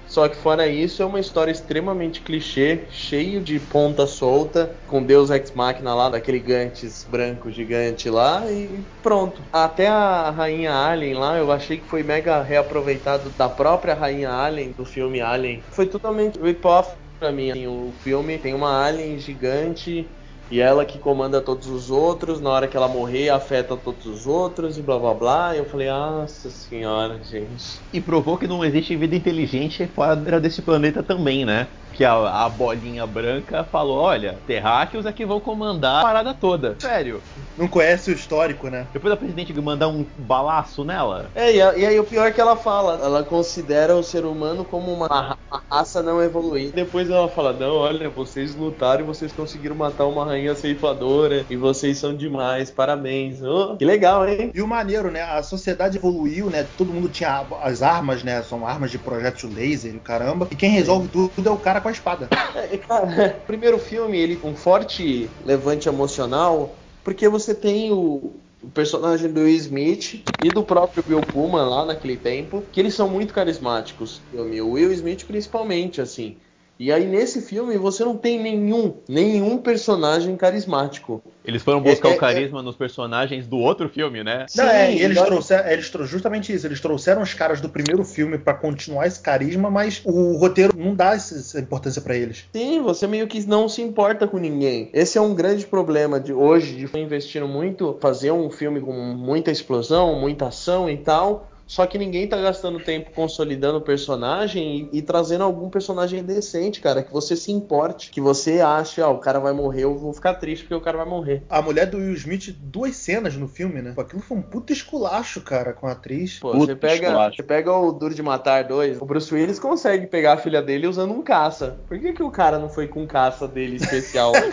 Só 0.08 0.26
que 0.26 0.36
fora 0.36 0.66
isso, 0.66 1.02
é 1.02 1.06
uma 1.06 1.20
história 1.20 1.52
extremamente 1.52 2.22
clichê, 2.22 2.80
cheio 2.90 3.40
de 3.40 3.60
ponta 3.60 4.06
solta, 4.06 4.74
com 4.86 5.02
Deus 5.02 5.30
Ex 5.30 5.52
Machina 5.52 5.94
lá, 5.94 6.08
daquele 6.08 6.38
Gantes 6.38 7.06
branco 7.08 7.50
gigante 7.50 8.08
lá, 8.08 8.42
e 8.50 8.80
pronto. 9.02 9.42
Até 9.52 9.86
a 9.86 10.30
Rainha 10.30 10.72
Alien 10.72 11.14
lá, 11.14 11.36
eu 11.36 11.52
achei 11.52 11.76
que 11.76 11.86
foi 11.86 12.02
mega 12.02 12.42
reaproveitado 12.42 13.28
da 13.36 13.48
própria 13.48 13.94
Rainha 13.94 14.30
Alien, 14.30 14.72
do 14.72 14.84
filme 14.84 15.20
Alien. 15.20 15.62
Foi 15.70 15.86
totalmente 15.86 16.40
rip-off 16.40 16.96
pra 17.18 17.30
mim. 17.30 17.50
assim, 17.50 17.66
o 17.66 17.92
filme 18.00 18.38
tem 18.38 18.54
uma 18.54 18.84
Alien 18.84 19.18
gigante, 19.18 20.08
e 20.50 20.60
ela 20.60 20.84
que 20.84 20.98
comanda 20.98 21.40
todos 21.40 21.66
os 21.68 21.90
outros, 21.90 22.40
na 22.40 22.50
hora 22.50 22.66
que 22.66 22.76
ela 22.76 22.88
morrer, 22.88 23.28
afeta 23.28 23.76
todos 23.76 24.06
os 24.06 24.26
outros, 24.26 24.78
e 24.78 24.82
blá 24.82 24.98
blá 24.98 25.14
blá. 25.14 25.54
E 25.54 25.58
eu 25.58 25.64
falei, 25.64 25.88
nossa 25.88 26.48
senhora, 26.48 27.18
gente. 27.22 27.78
E 27.92 28.00
provou 28.00 28.38
que 28.38 28.46
não 28.46 28.64
existe 28.64 28.96
vida 28.96 29.14
inteligente 29.14 29.86
fora 29.94 30.40
desse 30.40 30.62
planeta 30.62 31.02
também, 31.02 31.44
né? 31.44 31.66
Que 31.98 32.04
a, 32.04 32.14
a 32.44 32.48
bolinha 32.48 33.04
branca 33.06 33.64
falou: 33.64 33.98
olha, 33.98 34.38
terráqueos 34.46 35.04
é 35.04 35.12
que 35.12 35.26
vão 35.26 35.40
comandar 35.40 35.98
a 35.98 36.02
parada 36.02 36.32
toda. 36.32 36.76
Sério. 36.78 37.20
Não 37.56 37.66
conhece 37.66 38.10
o 38.10 38.14
histórico, 38.14 38.68
né? 38.68 38.86
Depois 38.92 39.10
da 39.12 39.16
presidente 39.16 39.52
mandar 39.60 39.88
um 39.88 40.06
balaço 40.16 40.84
nela. 40.84 41.26
É, 41.34 41.52
e, 41.52 41.60
a- 41.60 41.76
e 41.76 41.84
aí 41.84 41.98
o 41.98 42.04
pior 42.04 42.28
é 42.28 42.30
que 42.30 42.40
ela 42.40 42.54
fala, 42.54 43.00
ela 43.02 43.24
considera 43.24 43.96
o 43.96 44.02
ser 44.04 44.24
humano 44.24 44.64
como 44.64 44.92
uma, 44.92 45.36
uma 45.50 45.62
raça 45.68 46.00
não 46.00 46.22
evoluída. 46.22 46.70
Depois 46.72 47.10
ela 47.10 47.28
fala, 47.28 47.52
não, 47.52 47.74
olha, 47.74 48.08
vocês 48.08 48.54
lutaram 48.54 49.00
e 49.02 49.06
vocês 49.06 49.32
conseguiram 49.32 49.74
matar 49.74 50.06
uma 50.06 50.24
rainha 50.24 50.54
ceifadora 50.54 51.44
e 51.50 51.56
vocês 51.56 51.98
são 51.98 52.14
demais, 52.14 52.70
parabéns. 52.70 53.42
Oh, 53.42 53.76
que 53.76 53.84
legal, 53.84 54.28
hein? 54.28 54.52
E 54.54 54.62
o 54.62 54.68
maneiro, 54.68 55.10
né? 55.10 55.22
A 55.22 55.42
sociedade 55.42 55.96
evoluiu, 55.98 56.48
né? 56.48 56.64
Todo 56.76 56.92
mundo 56.92 57.08
tinha 57.08 57.44
as 57.60 57.82
armas, 57.82 58.22
né? 58.22 58.40
São 58.42 58.64
armas 58.64 58.92
de 58.92 58.98
projétil 58.98 59.50
laser 59.52 59.94
e 59.94 59.96
o 59.96 60.00
caramba. 60.00 60.46
E 60.50 60.54
quem 60.54 60.70
resolve 60.70 61.08
tudo 61.08 61.32
é 61.48 61.50
o 61.50 61.56
cara 61.56 61.80
com 61.80 61.87
a 61.88 61.92
espada. 61.92 62.28
Cara, 62.86 63.38
o 63.42 63.46
primeiro 63.46 63.78
filme, 63.78 64.18
ele 64.18 64.36
com 64.36 64.50
um 64.50 64.56
forte 64.56 65.28
levante 65.44 65.88
emocional, 65.88 66.74
porque 67.04 67.28
você 67.28 67.54
tem 67.54 67.90
o, 67.92 68.32
o 68.62 68.68
personagem 68.74 69.30
do 69.32 69.40
Will 69.40 69.56
Smith 69.56 70.24
e 70.42 70.50
do 70.50 70.62
próprio 70.62 71.02
Bill 71.06 71.20
Pullman 71.20 71.68
lá 71.68 71.84
naquele 71.84 72.16
tempo, 72.16 72.62
que 72.72 72.80
eles 72.80 72.94
são 72.94 73.08
muito 73.08 73.32
carismáticos. 73.32 74.20
O 74.32 74.72
Will 74.72 74.92
Smith 74.92 75.24
principalmente, 75.24 76.00
assim. 76.00 76.36
E 76.78 76.92
aí 76.92 77.06
nesse 77.06 77.40
filme 77.42 77.76
você 77.76 78.04
não 78.04 78.16
tem 78.16 78.40
nenhum, 78.40 78.94
nenhum 79.08 79.58
personagem 79.58 80.36
carismático. 80.36 81.20
Eles 81.44 81.62
foram 81.62 81.80
buscar 81.80 82.08
É, 82.08 82.12
é, 82.12 82.14
o 82.14 82.18
carisma 82.18 82.62
nos 82.62 82.76
personagens 82.76 83.46
do 83.46 83.56
outro 83.56 83.88
filme, 83.88 84.22
né? 84.22 84.46
Não, 84.54 84.64
é, 84.64 84.86
Sim, 84.90 84.96
e 84.98 85.02
eles 85.02 85.16
olha- 85.18 85.26
trouxeram, 85.26 85.68
eles 85.70 85.90
trou- 85.90 86.06
justamente 86.06 86.52
isso, 86.52 86.66
eles 86.66 86.80
trouxeram 86.80 87.22
os 87.22 87.34
caras 87.34 87.60
do 87.60 87.68
primeiro 87.68 88.04
filme 88.04 88.38
pra 88.38 88.54
continuar 88.54 89.06
esse 89.06 89.18
carisma, 89.20 89.70
mas 89.70 90.02
o 90.04 90.36
roteiro 90.36 90.72
não 90.76 90.94
dá 90.94 91.14
essa 91.14 91.58
importância 91.58 92.00
pra 92.02 92.14
eles. 92.16 92.44
Sim, 92.54 92.80
você 92.82 93.06
meio 93.06 93.26
que 93.26 93.44
não 93.46 93.68
se 93.68 93.80
importa 93.82 94.28
com 94.28 94.38
ninguém. 94.38 94.90
Esse 94.92 95.18
é 95.18 95.20
um 95.20 95.34
grande 95.34 95.66
problema 95.66 96.20
de 96.20 96.32
hoje, 96.32 96.76
de 96.76 96.98
investindo 96.98 97.48
muito, 97.48 97.96
fazer 98.00 98.30
um 98.30 98.50
filme 98.50 98.80
com 98.80 98.92
muita 98.92 99.50
explosão, 99.50 100.18
muita 100.20 100.48
ação 100.48 100.88
e 100.90 100.96
tal. 100.96 101.48
Só 101.68 101.86
que 101.86 101.98
ninguém 101.98 102.26
tá 102.26 102.38
gastando 102.38 102.80
tempo 102.80 103.10
consolidando 103.14 103.76
o 103.78 103.82
personagem 103.82 104.88
e, 104.92 104.98
e 104.98 105.02
trazendo 105.02 105.44
algum 105.44 105.68
personagem 105.68 106.24
decente, 106.24 106.80
cara, 106.80 107.02
que 107.02 107.12
você 107.12 107.36
se 107.36 107.52
importe, 107.52 108.10
que 108.10 108.20
você 108.20 108.60
ache, 108.60 109.00
ó, 109.02 109.12
o 109.12 109.18
cara 109.18 109.38
vai 109.38 109.52
morrer, 109.52 109.84
eu 109.84 109.96
vou 109.96 110.12
ficar 110.14 110.34
triste 110.34 110.62
porque 110.62 110.74
o 110.74 110.80
cara 110.80 110.96
vai 110.96 111.06
morrer. 111.06 111.42
A 111.48 111.60
mulher 111.60 111.86
do 111.86 111.98
Will 111.98 112.14
Smith, 112.14 112.56
duas 112.58 112.96
cenas 112.96 113.36
no 113.36 113.46
filme, 113.46 113.82
né? 113.82 113.94
Aquilo 113.98 114.22
foi 114.22 114.38
um 114.38 114.42
puta 114.42 114.72
esculacho, 114.72 115.42
cara, 115.42 115.74
com 115.74 115.86
a 115.86 115.92
atriz. 115.92 116.38
Pô, 116.38 116.52
Puta 116.52 116.72
você 116.72 116.74
pega, 116.76 117.06
esculacho. 117.08 117.36
você 117.36 117.42
pega 117.42 117.72
o 117.72 117.92
Duro 117.92 118.14
de 118.14 118.22
Matar 118.22 118.64
2, 118.64 119.02
o 119.02 119.04
Bruce 119.04 119.32
Willis 119.34 119.58
consegue 119.58 120.06
pegar 120.06 120.32
a 120.32 120.36
filha 120.38 120.62
dele 120.62 120.86
usando 120.86 121.12
um 121.12 121.22
caça. 121.22 121.78
Por 121.86 121.98
que, 121.98 122.14
que 122.14 122.22
o 122.22 122.30
cara 122.30 122.58
não 122.58 122.70
foi 122.70 122.88
com 122.88 123.02
um 123.02 123.06
caça 123.06 123.46
dele 123.46 123.76
especial? 123.76 124.32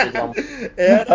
É, 0.77 1.05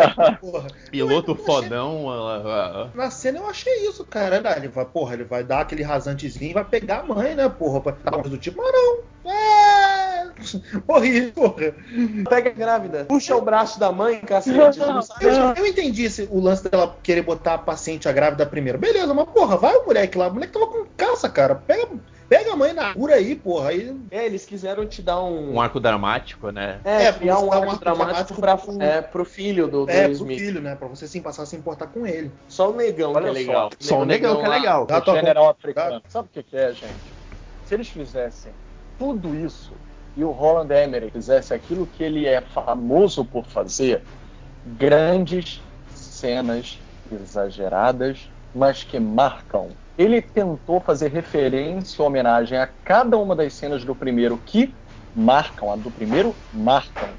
porra. 0.40 0.66
Piloto 0.90 1.34
fodão. 1.34 2.08
ah, 2.10 2.42
ah, 2.46 2.90
Na 2.94 3.10
cena 3.10 3.38
eu 3.38 3.48
achei 3.48 3.88
isso, 3.88 4.04
cara. 4.04 4.40
Ele 4.56 4.68
vai, 4.68 4.84
porra, 4.84 5.14
ele 5.14 5.24
vai 5.24 5.44
dar 5.44 5.60
aquele 5.60 5.82
rasantezinho 5.90 6.50
e 6.50 6.54
vai 6.54 6.64
pegar 6.64 7.00
a 7.00 7.02
mãe, 7.02 7.34
né, 7.34 7.48
porra? 7.48 7.80
Pra 7.80 8.12
coisa 8.12 8.30
do 8.30 8.38
tipo, 8.38 8.62
mas 8.62 8.72
não. 8.72 9.30
É... 9.30 10.10
Morri, 10.88 11.32
porra. 11.32 11.74
Pega 12.28 12.50
grávida, 12.50 13.04
puxa 13.04 13.36
o 13.36 13.42
braço 13.42 13.78
da 13.78 13.92
mãe, 13.92 14.20
cacete. 14.20 14.78
não 14.78 15.00
Eu, 15.20 15.54
eu 15.56 15.66
entendi 15.66 16.04
esse, 16.04 16.28
o 16.30 16.40
lance 16.40 16.68
dela 16.68 16.96
querer 17.02 17.22
botar 17.22 17.54
a 17.54 17.58
paciente, 17.58 18.08
a 18.08 18.12
grávida 18.12 18.46
primeiro. 18.46 18.78
Beleza, 18.78 19.12
mas 19.12 19.28
porra, 19.28 19.56
vai 19.56 19.76
o 19.76 19.86
moleque 19.86 20.16
lá. 20.16 20.28
O 20.28 20.34
moleque 20.34 20.52
tava 20.52 20.66
com 20.66 20.86
caça, 20.96 21.28
cara. 21.28 21.54
Pega, 21.54 21.88
pega 22.30 22.52
a 22.52 22.56
mãe 22.56 22.72
na 22.72 22.94
cura 22.94 23.16
aí, 23.16 23.34
porra. 23.34 23.70
Aí, 23.70 23.94
É, 24.10 24.24
eles 24.24 24.46
quiseram 24.46 24.86
te 24.86 25.02
dar 25.02 25.22
um. 25.22 25.54
um 25.54 25.60
arco 25.60 25.80
dramático, 25.80 26.50
né? 26.50 26.80
É, 26.84 27.06
É, 27.06 27.12
criar 27.12 27.40
um 27.40 27.52
arco, 27.52 27.66
um 27.66 27.70
arco 27.70 27.84
dramático, 27.84 28.40
dramático 28.40 28.40
pra, 28.40 28.56
pro- 28.56 28.82
é, 28.82 29.02
pro 29.02 29.24
filho 29.24 29.66
do, 29.66 29.84
do 29.84 29.90
é, 29.90 30.04
pro 30.04 30.12
Smith. 30.12 30.38
filho, 30.38 30.60
né? 30.62 30.76
Pra 30.76 30.86
você 30.86 31.08
sim 31.08 31.20
passar 31.20 31.42
a 31.42 31.46
se 31.46 31.56
importar 31.56 31.88
com 31.88 32.06
ele. 32.06 32.32
Só 32.48 32.70
o 32.70 32.76
negão 32.76 33.12
Olha 33.12 33.24
que 33.24 33.28
é 33.28 33.32
legal. 33.32 33.70
Só 33.80 34.00
o 34.00 34.04
negão 34.04 34.38
que 34.38 34.44
é 34.44 34.48
legal. 34.48 34.84
O 34.84 34.86
tua 34.86 35.14
general 35.14 35.50
africano. 35.50 36.00
Sabe 36.08 36.28
o 36.28 36.30
que, 36.30 36.42
que 36.44 36.56
é, 36.56 36.72
gente? 36.72 37.12
Se 37.64 37.74
eles 37.74 37.88
fizessem 37.88 38.52
tudo 38.96 39.34
isso 39.34 39.74
e 40.16 40.22
o 40.24 40.30
Roland 40.30 40.68
Emmerich 40.72 41.12
fizesse 41.12 41.52
aquilo 41.52 41.86
que 41.86 42.02
ele 42.02 42.26
é 42.26 42.40
famoso 42.40 43.24
por 43.24 43.46
fazer, 43.46 44.04
grandes 44.64 45.62
cenas 45.88 46.80
exageradas, 47.10 48.30
mas 48.54 48.82
que 48.84 48.98
marcam. 49.00 49.68
Ele 50.00 50.22
tentou 50.22 50.80
fazer 50.80 51.08
referência, 51.08 52.02
homenagem 52.02 52.56
a 52.56 52.66
cada 52.66 53.18
uma 53.18 53.36
das 53.36 53.52
cenas 53.52 53.84
do 53.84 53.94
primeiro 53.94 54.38
que 54.38 54.74
marcam, 55.14 55.70
a 55.70 55.76
do 55.76 55.90
primeiro 55.90 56.34
marcam. 56.54 57.10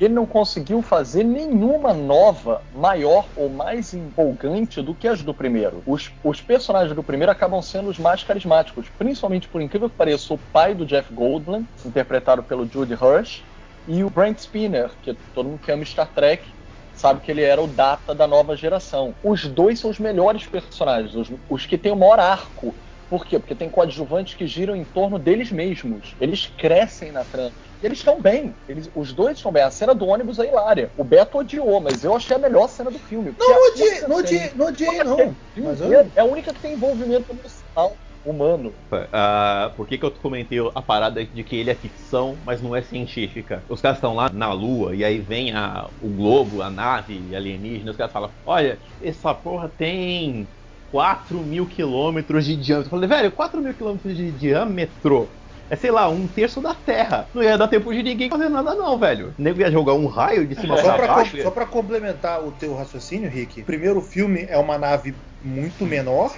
Ele 0.00 0.12
não 0.12 0.26
conseguiu 0.26 0.82
fazer 0.82 1.22
nenhuma 1.22 1.94
nova 1.94 2.62
maior 2.74 3.28
ou 3.36 3.48
mais 3.48 3.94
empolgante 3.94 4.82
do 4.82 4.92
que 4.92 5.06
as 5.06 5.22
do 5.22 5.32
primeiro. 5.32 5.84
Os, 5.86 6.10
os 6.24 6.40
personagens 6.40 6.96
do 6.96 7.02
primeiro 7.04 7.30
acabam 7.30 7.62
sendo 7.62 7.90
os 7.90 7.98
mais 8.00 8.24
carismáticos, 8.24 8.88
principalmente 8.98 9.46
por 9.46 9.62
incrível 9.62 9.88
que 9.88 9.94
pareça, 9.94 10.34
o 10.34 10.38
pai 10.52 10.74
do 10.74 10.84
Jeff 10.84 11.14
Goldblum, 11.14 11.64
interpretado 11.84 12.42
pelo 12.42 12.66
Jude 12.66 12.94
Hirsch, 12.94 13.44
e 13.86 14.02
o 14.02 14.10
Brent 14.10 14.38
Spinner, 14.38 14.90
que 15.00 15.14
todo 15.32 15.48
mundo 15.48 15.60
que 15.60 15.70
ama 15.70 15.84
Star 15.84 16.08
Trek 16.12 16.55
sabe 16.96 17.20
que 17.20 17.30
ele 17.30 17.42
era 17.42 17.62
o 17.62 17.66
Data 17.66 18.14
da 18.14 18.26
nova 18.26 18.56
geração. 18.56 19.14
Os 19.22 19.46
dois 19.46 19.78
são 19.78 19.90
os 19.90 19.98
melhores 19.98 20.46
personagens, 20.46 21.14
os, 21.14 21.30
os 21.48 21.66
que 21.66 21.78
têm 21.78 21.92
o 21.92 21.96
maior 21.96 22.18
arco. 22.18 22.74
Por 23.08 23.24
quê? 23.24 23.38
Porque 23.38 23.54
tem 23.54 23.70
coadjuvantes 23.70 24.34
que 24.34 24.46
giram 24.46 24.74
em 24.74 24.82
torno 24.82 25.18
deles 25.18 25.52
mesmos. 25.52 26.16
Eles 26.20 26.50
crescem 26.58 27.12
na 27.12 27.22
trama. 27.22 27.52
E 27.80 27.86
eles 27.86 27.98
estão 27.98 28.20
bem. 28.20 28.54
Eles, 28.68 28.90
os 28.96 29.12
dois 29.12 29.36
estão 29.36 29.52
bem. 29.52 29.62
A 29.62 29.70
cena 29.70 29.94
do 29.94 30.06
ônibus 30.06 30.40
é 30.40 30.48
hilária. 30.48 30.90
O 30.96 31.04
Beto 31.04 31.38
odiou, 31.38 31.80
mas 31.80 32.02
eu 32.02 32.16
achei 32.16 32.34
a 32.34 32.38
melhor 32.38 32.68
cena 32.68 32.90
do 32.90 32.98
filme. 32.98 33.32
Não, 33.38 33.48
não 33.48 33.68
odiei, 33.68 34.00
não 34.00 34.16
odiei, 34.16 34.50
não 34.56 34.66
odiei, 34.66 35.04
não. 35.04 35.36
Mas 35.56 35.80
eu... 35.80 36.10
É 36.16 36.20
a 36.20 36.24
única 36.24 36.52
que 36.52 36.60
tem 36.60 36.72
envolvimento 36.72 37.30
emocional 37.30 37.96
humano. 38.26 38.72
Uh, 38.92 39.74
por 39.76 39.86
que, 39.86 39.96
que 39.96 40.04
eu 40.04 40.10
comentei 40.10 40.58
a 40.74 40.82
parada 40.82 41.24
de 41.24 41.44
que 41.44 41.56
ele 41.56 41.70
é 41.70 41.74
ficção, 41.74 42.36
mas 42.44 42.60
não 42.60 42.74
é 42.74 42.82
científica? 42.82 43.62
Os 43.68 43.80
caras 43.80 43.98
estão 43.98 44.14
lá 44.14 44.28
na 44.32 44.52
Lua 44.52 44.94
e 44.94 45.04
aí 45.04 45.18
vem 45.18 45.52
a, 45.52 45.88
o 46.02 46.08
globo, 46.08 46.62
a 46.62 46.70
nave 46.70 47.34
alienígena, 47.34 47.90
os 47.90 47.96
caras 47.96 48.12
falam: 48.12 48.30
Olha, 48.44 48.78
essa 49.02 49.32
porra 49.32 49.68
tem 49.68 50.46
4 50.90 51.38
mil 51.38 51.66
quilômetros 51.66 52.44
de 52.44 52.56
diâmetro. 52.56 52.86
Eu 52.86 52.90
falei, 52.90 53.08
velho, 53.08 53.32
4 53.32 53.60
mil 53.60 53.74
quilômetros 53.74 54.16
de 54.16 54.30
diâmetro 54.32 55.28
é, 55.68 55.74
sei 55.74 55.90
lá, 55.90 56.08
um 56.08 56.26
terço 56.28 56.60
da 56.60 56.74
Terra. 56.74 57.26
Não 57.34 57.42
ia 57.42 57.58
dar 57.58 57.68
tempo 57.68 57.92
de 57.92 58.02
ninguém 58.02 58.30
fazer 58.30 58.48
nada, 58.48 58.74
não, 58.74 58.96
velho. 58.98 59.34
O 59.36 59.42
nego 59.42 59.60
ia 59.60 59.70
jogar 59.70 59.94
um 59.94 60.06
raio 60.06 60.46
de 60.46 60.54
cima 60.54 60.76
só 60.76 60.96
pra, 60.96 61.06
baixo. 61.08 61.42
Só 61.42 61.50
pra 61.50 61.66
complementar 61.66 62.44
o 62.44 62.52
teu 62.52 62.74
raciocínio, 62.74 63.28
Rick, 63.28 63.62
o 63.62 63.64
primeiro 63.64 64.00
filme 64.00 64.46
é 64.48 64.56
uma 64.56 64.78
nave 64.78 65.14
muito 65.42 65.84
menor 65.84 66.32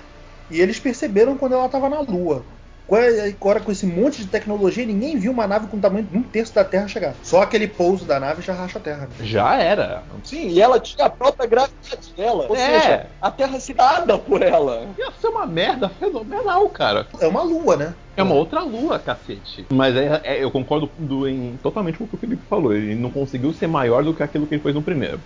e 0.51 0.61
eles 0.61 0.79
perceberam 0.79 1.37
quando 1.37 1.55
ela 1.55 1.69
tava 1.69 1.89
na 1.89 2.01
Lua. 2.01 2.45
Agora, 3.37 3.61
com 3.61 3.71
esse 3.71 3.85
monte 3.85 4.23
de 4.23 4.29
tecnologia, 4.29 4.87
ninguém 4.87 5.19
viu 5.19 5.31
uma 5.31 5.47
nave 5.47 5.67
com 5.67 5.77
o 5.77 5.81
tamanho 5.81 6.05
de 6.05 6.17
um 6.17 6.23
terço 6.23 6.55
da 6.55 6.65
Terra 6.65 6.89
chegar. 6.89 7.15
Só 7.23 7.43
aquele 7.43 7.69
pouso 7.69 8.07
da 8.07 8.19
nave 8.19 8.41
já 8.41 8.55
racha 8.55 8.79
a 8.79 8.81
Terra. 8.81 9.01
Né? 9.19 9.27
Já 9.27 9.57
era. 9.57 10.03
Sim, 10.25 10.49
e 10.49 10.61
ela 10.61 10.81
tinha 10.81 11.05
a 11.05 11.11
própria 11.11 11.47
gravidade 11.47 12.15
dela. 12.17 12.47
Ou 12.49 12.57
é. 12.57 12.81
seja, 12.81 13.07
a 13.21 13.31
Terra 13.31 13.61
se 13.61 13.75
dada 13.75 14.17
por 14.17 14.41
ela. 14.41 14.89
Ia 14.99 15.13
ser 15.21 15.29
uma 15.29 15.45
merda 15.45 15.91
fenomenal, 15.91 16.67
cara. 16.71 17.07
É 17.21 17.27
uma 17.27 17.43
lua, 17.43 17.77
né? 17.77 17.95
É 18.17 18.23
uma 18.23 18.35
outra 18.35 18.63
lua, 18.63 18.99
cacete. 18.99 19.67
Mas 19.69 19.95
é, 19.95 20.21
é, 20.25 20.43
eu 20.43 20.51
concordo 20.51 20.91
do, 20.99 21.29
em, 21.29 21.59
totalmente 21.63 21.99
com 21.99 22.05
o 22.05 22.09
que 22.09 22.15
o 22.15 22.19
Felipe 22.19 22.43
falou. 22.49 22.73
Ele 22.73 22.95
não 22.95 23.11
conseguiu 23.11 23.53
ser 23.53 23.67
maior 23.67 24.03
do 24.03 24.15
que 24.15 24.23
aquilo 24.23 24.47
que 24.47 24.55
ele 24.55 24.63
fez 24.63 24.75
no 24.75 24.83
primeiro. 24.83 25.21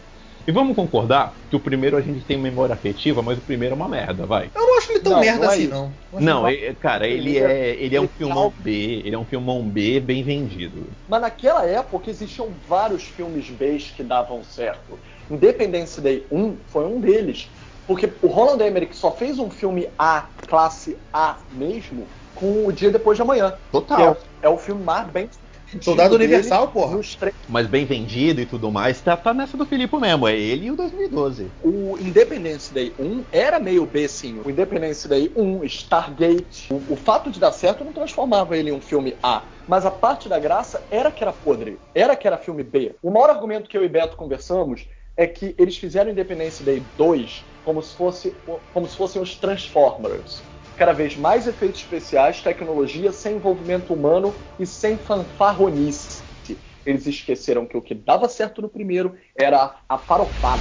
E 0.46 0.50
vamos 0.50 0.74
concordar 0.74 1.34
que 1.48 1.54
o 1.54 1.60
primeiro 1.60 1.96
a 1.96 2.00
gente 2.00 2.24
tem 2.24 2.36
memória 2.36 2.74
afetiva, 2.74 3.22
mas 3.22 3.38
o 3.38 3.42
primeiro 3.42 3.74
é 3.74 3.76
uma 3.76 3.88
merda, 3.88 4.26
vai. 4.26 4.50
Eu 4.54 4.66
não 4.66 4.78
acho 4.78 4.92
ele 4.92 5.00
tão 5.00 5.12
não, 5.12 5.20
merda 5.20 5.44
não 5.44 5.50
é 5.50 5.54
assim, 5.54 5.66
não. 5.68 5.92
Não, 6.12 6.48
é, 6.48 6.74
cara, 6.74 7.06
ele 7.06 7.38
é, 7.38 7.76
ele 7.76 7.94
é 7.94 8.00
um 8.00 8.08
filmão 8.08 8.52
B, 8.58 9.02
ele 9.04 9.14
é 9.14 9.18
um 9.18 9.24
filmão 9.24 9.62
B 9.62 10.00
bem 10.00 10.22
vendido. 10.22 10.86
Mas 11.08 11.20
naquela 11.20 11.64
época 11.64 12.10
existiam 12.10 12.48
vários 12.66 13.04
filmes 13.04 13.48
B 13.50 13.78
que 13.78 14.02
davam 14.02 14.42
certo. 14.42 14.98
Independence 15.30 16.00
Day 16.00 16.26
1 16.30 16.56
foi 16.66 16.86
um 16.86 17.00
deles. 17.00 17.48
Porque 17.86 18.12
o 18.22 18.26
Roland 18.26 18.64
Emmerich 18.64 18.96
só 18.96 19.10
fez 19.10 19.38
um 19.38 19.50
filme 19.50 19.88
A, 19.98 20.28
classe 20.46 20.96
A 21.12 21.36
mesmo, 21.52 22.06
com 22.34 22.66
o 22.66 22.72
Dia 22.72 22.90
Depois 22.90 23.16
de 23.16 23.22
Amanhã. 23.22 23.54
Total. 23.70 24.16
É, 24.42 24.46
é, 24.46 24.48
o 24.48 24.56
filme 24.56 24.82
mais 24.82 25.08
bem 25.08 25.28
Soldado 25.80 26.14
Universal, 26.14 26.68
porra. 26.68 27.00
Mas 27.48 27.66
bem 27.66 27.84
vendido 27.84 28.40
e 28.40 28.46
tudo 28.46 28.70
mais, 28.70 29.00
tá, 29.00 29.16
tá 29.16 29.32
nessa 29.32 29.56
do 29.56 29.66
Filipe 29.66 29.96
mesmo. 29.96 30.26
É 30.26 30.38
ele 30.38 30.66
e 30.66 30.70
o 30.70 30.76
2012. 30.76 31.50
O 31.62 31.96
Independence 31.98 32.72
Day 32.72 32.94
1 32.98 33.24
era 33.32 33.58
meio 33.58 33.86
B, 33.86 34.08
sim. 34.08 34.40
O 34.44 34.50
Independence 34.50 35.08
Day 35.08 35.32
1, 35.36 35.64
Stargate. 35.64 36.72
O, 36.72 36.92
o 36.92 36.96
fato 36.96 37.30
de 37.30 37.40
dar 37.40 37.52
certo 37.52 37.84
não 37.84 37.92
transformava 37.92 38.56
ele 38.56 38.70
em 38.70 38.72
um 38.72 38.80
filme 38.80 39.16
A. 39.22 39.48
Mas 39.66 39.86
a 39.86 39.90
parte 39.90 40.28
da 40.28 40.38
graça 40.38 40.84
era 40.90 41.10
que 41.10 41.22
era 41.22 41.32
podre. 41.32 41.80
Era 41.94 42.16
que 42.16 42.26
era 42.26 42.36
filme 42.36 42.62
B. 42.62 42.94
O 43.02 43.10
maior 43.10 43.30
argumento 43.30 43.68
que 43.68 43.76
eu 43.76 43.84
e 43.84 43.88
Beto 43.88 44.16
conversamos 44.16 44.86
é 45.16 45.26
que 45.26 45.54
eles 45.58 45.76
fizeram 45.76 46.10
Independence 46.10 46.62
Day 46.62 46.80
2 46.96 47.44
como 47.62 47.80
se, 47.80 47.94
fosse, 47.94 48.36
como 48.72 48.88
se 48.88 48.96
fossem 48.96 49.22
os 49.22 49.36
Transformers 49.36 50.51
cada 50.82 50.92
vez 50.92 51.16
mais 51.16 51.46
efeitos 51.46 51.80
especiais, 51.80 52.40
tecnologia 52.40 53.12
sem 53.12 53.36
envolvimento 53.36 53.94
humano 53.94 54.34
e 54.58 54.66
sem 54.66 54.96
fanfarronice. 54.98 56.24
Eles 56.84 57.06
esqueceram 57.06 57.64
que 57.64 57.76
o 57.76 57.80
que 57.80 57.94
dava 57.94 58.28
certo 58.28 58.60
no 58.60 58.68
primeiro 58.68 59.16
era 59.38 59.76
a 59.88 59.96
farofada. 59.96 60.58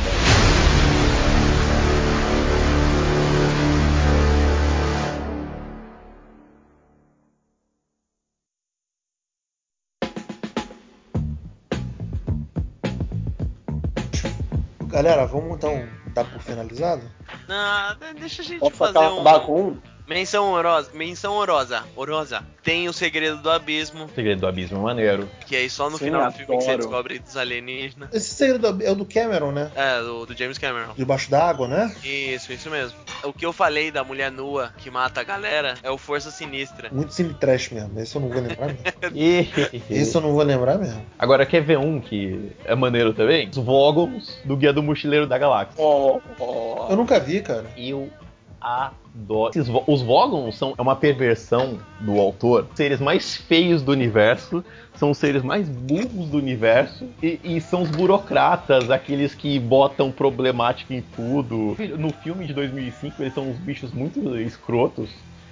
Galera, 14.88 15.26
vamos 15.26 15.58
então 15.58 15.90
dar 16.14 16.26
por 16.26 16.40
finalizado? 16.42 17.02
Não, 17.48 18.14
deixa 18.20 18.44
a 18.44 18.46
gente 18.46 18.60
Posso 18.60 18.76
fazer 18.76 19.00
acabar 19.00 19.42
um... 19.42 19.46
com 19.46 19.62
um? 19.64 19.91
Menção 20.08 20.52
honrosa, 20.52 20.92
menção 20.94 21.34
honrosa, 21.34 21.84
honrosa. 21.98 22.44
Tem 22.64 22.88
o 22.88 22.94
Segredo 22.94 23.38
do 23.38 23.50
Abismo. 23.50 24.10
Segredo 24.14 24.42
do 24.42 24.48
Abismo 24.48 24.78
é 24.78 24.82
maneiro. 24.82 25.30
Que 25.48 25.56
aí 25.56 25.70
só 25.70 25.90
no 25.90 25.98
Sim, 25.98 26.06
final 26.06 26.30
do 26.30 26.38
filme 26.38 26.58
que 26.58 26.64
você 26.64 26.78
descobre 26.78 27.20
dos 27.20 27.36
alienígenas. 27.36 28.10
Esse 28.14 28.36
Segredo 28.36 28.84
é 28.84 28.92
o 28.92 28.96
do 28.96 29.06
Cameron, 29.06 29.52
né? 29.52 29.72
É, 29.76 30.00
do, 30.02 30.26
do 30.26 30.38
James 30.38 30.58
Cameron. 30.58 30.94
Debaixo 30.96 31.32
d'água, 31.32 31.68
né? 31.68 31.96
Isso, 32.04 32.54
isso 32.54 32.70
mesmo. 32.70 32.98
O 33.24 33.34
que 33.34 33.46
eu 33.46 33.52
falei 33.52 33.90
da 33.90 34.04
mulher 34.04 34.32
nua 34.32 34.74
que 34.78 34.92
mata 34.92 35.22
a 35.22 35.24
galera 35.24 35.76
é 35.82 35.90
o 35.90 35.98
Força 35.98 36.30
Sinistra. 36.30 36.90
Muito 36.92 37.14
cine 37.14 37.34
trash 37.34 37.70
mesmo. 37.72 38.00
Esse 38.00 38.16
eu 38.16 38.22
não 38.22 38.30
vou 38.30 38.42
lembrar 38.42 38.68
mesmo. 38.68 38.82
Isso 39.90 40.18
eu 40.18 40.22
não 40.22 40.34
vou 40.34 40.44
lembrar 40.44 40.78
mesmo. 40.78 41.04
Agora 41.18 41.46
quer 41.46 41.62
ver 41.62 41.78
um 41.78 42.00
que 42.00 42.52
é 42.66 42.76
maneiro 42.76 43.14
também? 43.14 43.50
Os 43.50 43.58
Vogons 43.58 44.40
do 44.46 44.56
Guia 44.56 44.72
do 44.72 44.84
Mochileiro 44.84 45.26
da 45.26 45.38
Galáxia. 45.38 45.76
Oh, 45.78 46.22
oh. 46.40 46.88
Eu 46.90 46.96
nunca 46.96 47.20
vi, 47.20 47.42
cara. 47.42 47.66
Eu 47.76 48.10
adoro. 48.62 49.52
Os 49.88 50.02
Vogons 50.02 50.56
são 50.56 50.74
é 50.78 50.82
uma 50.82 50.96
perversão 50.96 51.80
do 52.00 52.20
autor. 52.20 52.68
Os 52.72 52.78
seres 52.78 53.00
mais 53.00 53.36
feios 53.36 53.82
do 53.82 53.92
universo 53.92 54.64
são 54.96 55.12
os 55.12 55.18
seres 55.18 55.42
mais 55.42 55.68
burros 55.68 56.30
do 56.30 56.38
universo 56.38 57.08
e, 57.24 57.40
e, 57.44 57.60
são 57.60 57.82
os 57.82 57.90
burocratas, 57.90 58.92
aqueles 58.92 59.34
que 59.34 59.60
botam 59.60 60.12
problemática 60.12 60.94
em 60.94 61.02
tudo. 61.02 61.76
No 61.98 62.14
filme 62.14 62.46
de 62.46 62.54
2005 62.54 63.22
eles 63.22 63.34
são 63.34 63.50
uns 63.50 63.58
bichos 63.58 63.92
muito 63.92 64.38
escrotos. 64.38 65.10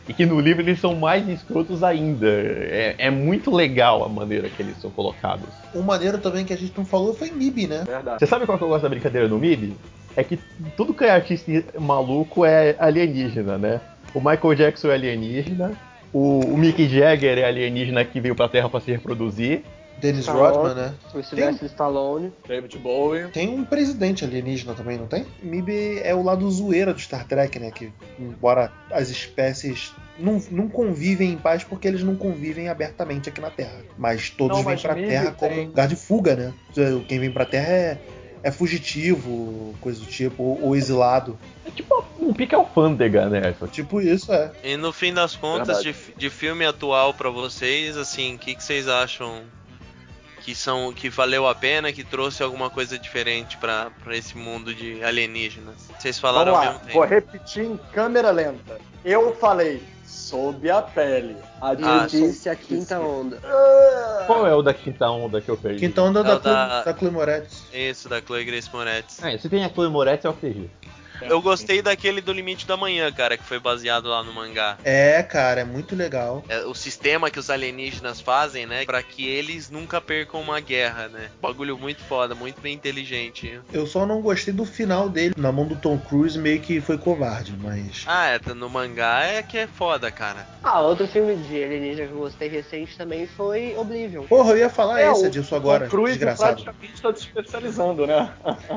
E 0.07 0.13
que 0.13 0.25
no 0.25 0.39
livro 0.39 0.63
eles 0.63 0.79
são 0.79 0.95
mais 0.95 1.29
escrotos 1.29 1.83
ainda. 1.83 2.27
É, 2.27 2.95
é, 2.97 3.11
muito 3.11 3.53
legal 3.53 4.03
a 4.03 4.09
maneira 4.09 4.49
que 4.49 4.59
eles 4.59 4.75
são 4.81 4.89
colocados. 4.89 5.47
O 5.73 5.83
maneiro 5.83 6.17
também 6.17 6.43
que 6.43 6.51
a 6.51 6.57
gente 6.57 6.75
não 6.75 6.83
falou 6.83 7.13
foi 7.13 7.29
MIB, 7.29 7.67
né? 7.67 7.83
Verdade. 7.85 8.17
Você 8.17 8.25
sabe 8.25 8.47
qual 8.47 8.57
que 8.57 8.63
eu 8.63 8.69
gosto 8.69 8.81
da 8.81 8.89
brincadeira 8.89 9.27
do 9.27 9.37
MIB? 9.37 9.75
É 10.15 10.23
que 10.23 10.39
tudo 10.75 10.93
que 10.93 11.03
é 11.03 11.11
artista 11.11 11.51
maluco 11.79 12.45
é 12.45 12.75
alienígena, 12.79 13.57
né? 13.57 13.81
O 14.13 14.19
Michael 14.19 14.55
Jackson 14.55 14.89
é 14.89 14.93
alienígena, 14.95 15.77
o, 16.11 16.39
o 16.39 16.57
Mick 16.57 16.87
Jagger 16.87 17.37
é 17.37 17.45
alienígena 17.45 18.03
que 18.03 18.19
veio 18.19 18.35
pra 18.35 18.49
Terra 18.49 18.69
para 18.69 18.79
se 18.79 18.91
reproduzir. 18.91 19.63
Dennis 19.99 20.27
Rodman, 20.27 20.73
né? 20.73 20.93
O 21.13 21.21
Sylvester 21.21 21.65
Stallone. 21.67 22.31
David 22.47 22.77
Bowie. 22.77 23.27
Tem 23.31 23.49
um 23.49 23.65
presidente 23.65 24.23
alienígena 24.23 24.73
também, 24.73 24.97
não 24.97 25.07
tem? 25.07 25.25
MIB 25.43 25.99
é 26.03 26.15
o 26.15 26.23
lado 26.23 26.49
zoeira 26.49 26.93
do 26.93 26.99
Star 26.99 27.27
Trek, 27.27 27.59
né? 27.59 27.69
Que, 27.69 27.91
embora 28.17 28.71
as 28.91 29.09
espécies 29.09 29.93
não, 30.17 30.41
não 30.49 30.69
convivem 30.69 31.33
em 31.33 31.37
paz 31.37 31.63
porque 31.63 31.87
eles 31.87 32.01
não 32.01 32.15
convivem 32.15 32.69
abertamente 32.69 33.29
aqui 33.29 33.41
na 33.41 33.49
Terra. 33.49 33.81
Mas 33.97 34.29
todos 34.29 34.57
não, 34.57 34.63
vêm 34.63 34.73
mas 34.73 34.81
pra 34.81 34.95
Terra 34.95 35.31
tem... 35.31 35.49
como 35.49 35.67
lugar 35.67 35.87
de 35.87 35.95
fuga, 35.95 36.35
né? 36.35 36.53
Quem 37.07 37.19
vem 37.19 37.31
pra 37.31 37.45
Terra 37.45 37.71
é 37.71 37.97
é 38.43 38.51
fugitivo, 38.51 39.75
coisa 39.81 39.99
do 39.99 40.05
tipo, 40.05 40.43
ou, 40.43 40.61
ou 40.63 40.75
exilado. 40.75 41.37
É 41.65 41.71
tipo 41.71 42.03
um 42.19 42.33
pique 42.33 42.55
alfândega, 42.55 43.27
né? 43.27 43.53
Tipo 43.71 44.01
isso, 44.01 44.31
é. 44.31 44.51
E 44.63 44.77
no 44.77 44.91
fim 44.91 45.13
das 45.13 45.35
contas, 45.35 45.81
de, 45.81 45.93
de, 46.15 46.29
filme 46.29 46.65
atual 46.65 47.13
para 47.13 47.29
vocês, 47.29 47.97
assim, 47.97 48.35
o 48.35 48.37
que, 48.37 48.55
que 48.55 48.63
vocês 48.63 48.87
acham 48.87 49.43
que 50.41 50.55
são 50.55 50.93
que 50.93 51.09
valeu 51.09 51.47
a 51.47 51.53
pena, 51.53 51.91
que 51.91 52.03
trouxe 52.03 52.41
alguma 52.41 52.69
coisa 52.69 52.97
diferente 52.97 53.57
para 53.57 53.91
esse 54.11 54.37
mundo 54.37 54.73
de 54.73 55.03
alienígenas? 55.03 55.89
Vocês 55.97 56.19
falaram 56.19 56.53
Vamos 56.53 56.67
lá, 56.67 56.81
Vou 56.93 57.05
repetir 57.05 57.65
em 57.65 57.77
câmera 57.91 58.31
lenta. 58.31 58.79
Eu 59.03 59.35
falei 59.35 59.81
Sob 60.09 60.69
a 60.69 60.81
pele. 60.81 61.37
A 61.61 61.69
Ah, 61.71 62.07
disse 62.07 62.49
a 62.49 62.55
quinta 62.55 62.99
onda. 62.99 63.39
Qual 64.25 64.45
é 64.47 64.53
o 64.55 64.61
da 64.61 64.73
quinta 64.73 65.07
onda 65.09 65.39
que 65.39 65.49
eu 65.49 65.55
perdi? 65.57 65.79
Quinta 65.79 66.01
onda 66.01 66.21
É 66.21 66.23
da, 66.23 66.35
o 66.35 66.39
da- 66.39 66.41
Chloe- 66.83 66.83
da 66.93 66.99
Chloe 66.99 67.11
Moretz. 67.11 67.63
Isso, 67.73 68.09
da 68.09 68.19
Chloe 68.21 68.43
Grace 68.43 68.69
Moretz. 68.73 69.23
Ah, 69.23 69.37
se 69.37 69.47
tem 69.49 69.63
a 69.63 69.69
Chloe 69.69 69.89
Moretz, 69.89 70.25
eu 70.25 70.31
acredito. 70.31 70.71
Eu 71.21 71.41
gostei 71.41 71.81
daquele 71.81 72.21
do 72.21 72.31
Limite 72.33 72.65
da 72.67 72.77
Manhã, 72.77 73.11
cara, 73.11 73.37
que 73.37 73.43
foi 73.43 73.59
baseado 73.59 74.07
lá 74.07 74.23
no 74.23 74.33
mangá. 74.33 74.77
É, 74.83 75.21
cara, 75.23 75.61
é 75.61 75.63
muito 75.63 75.95
legal. 75.95 76.43
É, 76.47 76.61
o 76.61 76.73
sistema 76.73 77.29
que 77.29 77.39
os 77.39 77.49
alienígenas 77.49 78.21
fazem, 78.21 78.65
né? 78.65 78.85
Pra 78.85 79.01
que 79.03 79.27
eles 79.27 79.69
nunca 79.69 79.99
percam 79.99 80.41
uma 80.41 80.59
guerra, 80.59 81.07
né? 81.07 81.29
Bagulho 81.41 81.77
muito 81.77 82.01
foda, 82.03 82.33
muito 82.35 82.61
bem 82.61 82.73
inteligente. 82.73 83.59
Eu 83.71 83.85
só 83.85 84.05
não 84.05 84.21
gostei 84.21 84.53
do 84.53 84.65
final 84.65 85.09
dele. 85.09 85.33
Na 85.37 85.51
mão 85.51 85.65
do 85.67 85.75
Tom 85.75 85.97
Cruise 85.97 86.37
meio 86.37 86.59
que 86.59 86.79
foi 86.81 86.97
covarde, 86.97 87.55
mas. 87.61 88.03
Ah, 88.07 88.27
é, 88.27 88.39
tá 88.39 88.53
no 88.53 88.69
mangá 88.69 89.23
é 89.23 89.41
que 89.41 89.57
é 89.57 89.67
foda, 89.67 90.11
cara. 90.11 90.47
Ah, 90.63 90.81
outro 90.81 91.07
filme 91.07 91.35
de 91.35 91.63
alienígena 91.63 92.07
que 92.07 92.13
eu 92.13 92.19
gostei 92.19 92.47
recente 92.47 92.97
também 92.97 93.27
foi 93.27 93.75
Oblivion. 93.77 94.23
Porra, 94.23 94.51
eu 94.51 94.57
ia 94.57 94.69
falar 94.69 95.01
esse 95.01 95.27
o 95.27 95.29
disso 95.29 95.55
agora, 95.55 95.85
Tom 95.85 95.91
Cruise 95.91 96.13
desgraçado. 96.17 96.63
praticamente 96.63 96.93
está 96.93 97.13
se 97.13 97.19
especializando, 97.21 98.05
né? 98.07 98.31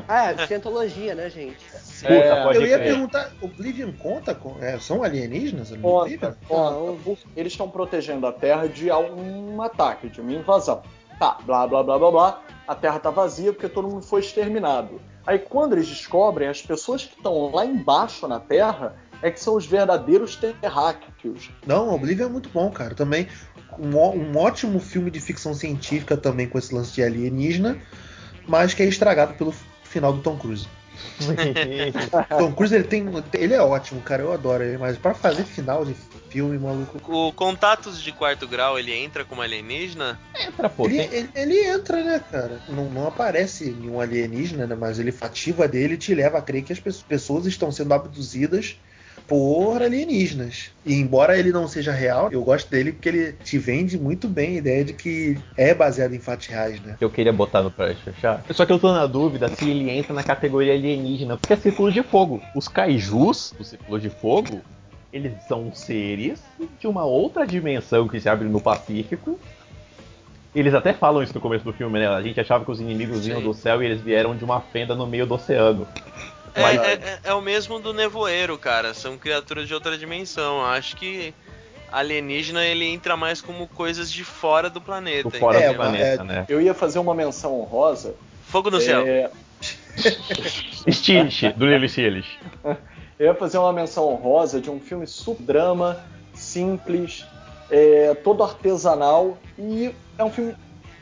Ah, 0.07 0.31
é, 0.37 0.47
cientologia, 0.47 1.15
né, 1.15 1.29
gente? 1.29 1.57
Puta, 2.01 2.13
É, 2.13 2.32
pode 2.41 2.57
Eu 2.57 2.65
ia 2.65 2.77
crer. 2.79 2.87
perguntar, 2.91 3.31
Oblivion 3.41 3.91
conta? 3.93 4.33
com- 4.33 4.57
é, 4.61 4.79
são 4.79 5.03
alienígenas? 5.03 5.71
Conta, 5.81 6.37
conta. 6.47 6.97
porque 7.03 7.23
Eles 7.35 7.53
estão 7.53 7.69
protegendo 7.69 8.25
a 8.25 8.31
Terra 8.31 8.67
de 8.67 8.89
algum 8.89 9.61
ataque, 9.61 10.09
de 10.09 10.19
uma 10.21 10.31
invasão. 10.31 10.81
Tá, 11.19 11.37
blá 11.45 11.67
blá 11.67 11.83
blá 11.83 11.97
blá 11.99 12.11
blá. 12.11 12.41
A 12.67 12.73
Terra 12.75 12.99
tá 12.99 13.09
vazia 13.11 13.53
porque 13.53 13.69
todo 13.69 13.87
mundo 13.87 14.03
foi 14.03 14.21
exterminado. 14.21 14.99
Aí 15.25 15.37
quando 15.39 15.73
eles 15.73 15.87
descobrem, 15.87 16.47
as 16.49 16.61
pessoas 16.61 17.05
que 17.05 17.15
estão 17.15 17.51
lá 17.53 17.65
embaixo 17.65 18.27
na 18.27 18.39
Terra 18.39 18.95
é 19.21 19.31
que 19.31 19.39
são 19.39 19.55
os 19.55 19.65
verdadeiros 19.65 20.35
terráqueos. 20.35 21.49
Não, 21.65 21.93
Oblivion 21.93 22.25
é 22.27 22.29
muito 22.29 22.49
bom, 22.49 22.69
cara. 22.71 22.93
Também 22.93 23.27
um, 23.79 23.95
um 23.97 24.37
ótimo 24.37 24.79
filme 24.79 25.09
de 25.09 25.19
ficção 25.21 25.53
científica 25.53 26.17
também 26.17 26.47
com 26.47 26.57
esse 26.57 26.73
lance 26.75 26.93
de 26.93 27.01
alienígena, 27.03 27.77
mas 28.47 28.73
que 28.73 28.83
é 28.83 28.85
estragado 28.85 29.35
pelo 29.35 29.53
final 29.83 30.11
do 30.11 30.21
Tom 30.21 30.37
Cruise. 30.37 30.67
Tom 32.37 32.53
Cruise 32.53 32.73
ele 32.75 32.83
tem, 32.83 33.05
ele 33.33 33.53
é 33.53 33.61
ótimo, 33.61 34.01
cara, 34.01 34.23
eu 34.23 34.33
adoro 34.33 34.63
ele, 34.63 34.77
mas 34.77 34.97
pra 34.97 35.13
fazer 35.13 35.43
final 35.45 35.85
de 35.85 35.95
filme, 36.29 36.57
maluco, 36.57 36.99
O 37.11 37.31
Contatos 37.31 38.01
de 38.01 38.11
Quarto 38.11 38.47
Grau, 38.47 38.77
ele 38.79 38.93
entra 38.93 39.23
como 39.23 39.41
alienígena? 39.41 40.19
Entra, 40.39 40.69
pô. 40.69 40.85
ele, 40.85 40.97
ele, 40.99 41.29
ele 41.35 41.63
entra, 41.65 42.03
né, 42.03 42.19
cara? 42.31 42.59
Não, 42.67 42.89
não 42.89 43.07
aparece 43.07 43.71
nenhum 43.71 43.99
alienígena, 43.99 44.65
né? 44.65 44.75
Mas 44.75 44.99
ele 44.99 45.13
ativa 45.21 45.67
dele 45.67 45.93
e 45.93 45.97
te 45.97 46.13
leva 46.15 46.39
a 46.39 46.41
crer 46.41 46.63
que 46.63 46.73
as 46.73 46.79
pe- 46.79 46.91
pessoas 47.07 47.45
estão 47.45 47.71
sendo 47.71 47.93
abduzidas 47.93 48.77
por 49.27 49.81
alienígenas. 49.81 50.71
E 50.85 50.93
embora 50.95 51.37
ele 51.37 51.51
não 51.51 51.67
seja 51.67 51.91
real, 51.91 52.29
eu 52.31 52.43
gosto 52.43 52.69
dele 52.69 52.91
porque 52.91 53.09
ele 53.09 53.33
te 53.33 53.57
vende 53.57 53.97
muito 53.97 54.27
bem 54.27 54.55
a 54.55 54.57
ideia 54.59 54.85
de 54.85 54.93
que 54.93 55.37
é 55.57 55.73
baseado 55.73 56.13
em 56.13 56.19
fatos 56.19 56.47
reais, 56.47 56.79
né? 56.81 56.97
eu 56.99 57.09
queria 57.09 57.33
botar 57.33 57.61
no 57.61 57.71
pra 57.71 57.93
fechar. 57.95 58.43
Só 58.51 58.65
que 58.65 58.71
eu 58.71 58.79
tô 58.79 58.91
na 58.91 59.05
dúvida 59.05 59.49
se 59.49 59.69
ele 59.69 59.89
entra 59.89 60.13
na 60.13 60.23
categoria 60.23 60.73
alienígena, 60.73 61.37
porque 61.37 61.53
é 61.53 61.57
círculo 61.57 61.91
de 61.91 62.03
fogo. 62.03 62.41
Os 62.55 62.67
kaijus 62.67 63.53
do 63.57 63.63
círculo 63.63 63.99
de 63.99 64.09
fogo, 64.09 64.61
eles 65.11 65.33
são 65.47 65.73
seres 65.73 66.41
de 66.79 66.87
uma 66.87 67.05
outra 67.05 67.45
dimensão 67.45 68.07
que 68.07 68.19
se 68.19 68.27
abre 68.27 68.47
no 68.47 68.61
Pacífico. 68.61 69.39
Eles 70.55 70.73
até 70.73 70.93
falam 70.93 71.23
isso 71.23 71.33
no 71.33 71.41
começo 71.41 71.65
do 71.65 71.73
filme, 71.73 71.99
né? 71.99 72.07
A 72.07 72.21
gente 72.21 72.39
achava 72.39 72.63
que 72.63 72.71
os 72.71 72.79
inimigos 72.79 73.25
vinham 73.25 73.41
do 73.41 73.53
céu 73.53 73.81
e 73.81 73.85
eles 73.85 74.01
vieram 74.01 74.35
de 74.35 74.43
uma 74.43 74.61
fenda 74.61 74.95
no 74.95 75.07
meio 75.07 75.25
do 75.25 75.33
oceano. 75.33 75.87
É, 76.55 76.61
Mas- 76.61 76.81
é- 76.81 76.93
é- 76.93 77.19
é 77.25 77.33
o 77.33 77.41
mesmo 77.41 77.79
do 77.79 77.93
nevoeiro, 77.93 78.57
cara. 78.57 78.93
São 78.93 79.17
criaturas 79.17 79.67
de 79.67 79.73
outra 79.73 79.97
dimensão. 79.97 80.63
Acho 80.63 80.95
que 80.95 81.33
alienígena 81.91 82.63
ele 82.65 82.85
entra 82.85 83.15
mais 83.17 83.41
como 83.41 83.67
coisas 83.67 84.11
de 84.11 84.23
fora 84.23 84.69
do 84.69 84.79
planeta. 84.81 85.29
Do 85.29 85.37
fora 85.37 85.59
É, 85.59 85.69
do 85.69 85.75
planeta, 85.75 86.23
né? 86.23 86.45
Eu 86.49 86.61
ia 86.61 86.73
fazer 86.73 86.99
uma 86.99 87.13
menção 87.15 87.59
honrosa. 87.59 88.15
Fogo 88.47 88.69
no 88.69 88.79
céu. 88.79 89.03
é, 89.05 89.29
Stitch, 90.91 91.43
do 91.55 91.65
Lily 91.65 91.89
Stitch. 91.89 92.27
Eu 93.19 93.27
ia 93.27 93.35
fazer 93.35 93.57
uma 93.57 93.71
menção 93.73 94.07
honrosa 94.07 94.59
de 94.59 94.69
um 94.69 94.79
filme 94.79 95.07
subdrama, 95.07 96.03
simples, 96.33 97.25
é, 97.69 98.13
todo 98.15 98.43
artesanal 98.43 99.37
e 99.57 99.93
é 100.17 100.23
um 100.23 100.31
filme 100.31 100.55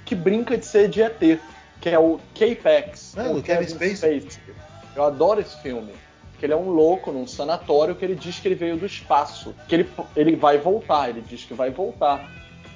que 0.06 0.14
brinca 0.14 0.58
de 0.58 0.66
ser 0.66 0.88
de 0.90 1.02
ET, 1.02 1.40
que 1.80 1.90
é 1.90 1.98
o 1.98 2.20
K-Pax. 2.36 3.16
Ah, 3.18 3.24
do 3.30 3.42
Kevin 3.42 3.68
Spacey. 3.68 4.28
Eu 4.96 5.04
adoro 5.04 5.40
esse 5.40 5.58
filme. 5.62 5.94
Que 6.40 6.46
ele 6.46 6.54
é 6.54 6.58
um 6.58 6.70
louco 6.70 7.12
num 7.12 7.28
sanatório 7.28 7.96
que 7.96 8.04
ele 8.04 8.16
diz 8.16 8.40
que 8.40 8.48
ele 8.48 8.56
veio 8.56 8.78
do 8.78 8.86
espaço. 8.86 9.54
Que 9.68 9.76
ele, 9.76 9.90
ele 10.16 10.36
vai 10.36 10.58
voltar, 10.58 11.10
ele 11.10 11.22
diz 11.22 11.44
que 11.46 11.54
vai 11.54 11.70
voltar. 11.70 12.30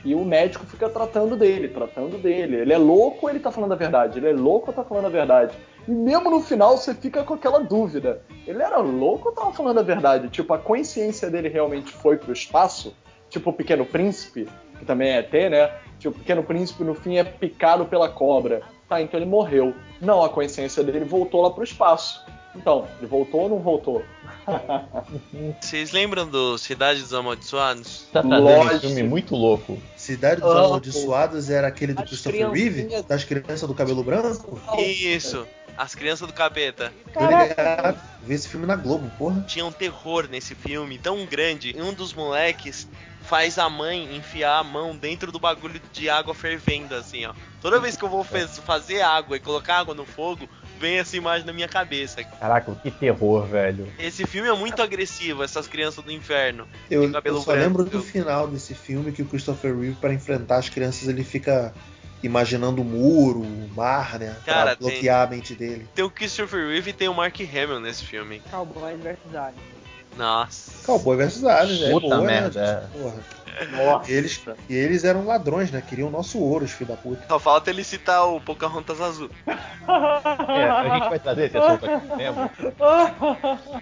E 0.03 0.13
o 0.13 0.24
médico 0.24 0.66
fica 0.68 0.88
tratando 0.88 1.36
dele, 1.36 1.68
tratando 1.68 2.20
dele. 2.20 2.57
Ele 2.57 2.72
é 2.72 2.78
louco 2.78 3.26
ou 3.26 3.30
ele 3.30 3.39
tá 3.39 3.51
falando 3.51 3.72
a 3.72 3.76
verdade? 3.76 4.20
Ele 4.20 4.30
é 4.30 4.34
louco 4.34 4.70
ou 4.70 4.74
tá 4.74 4.84
falando 4.84 5.05
a 5.05 5.09
verdade? 5.09 5.57
E 5.88 5.91
mesmo 5.91 6.30
no 6.30 6.41
final 6.41 6.78
você 6.78 6.93
fica 6.93 7.24
com 7.24 7.34
aquela 7.34 7.59
dúvida. 7.59 8.22
Ele 8.45 8.61
era 8.61 8.78
louco 8.78 9.30
ou 9.30 9.36
tava 9.36 9.51
falando 9.51 9.80
a 9.80 9.84
verdade? 9.84 10.30
Tipo, 10.30 10.53
a 10.53 10.59
consciência 10.59 11.30
dele 11.30 11.49
realmente 11.49 11.91
foi 11.91 12.18
pro 12.18 12.32
espaço? 12.32 12.95
Tipo 13.30 13.49
o 13.49 13.53
Pequeno 13.53 13.84
Príncipe, 13.84 14.47
que 14.80 14.86
também 14.86 15.09
é 15.09 15.19
ET, 15.19 15.32
né? 15.51 15.71
Tipo, 15.99 16.15
o 16.15 16.19
Pequeno 16.19 16.43
Príncipe 16.43 16.84
no 16.84 16.93
fim 16.93 17.17
é 17.17 17.23
picado 17.23 17.86
pela 17.86 18.09
cobra. 18.09 18.61
Tá, 18.88 19.01
então 19.01 19.19
ele 19.19 19.26
morreu. 19.30 19.73
Não, 19.99 20.23
a 20.23 20.30
consciência 20.30 20.84
dele 20.84 21.05
voltou 21.05 21.41
lá 21.41 21.49
pro 21.49 21.63
espaço. 21.63 22.23
Então, 22.55 22.88
ele 22.99 23.07
voltou 23.07 23.41
ou 23.41 23.49
não 23.49 23.59
voltou? 23.59 24.03
Vocês 25.59 25.91
lembram 25.91 26.28
do 26.28 26.57
Cidade 26.57 27.01
dos 27.01 27.13
Amaldiçoados? 27.13 28.07
Tá 28.13 28.21
trazendo 28.21 28.43
Lógico. 28.43 28.76
um 28.76 28.80
filme 28.80 29.03
muito 29.03 29.36
louco. 29.36 29.78
Cidade 29.97 30.39
dos 30.41 30.55
Ah, 30.55 30.65
Amaldiçoados 30.65 31.49
era 31.49 31.67
aquele 31.67 31.93
do 31.93 32.03
As 32.03 32.09
Christopher 32.09 32.51
Reeve, 32.51 33.03
das 33.07 33.23
crianças 33.23 33.67
do 33.67 33.73
cabelo 33.73 34.03
branco? 34.03 34.57
Isso. 34.78 35.45
As 35.78 35.93
crianças 35.93 36.28
do 36.28 36.34
capeta. 36.34 36.91
Ligado. 37.07 37.99
Vi 38.23 38.34
esse 38.34 38.47
filme 38.47 38.65
na 38.65 38.76
Globo, 38.76 39.11
porra. 39.17 39.41
Tinha 39.47 39.65
um 39.65 39.71
terror 39.71 40.28
nesse 40.30 40.55
filme 40.55 40.97
tão 40.97 41.26
grande. 41.26 41.73
E 41.76 41.82
um 41.82 41.93
dos 41.93 42.13
moleques 42.13 42.88
faz 43.21 43.57
a 43.57 43.69
mãe 43.69 44.15
enfiar 44.15 44.59
a 44.59 44.63
mão 44.63 44.95
dentro 44.95 45.32
do 45.32 45.39
bagulho 45.39 45.82
de 45.91 46.09
água 46.09 46.34
fervendo, 46.34 46.95
assim, 46.95 47.26
ó. 47.26 47.34
Toda 47.61 47.80
vez 47.80 47.97
que 47.97 48.03
eu 48.03 48.09
vou 48.09 48.23
fez- 48.23 48.57
fazer 48.59 49.01
água 49.01 49.36
e 49.36 49.39
colocar 49.39 49.80
água 49.80 49.95
no 49.95 50.05
fogo, 50.05 50.47
vem 50.80 50.97
essa 50.99 51.17
imagem 51.17 51.45
na 51.45 51.51
minha 51.51 51.67
cabeça. 51.67 52.23
Caraca, 52.23 52.76
que 52.76 52.91
terror, 52.91 53.45
velho. 53.47 53.91
Esse 53.97 54.26
filme 54.28 54.47
é 54.47 54.53
muito 54.53 54.82
agressivo, 54.82 55.43
essas 55.43 55.67
crianças 55.67 56.03
do 56.03 56.11
inferno. 56.11 56.67
Eu, 56.89 57.03
eu 57.03 57.11
só 57.41 57.51
branco. 57.51 57.51
lembro 57.53 57.84
do 57.86 58.01
final 58.01 58.47
desse 58.47 58.76
filme 58.76 59.11
que 59.11 59.23
o 59.23 59.26
Christopher 59.26 59.76
Reeve, 59.76 59.95
para 59.95 60.13
enfrentar 60.13 60.57
as 60.57 60.69
crianças, 60.69 61.07
ele 61.07 61.23
fica 61.23 61.73
imaginando 62.24 62.82
o 62.82 62.86
muro, 62.86 63.41
o 63.41 63.70
mar, 63.76 64.18
né? 64.20 64.36
Cara, 64.45 64.76
pra 64.76 64.76
tem- 64.76 64.88
bloquear 64.89 65.28
a 65.28 65.30
mente 65.30 65.53
dele. 65.55 65.88
Tem 65.93 66.03
o 66.03 66.09
Christopher 66.09 66.68
Reeve 66.68 66.89
e 66.89 66.93
tem 66.93 67.07
o 67.07 67.13
Mark 67.13 67.39
Hamill 67.41 67.80
nesse 67.80 68.03
filme. 68.03 68.41
Cowboys 68.49 68.99
versus 68.99 69.36
Aliens. 69.36 69.76
Nossa. 70.18 70.72
Cowboy 70.86 71.18
vs 71.18 71.43
Aliens, 71.43 71.82
é 71.84 71.91
Puta 71.91 72.07
boa, 72.16 72.22
merda, 72.22 72.61
né? 72.61 72.89
é. 72.95 72.99
Porra. 72.99 73.36
Nossa. 73.72 74.11
Eles, 74.11 74.41
e 74.68 74.76
eles 74.76 75.05
eram 75.05 75.26
ladrões, 75.26 75.72
né? 75.72 75.82
Queriam 75.88 76.09
o 76.09 76.11
nosso 76.11 76.38
ouro, 76.39 76.66
os 76.66 76.72
filhos 76.72 76.93
da 76.93 77.01
puta. 77.01 77.24
Só 77.26 77.39
falta 77.39 77.70
ele 77.70 77.86
citar 77.86 78.28
o 78.28 78.41
Pocahontas 78.41 78.99
Azul. 78.99 79.30
É, 79.47 80.63
a 80.70 80.93
gente 80.99 81.09
vai 81.09 81.20
trazer 81.20 81.45
esse 81.45 81.57
assunto 81.57 81.86
aqui 81.89 82.16
mesmo. 82.18 82.49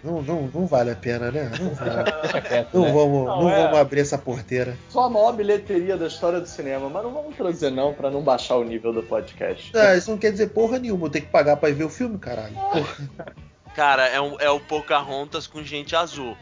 Não, 0.03 0.21
não, 0.21 0.49
não 0.53 0.67
vale 0.67 0.91
a 0.91 0.95
pena, 0.95 1.31
né? 1.31 1.51
Não, 1.59 1.73
vale. 1.73 2.41
Quieto, 2.47 2.69
não 2.77 2.85
né? 2.85 2.91
vamos, 2.91 3.25
Não, 3.25 3.41
não 3.41 3.49
é. 3.49 3.63
vamos 3.63 3.79
abrir 3.79 4.01
essa 4.01 4.17
porteira. 4.17 4.77
Só 4.89 5.05
a 5.05 5.09
maior 5.09 5.31
bilheteria 5.31 5.97
da 5.97 6.05
história 6.05 6.39
do 6.39 6.47
cinema, 6.47 6.87
mas 6.87 7.03
não 7.03 7.11
vamos 7.11 7.35
trazer 7.35 7.71
não 7.71 7.93
pra 7.95 8.11
não 8.11 8.21
baixar 8.21 8.57
o 8.57 8.63
nível 8.63 8.93
do 8.93 9.01
podcast. 9.01 9.75
Ah, 9.75 9.95
isso 9.95 10.11
não 10.11 10.19
quer 10.19 10.31
dizer 10.31 10.49
porra 10.49 10.77
nenhuma. 10.77 11.07
Eu 11.07 11.11
tenho 11.11 11.25
que 11.25 11.31
pagar 11.31 11.57
pra 11.57 11.69
ir 11.69 11.73
ver 11.73 11.85
o 11.85 11.89
filme, 11.89 12.19
caralho. 12.19 12.53
Cara, 13.75 14.07
é, 14.07 14.21
um, 14.21 14.39
é 14.39 14.49
o 14.49 14.59
Pocahontas 14.59 15.47
com 15.47 15.63
gente 15.63 15.95
azul. 15.95 16.37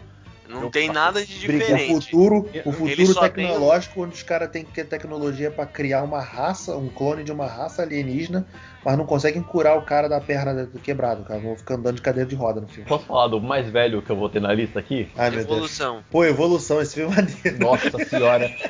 Não 0.51 0.69
tem 0.69 0.91
nada 0.91 1.25
de 1.25 1.34
O 1.34 1.51
diferente. 1.51 1.93
futuro, 1.93 2.49
o 2.65 2.71
futuro 2.73 3.07
só 3.07 3.21
tem 3.29 3.47
tecnológico, 3.47 4.03
onde 4.03 4.15
os 4.15 4.23
caras 4.23 4.49
têm 4.49 4.65
que 4.65 4.71
ter 4.73 4.86
tecnologia 4.86 5.49
pra 5.49 5.65
criar 5.65 6.03
uma 6.03 6.19
raça, 6.19 6.75
um 6.75 6.89
clone 6.89 7.23
de 7.23 7.32
uma 7.32 7.47
raça 7.47 7.84
alienígena, 7.84 8.45
mas 8.84 8.97
não 8.97 9.05
conseguem 9.05 9.41
curar 9.41 9.77
o 9.77 9.84
cara 9.84 10.09
da 10.09 10.19
perna 10.19 10.65
do 10.65 10.79
quebrado, 10.79 11.23
cara. 11.23 11.39
Vão 11.39 11.55
ficar 11.55 11.75
andando 11.75 11.95
de 11.95 12.01
cadeira 12.01 12.27
de 12.27 12.36
roda 12.36 12.59
no 12.59 12.67
filme. 12.67 12.88
Posso 12.88 13.05
falar 13.05 13.27
do 13.27 13.39
mais 13.39 13.69
velho 13.69 14.01
que 14.01 14.09
eu 14.09 14.15
vou 14.15 14.27
ter 14.27 14.41
na 14.41 14.53
lista 14.53 14.79
aqui? 14.79 15.09
Ai, 15.15 15.29
meu 15.29 15.39
Deus. 15.39 15.51
Evolução. 15.51 16.03
Pô, 16.11 16.25
evolução, 16.25 16.82
esse 16.82 16.95
filme 16.95 17.13
é 17.13 17.21
maneiro. 17.21 17.59
Nossa 17.59 18.05
senhora. 18.05 18.51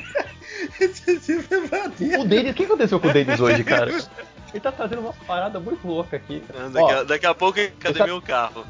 Esse 0.79 1.19
filme 1.19 1.45
é 1.49 1.79
maneiro. 1.79 2.21
O 2.21 2.27
Denis, 2.27 2.51
o 2.51 2.53
que 2.53 2.65
aconteceu 2.65 2.99
com 2.99 3.07
o 3.07 3.13
Denis 3.13 3.39
hoje, 3.39 3.63
cara? 3.63 3.91
Ele 4.53 4.59
tá 4.61 4.71
trazendo 4.71 5.01
uma 5.01 5.13
parada 5.25 5.59
muito 5.59 5.87
louca 5.87 6.17
aqui. 6.17 6.43
Daqui, 6.73 6.91
a, 6.93 6.99
Ó, 6.99 7.03
daqui 7.03 7.25
a 7.25 7.33
pouco, 7.33 7.57
cadê 7.79 7.95
Essa- 7.95 8.05
meu 8.05 8.21
carro? 8.21 8.65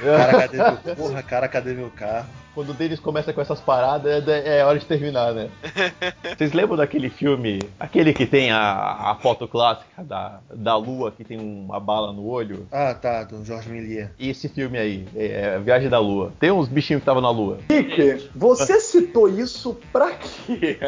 Cara, 0.00 0.32
cadê 0.40 0.56
meu... 0.58 0.96
Porra, 0.96 1.22
cara, 1.22 1.48
cadê 1.48 1.74
meu 1.74 1.90
carro? 1.90 2.28
Quando 2.54 2.70
o 2.70 2.74
Denis 2.74 3.00
começa 3.00 3.32
com 3.32 3.40
essas 3.40 3.60
paradas, 3.60 4.26
é, 4.28 4.58
é 4.58 4.64
hora 4.64 4.78
de 4.78 4.86
terminar, 4.86 5.32
né? 5.34 5.50
Vocês 6.36 6.52
lembram 6.52 6.76
daquele 6.76 7.10
filme, 7.10 7.58
aquele 7.78 8.12
que 8.12 8.26
tem 8.26 8.50
a, 8.50 9.10
a 9.10 9.18
foto 9.20 9.48
clássica 9.48 10.02
da, 10.02 10.40
da 10.54 10.76
lua, 10.76 11.10
que 11.10 11.24
tem 11.24 11.38
uma 11.38 11.80
bala 11.80 12.12
no 12.12 12.26
olho? 12.26 12.66
Ah, 12.70 12.94
tá, 12.94 13.24
do 13.24 13.44
Jorge 13.44 13.68
Méliès. 13.68 14.10
E 14.18 14.30
esse 14.30 14.48
filme 14.48 14.78
aí, 14.78 15.06
é, 15.16 15.58
Viagem 15.58 15.88
da 15.88 15.98
Lua. 15.98 16.32
Tem 16.38 16.50
uns 16.50 16.68
bichinhos 16.68 17.00
que 17.00 17.02
estavam 17.02 17.22
na 17.22 17.30
lua. 17.30 17.58
Rick, 17.68 18.30
você 18.34 18.78
citou 18.80 19.28
isso 19.28 19.76
pra 19.92 20.12
quê? 20.12 20.78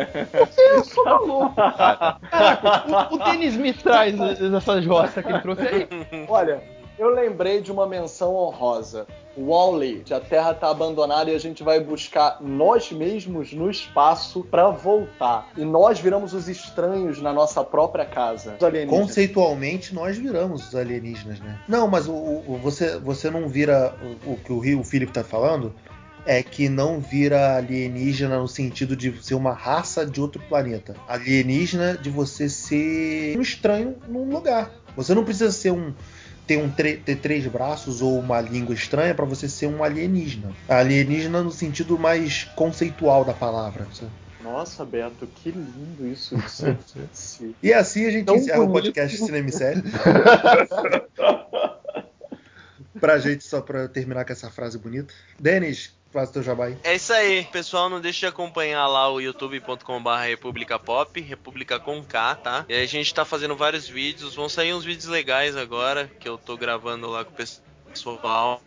Eu 0.56 0.84
sou 0.84 1.04
maluco. 1.04 1.54
Caraca, 1.54 3.10
o, 3.10 3.14
o 3.14 3.18
Denis 3.18 3.56
me 3.56 3.72
traz 3.72 4.14
essa 4.40 4.80
jossa 4.80 5.22
que 5.22 5.28
ele 5.30 5.40
trouxe 5.40 5.62
aí. 5.62 5.88
Olha, 6.28 6.62
eu 6.98 7.08
lembrei 7.10 7.60
de 7.60 7.70
uma 7.70 7.86
menção 7.86 8.34
honrosa. 8.34 9.06
Wally, 9.38 10.02
que 10.04 10.14
a 10.14 10.20
Terra 10.20 10.52
está 10.52 10.70
abandonada 10.70 11.30
e 11.30 11.34
a 11.34 11.38
gente 11.38 11.62
vai 11.62 11.78
buscar 11.78 12.38
nós 12.40 12.90
mesmos 12.90 13.52
no 13.52 13.70
espaço 13.70 14.42
para 14.50 14.70
voltar. 14.70 15.50
E 15.58 15.62
nós 15.62 16.00
viramos 16.00 16.32
os 16.32 16.48
estranhos 16.48 17.20
na 17.20 17.34
nossa 17.34 17.62
própria 17.62 18.06
casa. 18.06 18.52
Conceitualmente, 18.98 19.94
nós 19.94 20.16
viramos 20.16 20.68
os 20.68 20.74
alienígenas, 20.74 21.38
né? 21.40 21.60
Não, 21.68 21.86
mas 21.86 22.08
o, 22.08 22.14
o- 22.14 22.58
você, 22.62 22.98
você 22.98 23.28
não 23.30 23.46
vira. 23.46 23.94
O, 24.26 24.32
o 24.32 24.36
que 24.38 24.52
o, 24.52 24.58
Rio- 24.58 24.82
Felipe 24.82 25.12
tá 25.12 25.22
falando 25.22 25.74
é 26.24 26.42
que 26.42 26.66
não 26.70 26.98
vira 26.98 27.56
alienígena 27.58 28.38
no 28.38 28.48
sentido 28.48 28.96
de 28.96 29.22
ser 29.22 29.34
uma 29.34 29.52
raça 29.52 30.06
de 30.06 30.18
outro 30.20 30.42
planeta. 30.48 30.96
Alienígena 31.06 31.94
de 31.98 32.08
você 32.08 32.48
ser 32.48 33.36
um 33.36 33.42
estranho 33.42 33.96
num 34.08 34.30
lugar. 34.30 34.70
Você 34.96 35.14
não 35.14 35.24
precisa 35.24 35.52
ser 35.52 35.72
um. 35.72 35.92
Ter, 36.46 36.56
um 36.58 36.68
ter 36.70 37.16
três 37.16 37.46
braços 37.46 38.00
ou 38.00 38.18
uma 38.18 38.40
língua 38.40 38.74
estranha 38.74 39.14
para 39.14 39.24
você 39.24 39.48
ser 39.48 39.66
um 39.66 39.82
alienígena. 39.82 40.52
Alienígena 40.68 41.42
no 41.42 41.50
sentido 41.50 41.98
mais 41.98 42.44
conceitual 42.54 43.24
da 43.24 43.32
palavra. 43.32 43.86
sabe? 43.92 44.10
Nossa, 44.44 44.84
Beto, 44.84 45.26
que 45.26 45.50
lindo 45.50 46.06
isso. 46.06 46.36
E 47.62 47.72
assim 47.72 48.06
a 48.06 48.10
gente 48.10 48.26
Tão 48.26 48.36
encerra 48.36 48.60
o 48.60 48.66
bonito. 48.68 48.84
podcast 48.84 49.16
Cinema 49.18 49.48
e 49.48 49.52
Série. 49.52 49.82
pra 53.00 53.18
gente, 53.18 53.44
só 53.44 53.60
pra 53.60 53.88
terminar 53.88 54.24
com 54.24 54.32
essa 54.32 54.50
frase 54.50 54.78
bonita. 54.78 55.12
Denis, 55.38 55.94
faz 56.12 56.30
o 56.30 56.32
teu 56.32 56.42
jabá 56.42 56.66
aí. 56.66 56.78
É 56.82 56.94
isso 56.94 57.12
aí, 57.12 57.44
pessoal. 57.44 57.88
Não 57.88 58.00
deixe 58.00 58.20
de 58.20 58.26
acompanhar 58.26 58.86
lá 58.86 59.10
o 59.12 59.20
youtube.com.br 59.20 60.10
República 60.26 60.78
Pop, 60.78 61.20
República 61.20 61.78
com 61.78 62.02
K, 62.02 62.34
tá? 62.36 62.64
E 62.68 62.74
a 62.74 62.86
gente 62.86 63.12
tá 63.12 63.24
fazendo 63.24 63.54
vários 63.54 63.88
vídeos. 63.88 64.34
Vão 64.34 64.48
sair 64.48 64.72
uns 64.72 64.84
vídeos 64.84 65.06
legais 65.06 65.56
agora 65.56 66.10
que 66.18 66.28
eu 66.28 66.38
tô 66.38 66.56
gravando 66.56 67.08
lá 67.08 67.24
com 67.24 67.32
o 67.32 67.36
pessoal. 67.36 68.62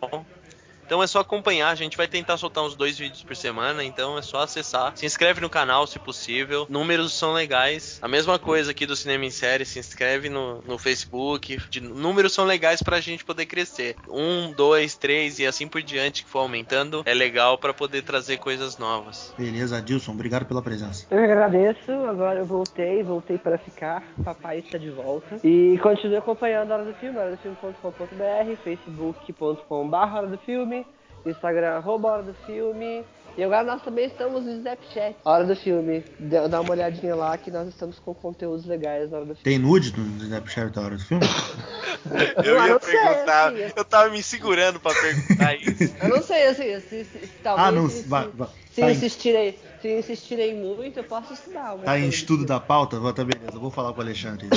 Então 0.90 1.04
é 1.04 1.06
só 1.06 1.20
acompanhar, 1.20 1.70
a 1.70 1.76
gente 1.76 1.96
vai 1.96 2.08
tentar 2.08 2.36
soltar 2.36 2.64
uns 2.64 2.76
dois 2.76 2.98
vídeos 2.98 3.22
por 3.22 3.36
semana, 3.36 3.84
então 3.84 4.18
é 4.18 4.24
só 4.24 4.40
acessar. 4.42 4.92
Se 4.96 5.06
inscreve 5.06 5.40
no 5.40 5.48
canal, 5.48 5.86
se 5.86 6.00
possível. 6.00 6.66
Números 6.68 7.14
são 7.14 7.32
legais. 7.32 8.00
A 8.02 8.08
mesma 8.08 8.40
coisa 8.40 8.72
aqui 8.72 8.88
do 8.88 8.96
Cinema 8.96 9.24
em 9.24 9.30
Série, 9.30 9.66
se 9.66 9.78
inscreve 9.78 10.30
no, 10.30 10.64
no 10.64 10.80
Facebook. 10.80 11.60
De- 11.70 11.80
números 11.80 12.34
são 12.34 12.44
legais 12.44 12.82
pra 12.82 13.00
gente 13.00 13.24
poder 13.24 13.46
crescer. 13.46 13.98
Um, 14.10 14.52
dois, 14.52 14.98
três 14.98 15.38
e 15.38 15.46
assim 15.46 15.68
por 15.68 15.84
diante 15.84 16.24
que 16.24 16.30
for 16.32 16.40
aumentando, 16.40 17.04
é 17.06 17.14
legal 17.14 17.60
pra 17.60 17.72
poder 17.72 18.02
trazer 18.02 18.38
coisas 18.38 18.80
novas. 18.80 19.32
Beleza, 19.38 19.78
Adilson, 19.78 20.14
obrigado 20.14 20.48
pela 20.48 20.64
presença. 20.64 21.06
Eu 21.12 21.24
agradeço, 21.24 21.92
agora 22.10 22.40
eu 22.40 22.46
voltei, 22.48 23.04
voltei 23.04 23.38
para 23.38 23.60
ficar, 23.60 24.02
papai 24.26 24.58
está 24.58 24.80
de 24.80 24.90
volta. 24.90 25.40
E 25.44 25.78
continue 25.84 26.18
acompanhando 26.18 26.72
a 26.72 26.78
Hora 26.78 26.86
do 26.86 26.94
Filme, 26.96 27.16
horadofilme.com.br, 27.20 28.56
facebook.com.br 28.64 29.96
Hora 30.16 30.26
do 30.26 30.38
Filme, 30.40 30.79
Instagram 31.26 31.78
arroba 31.78 32.10
Hora 32.12 32.24
do 32.24 32.34
Filme. 32.46 33.04
E 33.38 33.44
agora 33.44 33.64
nós 33.64 33.82
também 33.84 34.06
estamos 34.06 34.44
no 34.44 34.52
Snapchat, 34.52 35.16
Hora 35.24 35.46
do 35.46 35.56
Filme. 35.56 36.04
Dá 36.20 36.48
dá 36.48 36.60
uma 36.62 36.72
olhadinha 36.72 37.16
lá 37.16 37.38
que 37.38 37.50
nós 37.50 37.70
estamos 37.70 37.98
com 38.00 38.14
conteúdos 38.14 38.66
legais 38.66 39.10
na 39.12 39.18
Hora 39.18 39.26
do 39.28 39.36
Filme. 39.36 39.44
Tem 39.44 39.58
nude 39.60 39.98
no 39.98 40.24
Snapchat 40.24 40.72
da 40.74 40.82
hora 40.82 40.96
do 40.98 41.04
filme? 41.04 41.24
Eu 42.44 42.56
ia 42.56 42.74
não 42.74 42.80
sei, 42.80 42.98
perguntar, 42.98 43.50
assim, 43.50 43.74
eu 43.76 43.84
tava 43.86 44.10
me 44.10 44.24
segurando 44.24 44.80
pra 44.80 44.94
perguntar 44.94 45.54
isso. 45.56 45.94
Eu 46.02 46.10
não 46.10 46.24
sei, 46.24 46.48
assim, 46.48 46.80
se, 46.80 47.04
se, 47.04 47.20
se 47.20 47.28
talvez 47.44 47.68
Ah, 47.68 47.72
não, 47.72 47.90
se, 47.90 48.08
vai, 48.08 48.24
se, 48.26 48.30
vai. 48.36 48.48
se 48.74 48.82
Tá 48.82 48.90
em- 48.90 48.92
insistirem, 48.94 49.56
se 49.82 49.88
insistirem 50.00 50.56
muito, 50.56 50.98
eu 50.98 51.04
posso 51.04 51.34
estudar. 51.34 51.76
Tá 51.84 52.00
em 52.00 52.08
estudo 52.08 52.40
assim. 52.40 52.48
da 52.48 52.60
pauta? 52.60 52.98
Tá 53.14 53.24
beleza, 53.24 53.60
vou 53.60 53.70
falar 53.70 53.92
com 53.94 54.00
o 54.00 54.02
Alexandre. 54.02 54.48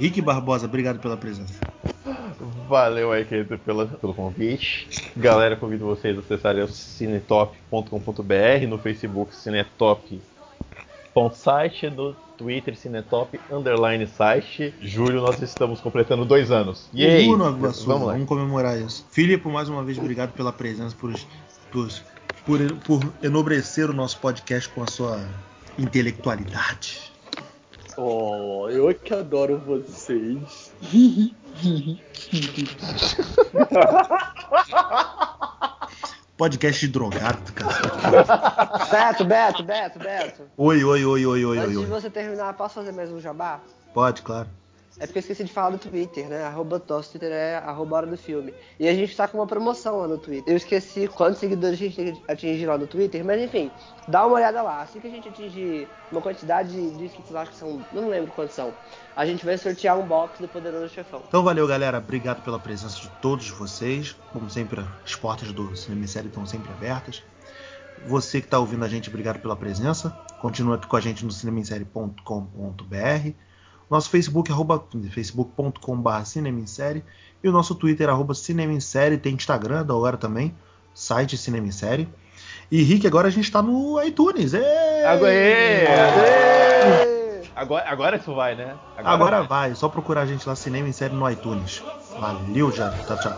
Rick 0.00 0.20
Barbosa, 0.20 0.66
obrigado 0.66 0.98
pela 0.98 1.16
presença. 1.16 1.54
Valeu 2.70 3.10
aí, 3.10 3.24
querido, 3.24 3.58
pela, 3.58 3.84
pelo 3.84 4.14
convite. 4.14 5.10
Galera, 5.16 5.56
convido 5.56 5.84
vocês 5.84 6.16
a 6.16 6.20
acessarem 6.20 6.62
o 6.62 6.68
cinetop.com.br, 6.68 8.68
no 8.68 8.78
Facebook 8.78 9.34
cinetop.site, 9.34 11.90
no 11.90 12.14
Twitter 12.38 12.76
cinetop 12.76 13.40
underline 13.50 14.06
site. 14.06 14.72
Julho 14.80 15.20
nós 15.20 15.42
estamos 15.42 15.80
completando 15.80 16.24
dois 16.24 16.52
anos. 16.52 16.88
E 16.94 17.04
aí? 17.04 17.26
Vamos 17.26 17.86
lá. 17.86 18.12
vamos 18.12 18.28
comemorar 18.28 18.80
isso. 18.80 19.04
Filipe, 19.10 19.48
mais 19.48 19.68
uma 19.68 19.82
vez, 19.82 19.98
obrigado 19.98 20.32
pela 20.32 20.52
presença, 20.52 20.94
por, 20.94 21.12
por, 21.72 21.88
por, 22.46 22.60
por 22.84 23.00
enobrecer 23.20 23.90
o 23.90 23.92
nosso 23.92 24.20
podcast 24.20 24.68
com 24.68 24.84
a 24.84 24.86
sua 24.86 25.20
intelectualidade. 25.76 27.10
Oh, 27.96 28.68
eu 28.70 28.88
é 28.88 28.94
que 28.94 29.12
adoro 29.12 29.58
vocês. 29.58 30.72
Podcast 36.36 36.86
de 36.86 36.92
drogado, 36.92 37.52
cara. 37.52 38.88
Beto, 38.90 39.24
Beto, 39.24 39.62
Beto, 39.62 39.98
Beto. 39.98 40.42
Oi, 40.56 40.84
oi, 40.84 41.04
oi, 41.04 41.26
oi, 41.26 41.44
oi, 41.44 41.58
Antes 41.58 41.68
oi, 41.68 41.72
de 41.72 41.78
oi. 41.78 41.86
você 41.86 42.08
terminar, 42.08 42.54
posso 42.54 42.76
fazer 42.76 42.92
mais 42.92 43.10
um 43.10 43.20
jabá? 43.20 43.60
Pode, 43.92 44.22
claro. 44.22 44.48
É 45.00 45.06
porque 45.06 45.18
eu 45.18 45.20
esqueci 45.20 45.44
de 45.44 45.50
falar 45.50 45.70
do 45.70 45.78
Twitter, 45.78 46.28
né? 46.28 46.44
Arroba, 46.44 46.78
Twitter 46.78 47.32
é 47.32 47.56
arroba 47.56 47.96
hora 47.96 48.06
do 48.06 48.18
filme. 48.18 48.52
E 48.78 48.86
a 48.86 48.92
gente 48.92 49.16
tá 49.16 49.26
com 49.26 49.38
uma 49.38 49.46
promoção 49.46 50.00
lá 50.00 50.06
no 50.06 50.18
Twitter. 50.18 50.52
Eu 50.52 50.58
esqueci 50.58 51.08
quantos 51.08 51.40
seguidores 51.40 51.80
a 51.80 51.82
gente 51.82 51.96
tem 51.96 52.14
que 52.14 52.22
atingir 52.30 52.66
lá 52.66 52.76
no 52.76 52.86
Twitter, 52.86 53.24
mas 53.24 53.40
enfim, 53.40 53.70
dá 54.06 54.26
uma 54.26 54.36
olhada 54.36 54.60
lá. 54.60 54.82
Assim 54.82 55.00
que 55.00 55.06
a 55.06 55.10
gente 55.10 55.26
atingir 55.26 55.88
uma 56.12 56.20
quantidade 56.20 56.72
de 56.72 57.04
inscritos, 57.04 57.34
acho 57.34 57.50
que 57.50 57.56
são. 57.56 57.82
Não 57.94 58.10
lembro 58.10 58.30
quantos 58.32 58.54
são. 58.54 58.74
A 59.16 59.24
gente 59.24 59.42
vai 59.42 59.56
sortear 59.56 59.98
um 59.98 60.06
box 60.06 60.38
do 60.38 60.48
Poderoso 60.48 60.90
Chefão. 60.90 61.22
Então 61.26 61.42
valeu, 61.42 61.66
galera. 61.66 61.96
Obrigado 61.96 62.44
pela 62.44 62.58
presença 62.58 63.00
de 63.00 63.08
todos 63.22 63.48
vocês. 63.48 64.14
Como 64.34 64.50
sempre, 64.50 64.84
as 65.02 65.14
portas 65.14 65.50
do 65.50 65.74
Cinema 65.74 66.04
estão 66.04 66.44
sempre 66.44 66.70
abertas. 66.72 67.22
Você 68.06 68.40
que 68.40 68.46
está 68.46 68.58
ouvindo 68.58 68.84
a 68.84 68.88
gente, 68.88 69.08
obrigado 69.08 69.40
pela 69.40 69.56
presença. 69.56 70.10
Continua 70.40 70.76
aqui 70.76 70.86
com 70.86 70.96
a 70.96 71.00
gente 71.00 71.24
no 71.24 71.30
cinemainsérie.com.br. 71.30 73.49
Nosso 73.90 74.08
Facebook, 74.08 74.52
arroba, 74.52 74.84
facebook.com.br 75.10 76.24
Cinema 76.24 76.60
em 76.60 76.66
Série. 76.66 77.04
E 77.42 77.48
o 77.48 77.52
nosso 77.52 77.74
Twitter, 77.74 78.08
arroba 78.08 78.34
Cinema 78.34 78.72
em 78.72 78.80
Série. 78.80 79.18
Tem 79.18 79.34
Instagram 79.34 79.84
da 79.84 79.94
hora 79.94 80.16
também. 80.16 80.54
Site 80.94 81.36
Cinema 81.36 81.66
em 81.66 81.72
Série. 81.72 82.08
E 82.70 82.82
Rick, 82.82 83.04
agora 83.06 83.26
a 83.26 83.30
gente 83.30 83.44
está 83.44 83.60
no 83.60 84.00
iTunes. 84.02 84.54
Ê! 84.54 85.04
Agora, 85.04 85.32
Ê! 85.32 85.86
agora, 87.56 87.90
agora 87.90 88.16
isso 88.16 88.32
vai, 88.32 88.54
né? 88.54 88.76
Agora 88.96 89.42
vai, 89.42 89.74
só 89.74 89.88
procurar 89.88 90.20
a 90.20 90.26
gente 90.26 90.48
lá, 90.48 90.54
Cinema 90.54 90.88
em 90.88 90.92
Série 90.92 91.14
no 91.14 91.28
iTunes. 91.28 91.82
Valeu, 92.18 92.70
já. 92.70 92.90
Tchau, 92.90 93.18
tchau. 93.18 93.32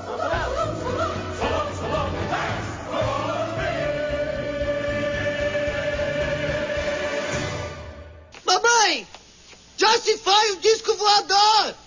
Mamãe! 10.02 10.12
Justify 10.12 10.52
o 10.52 10.56
disco 10.56 10.94
voador! 10.96 11.81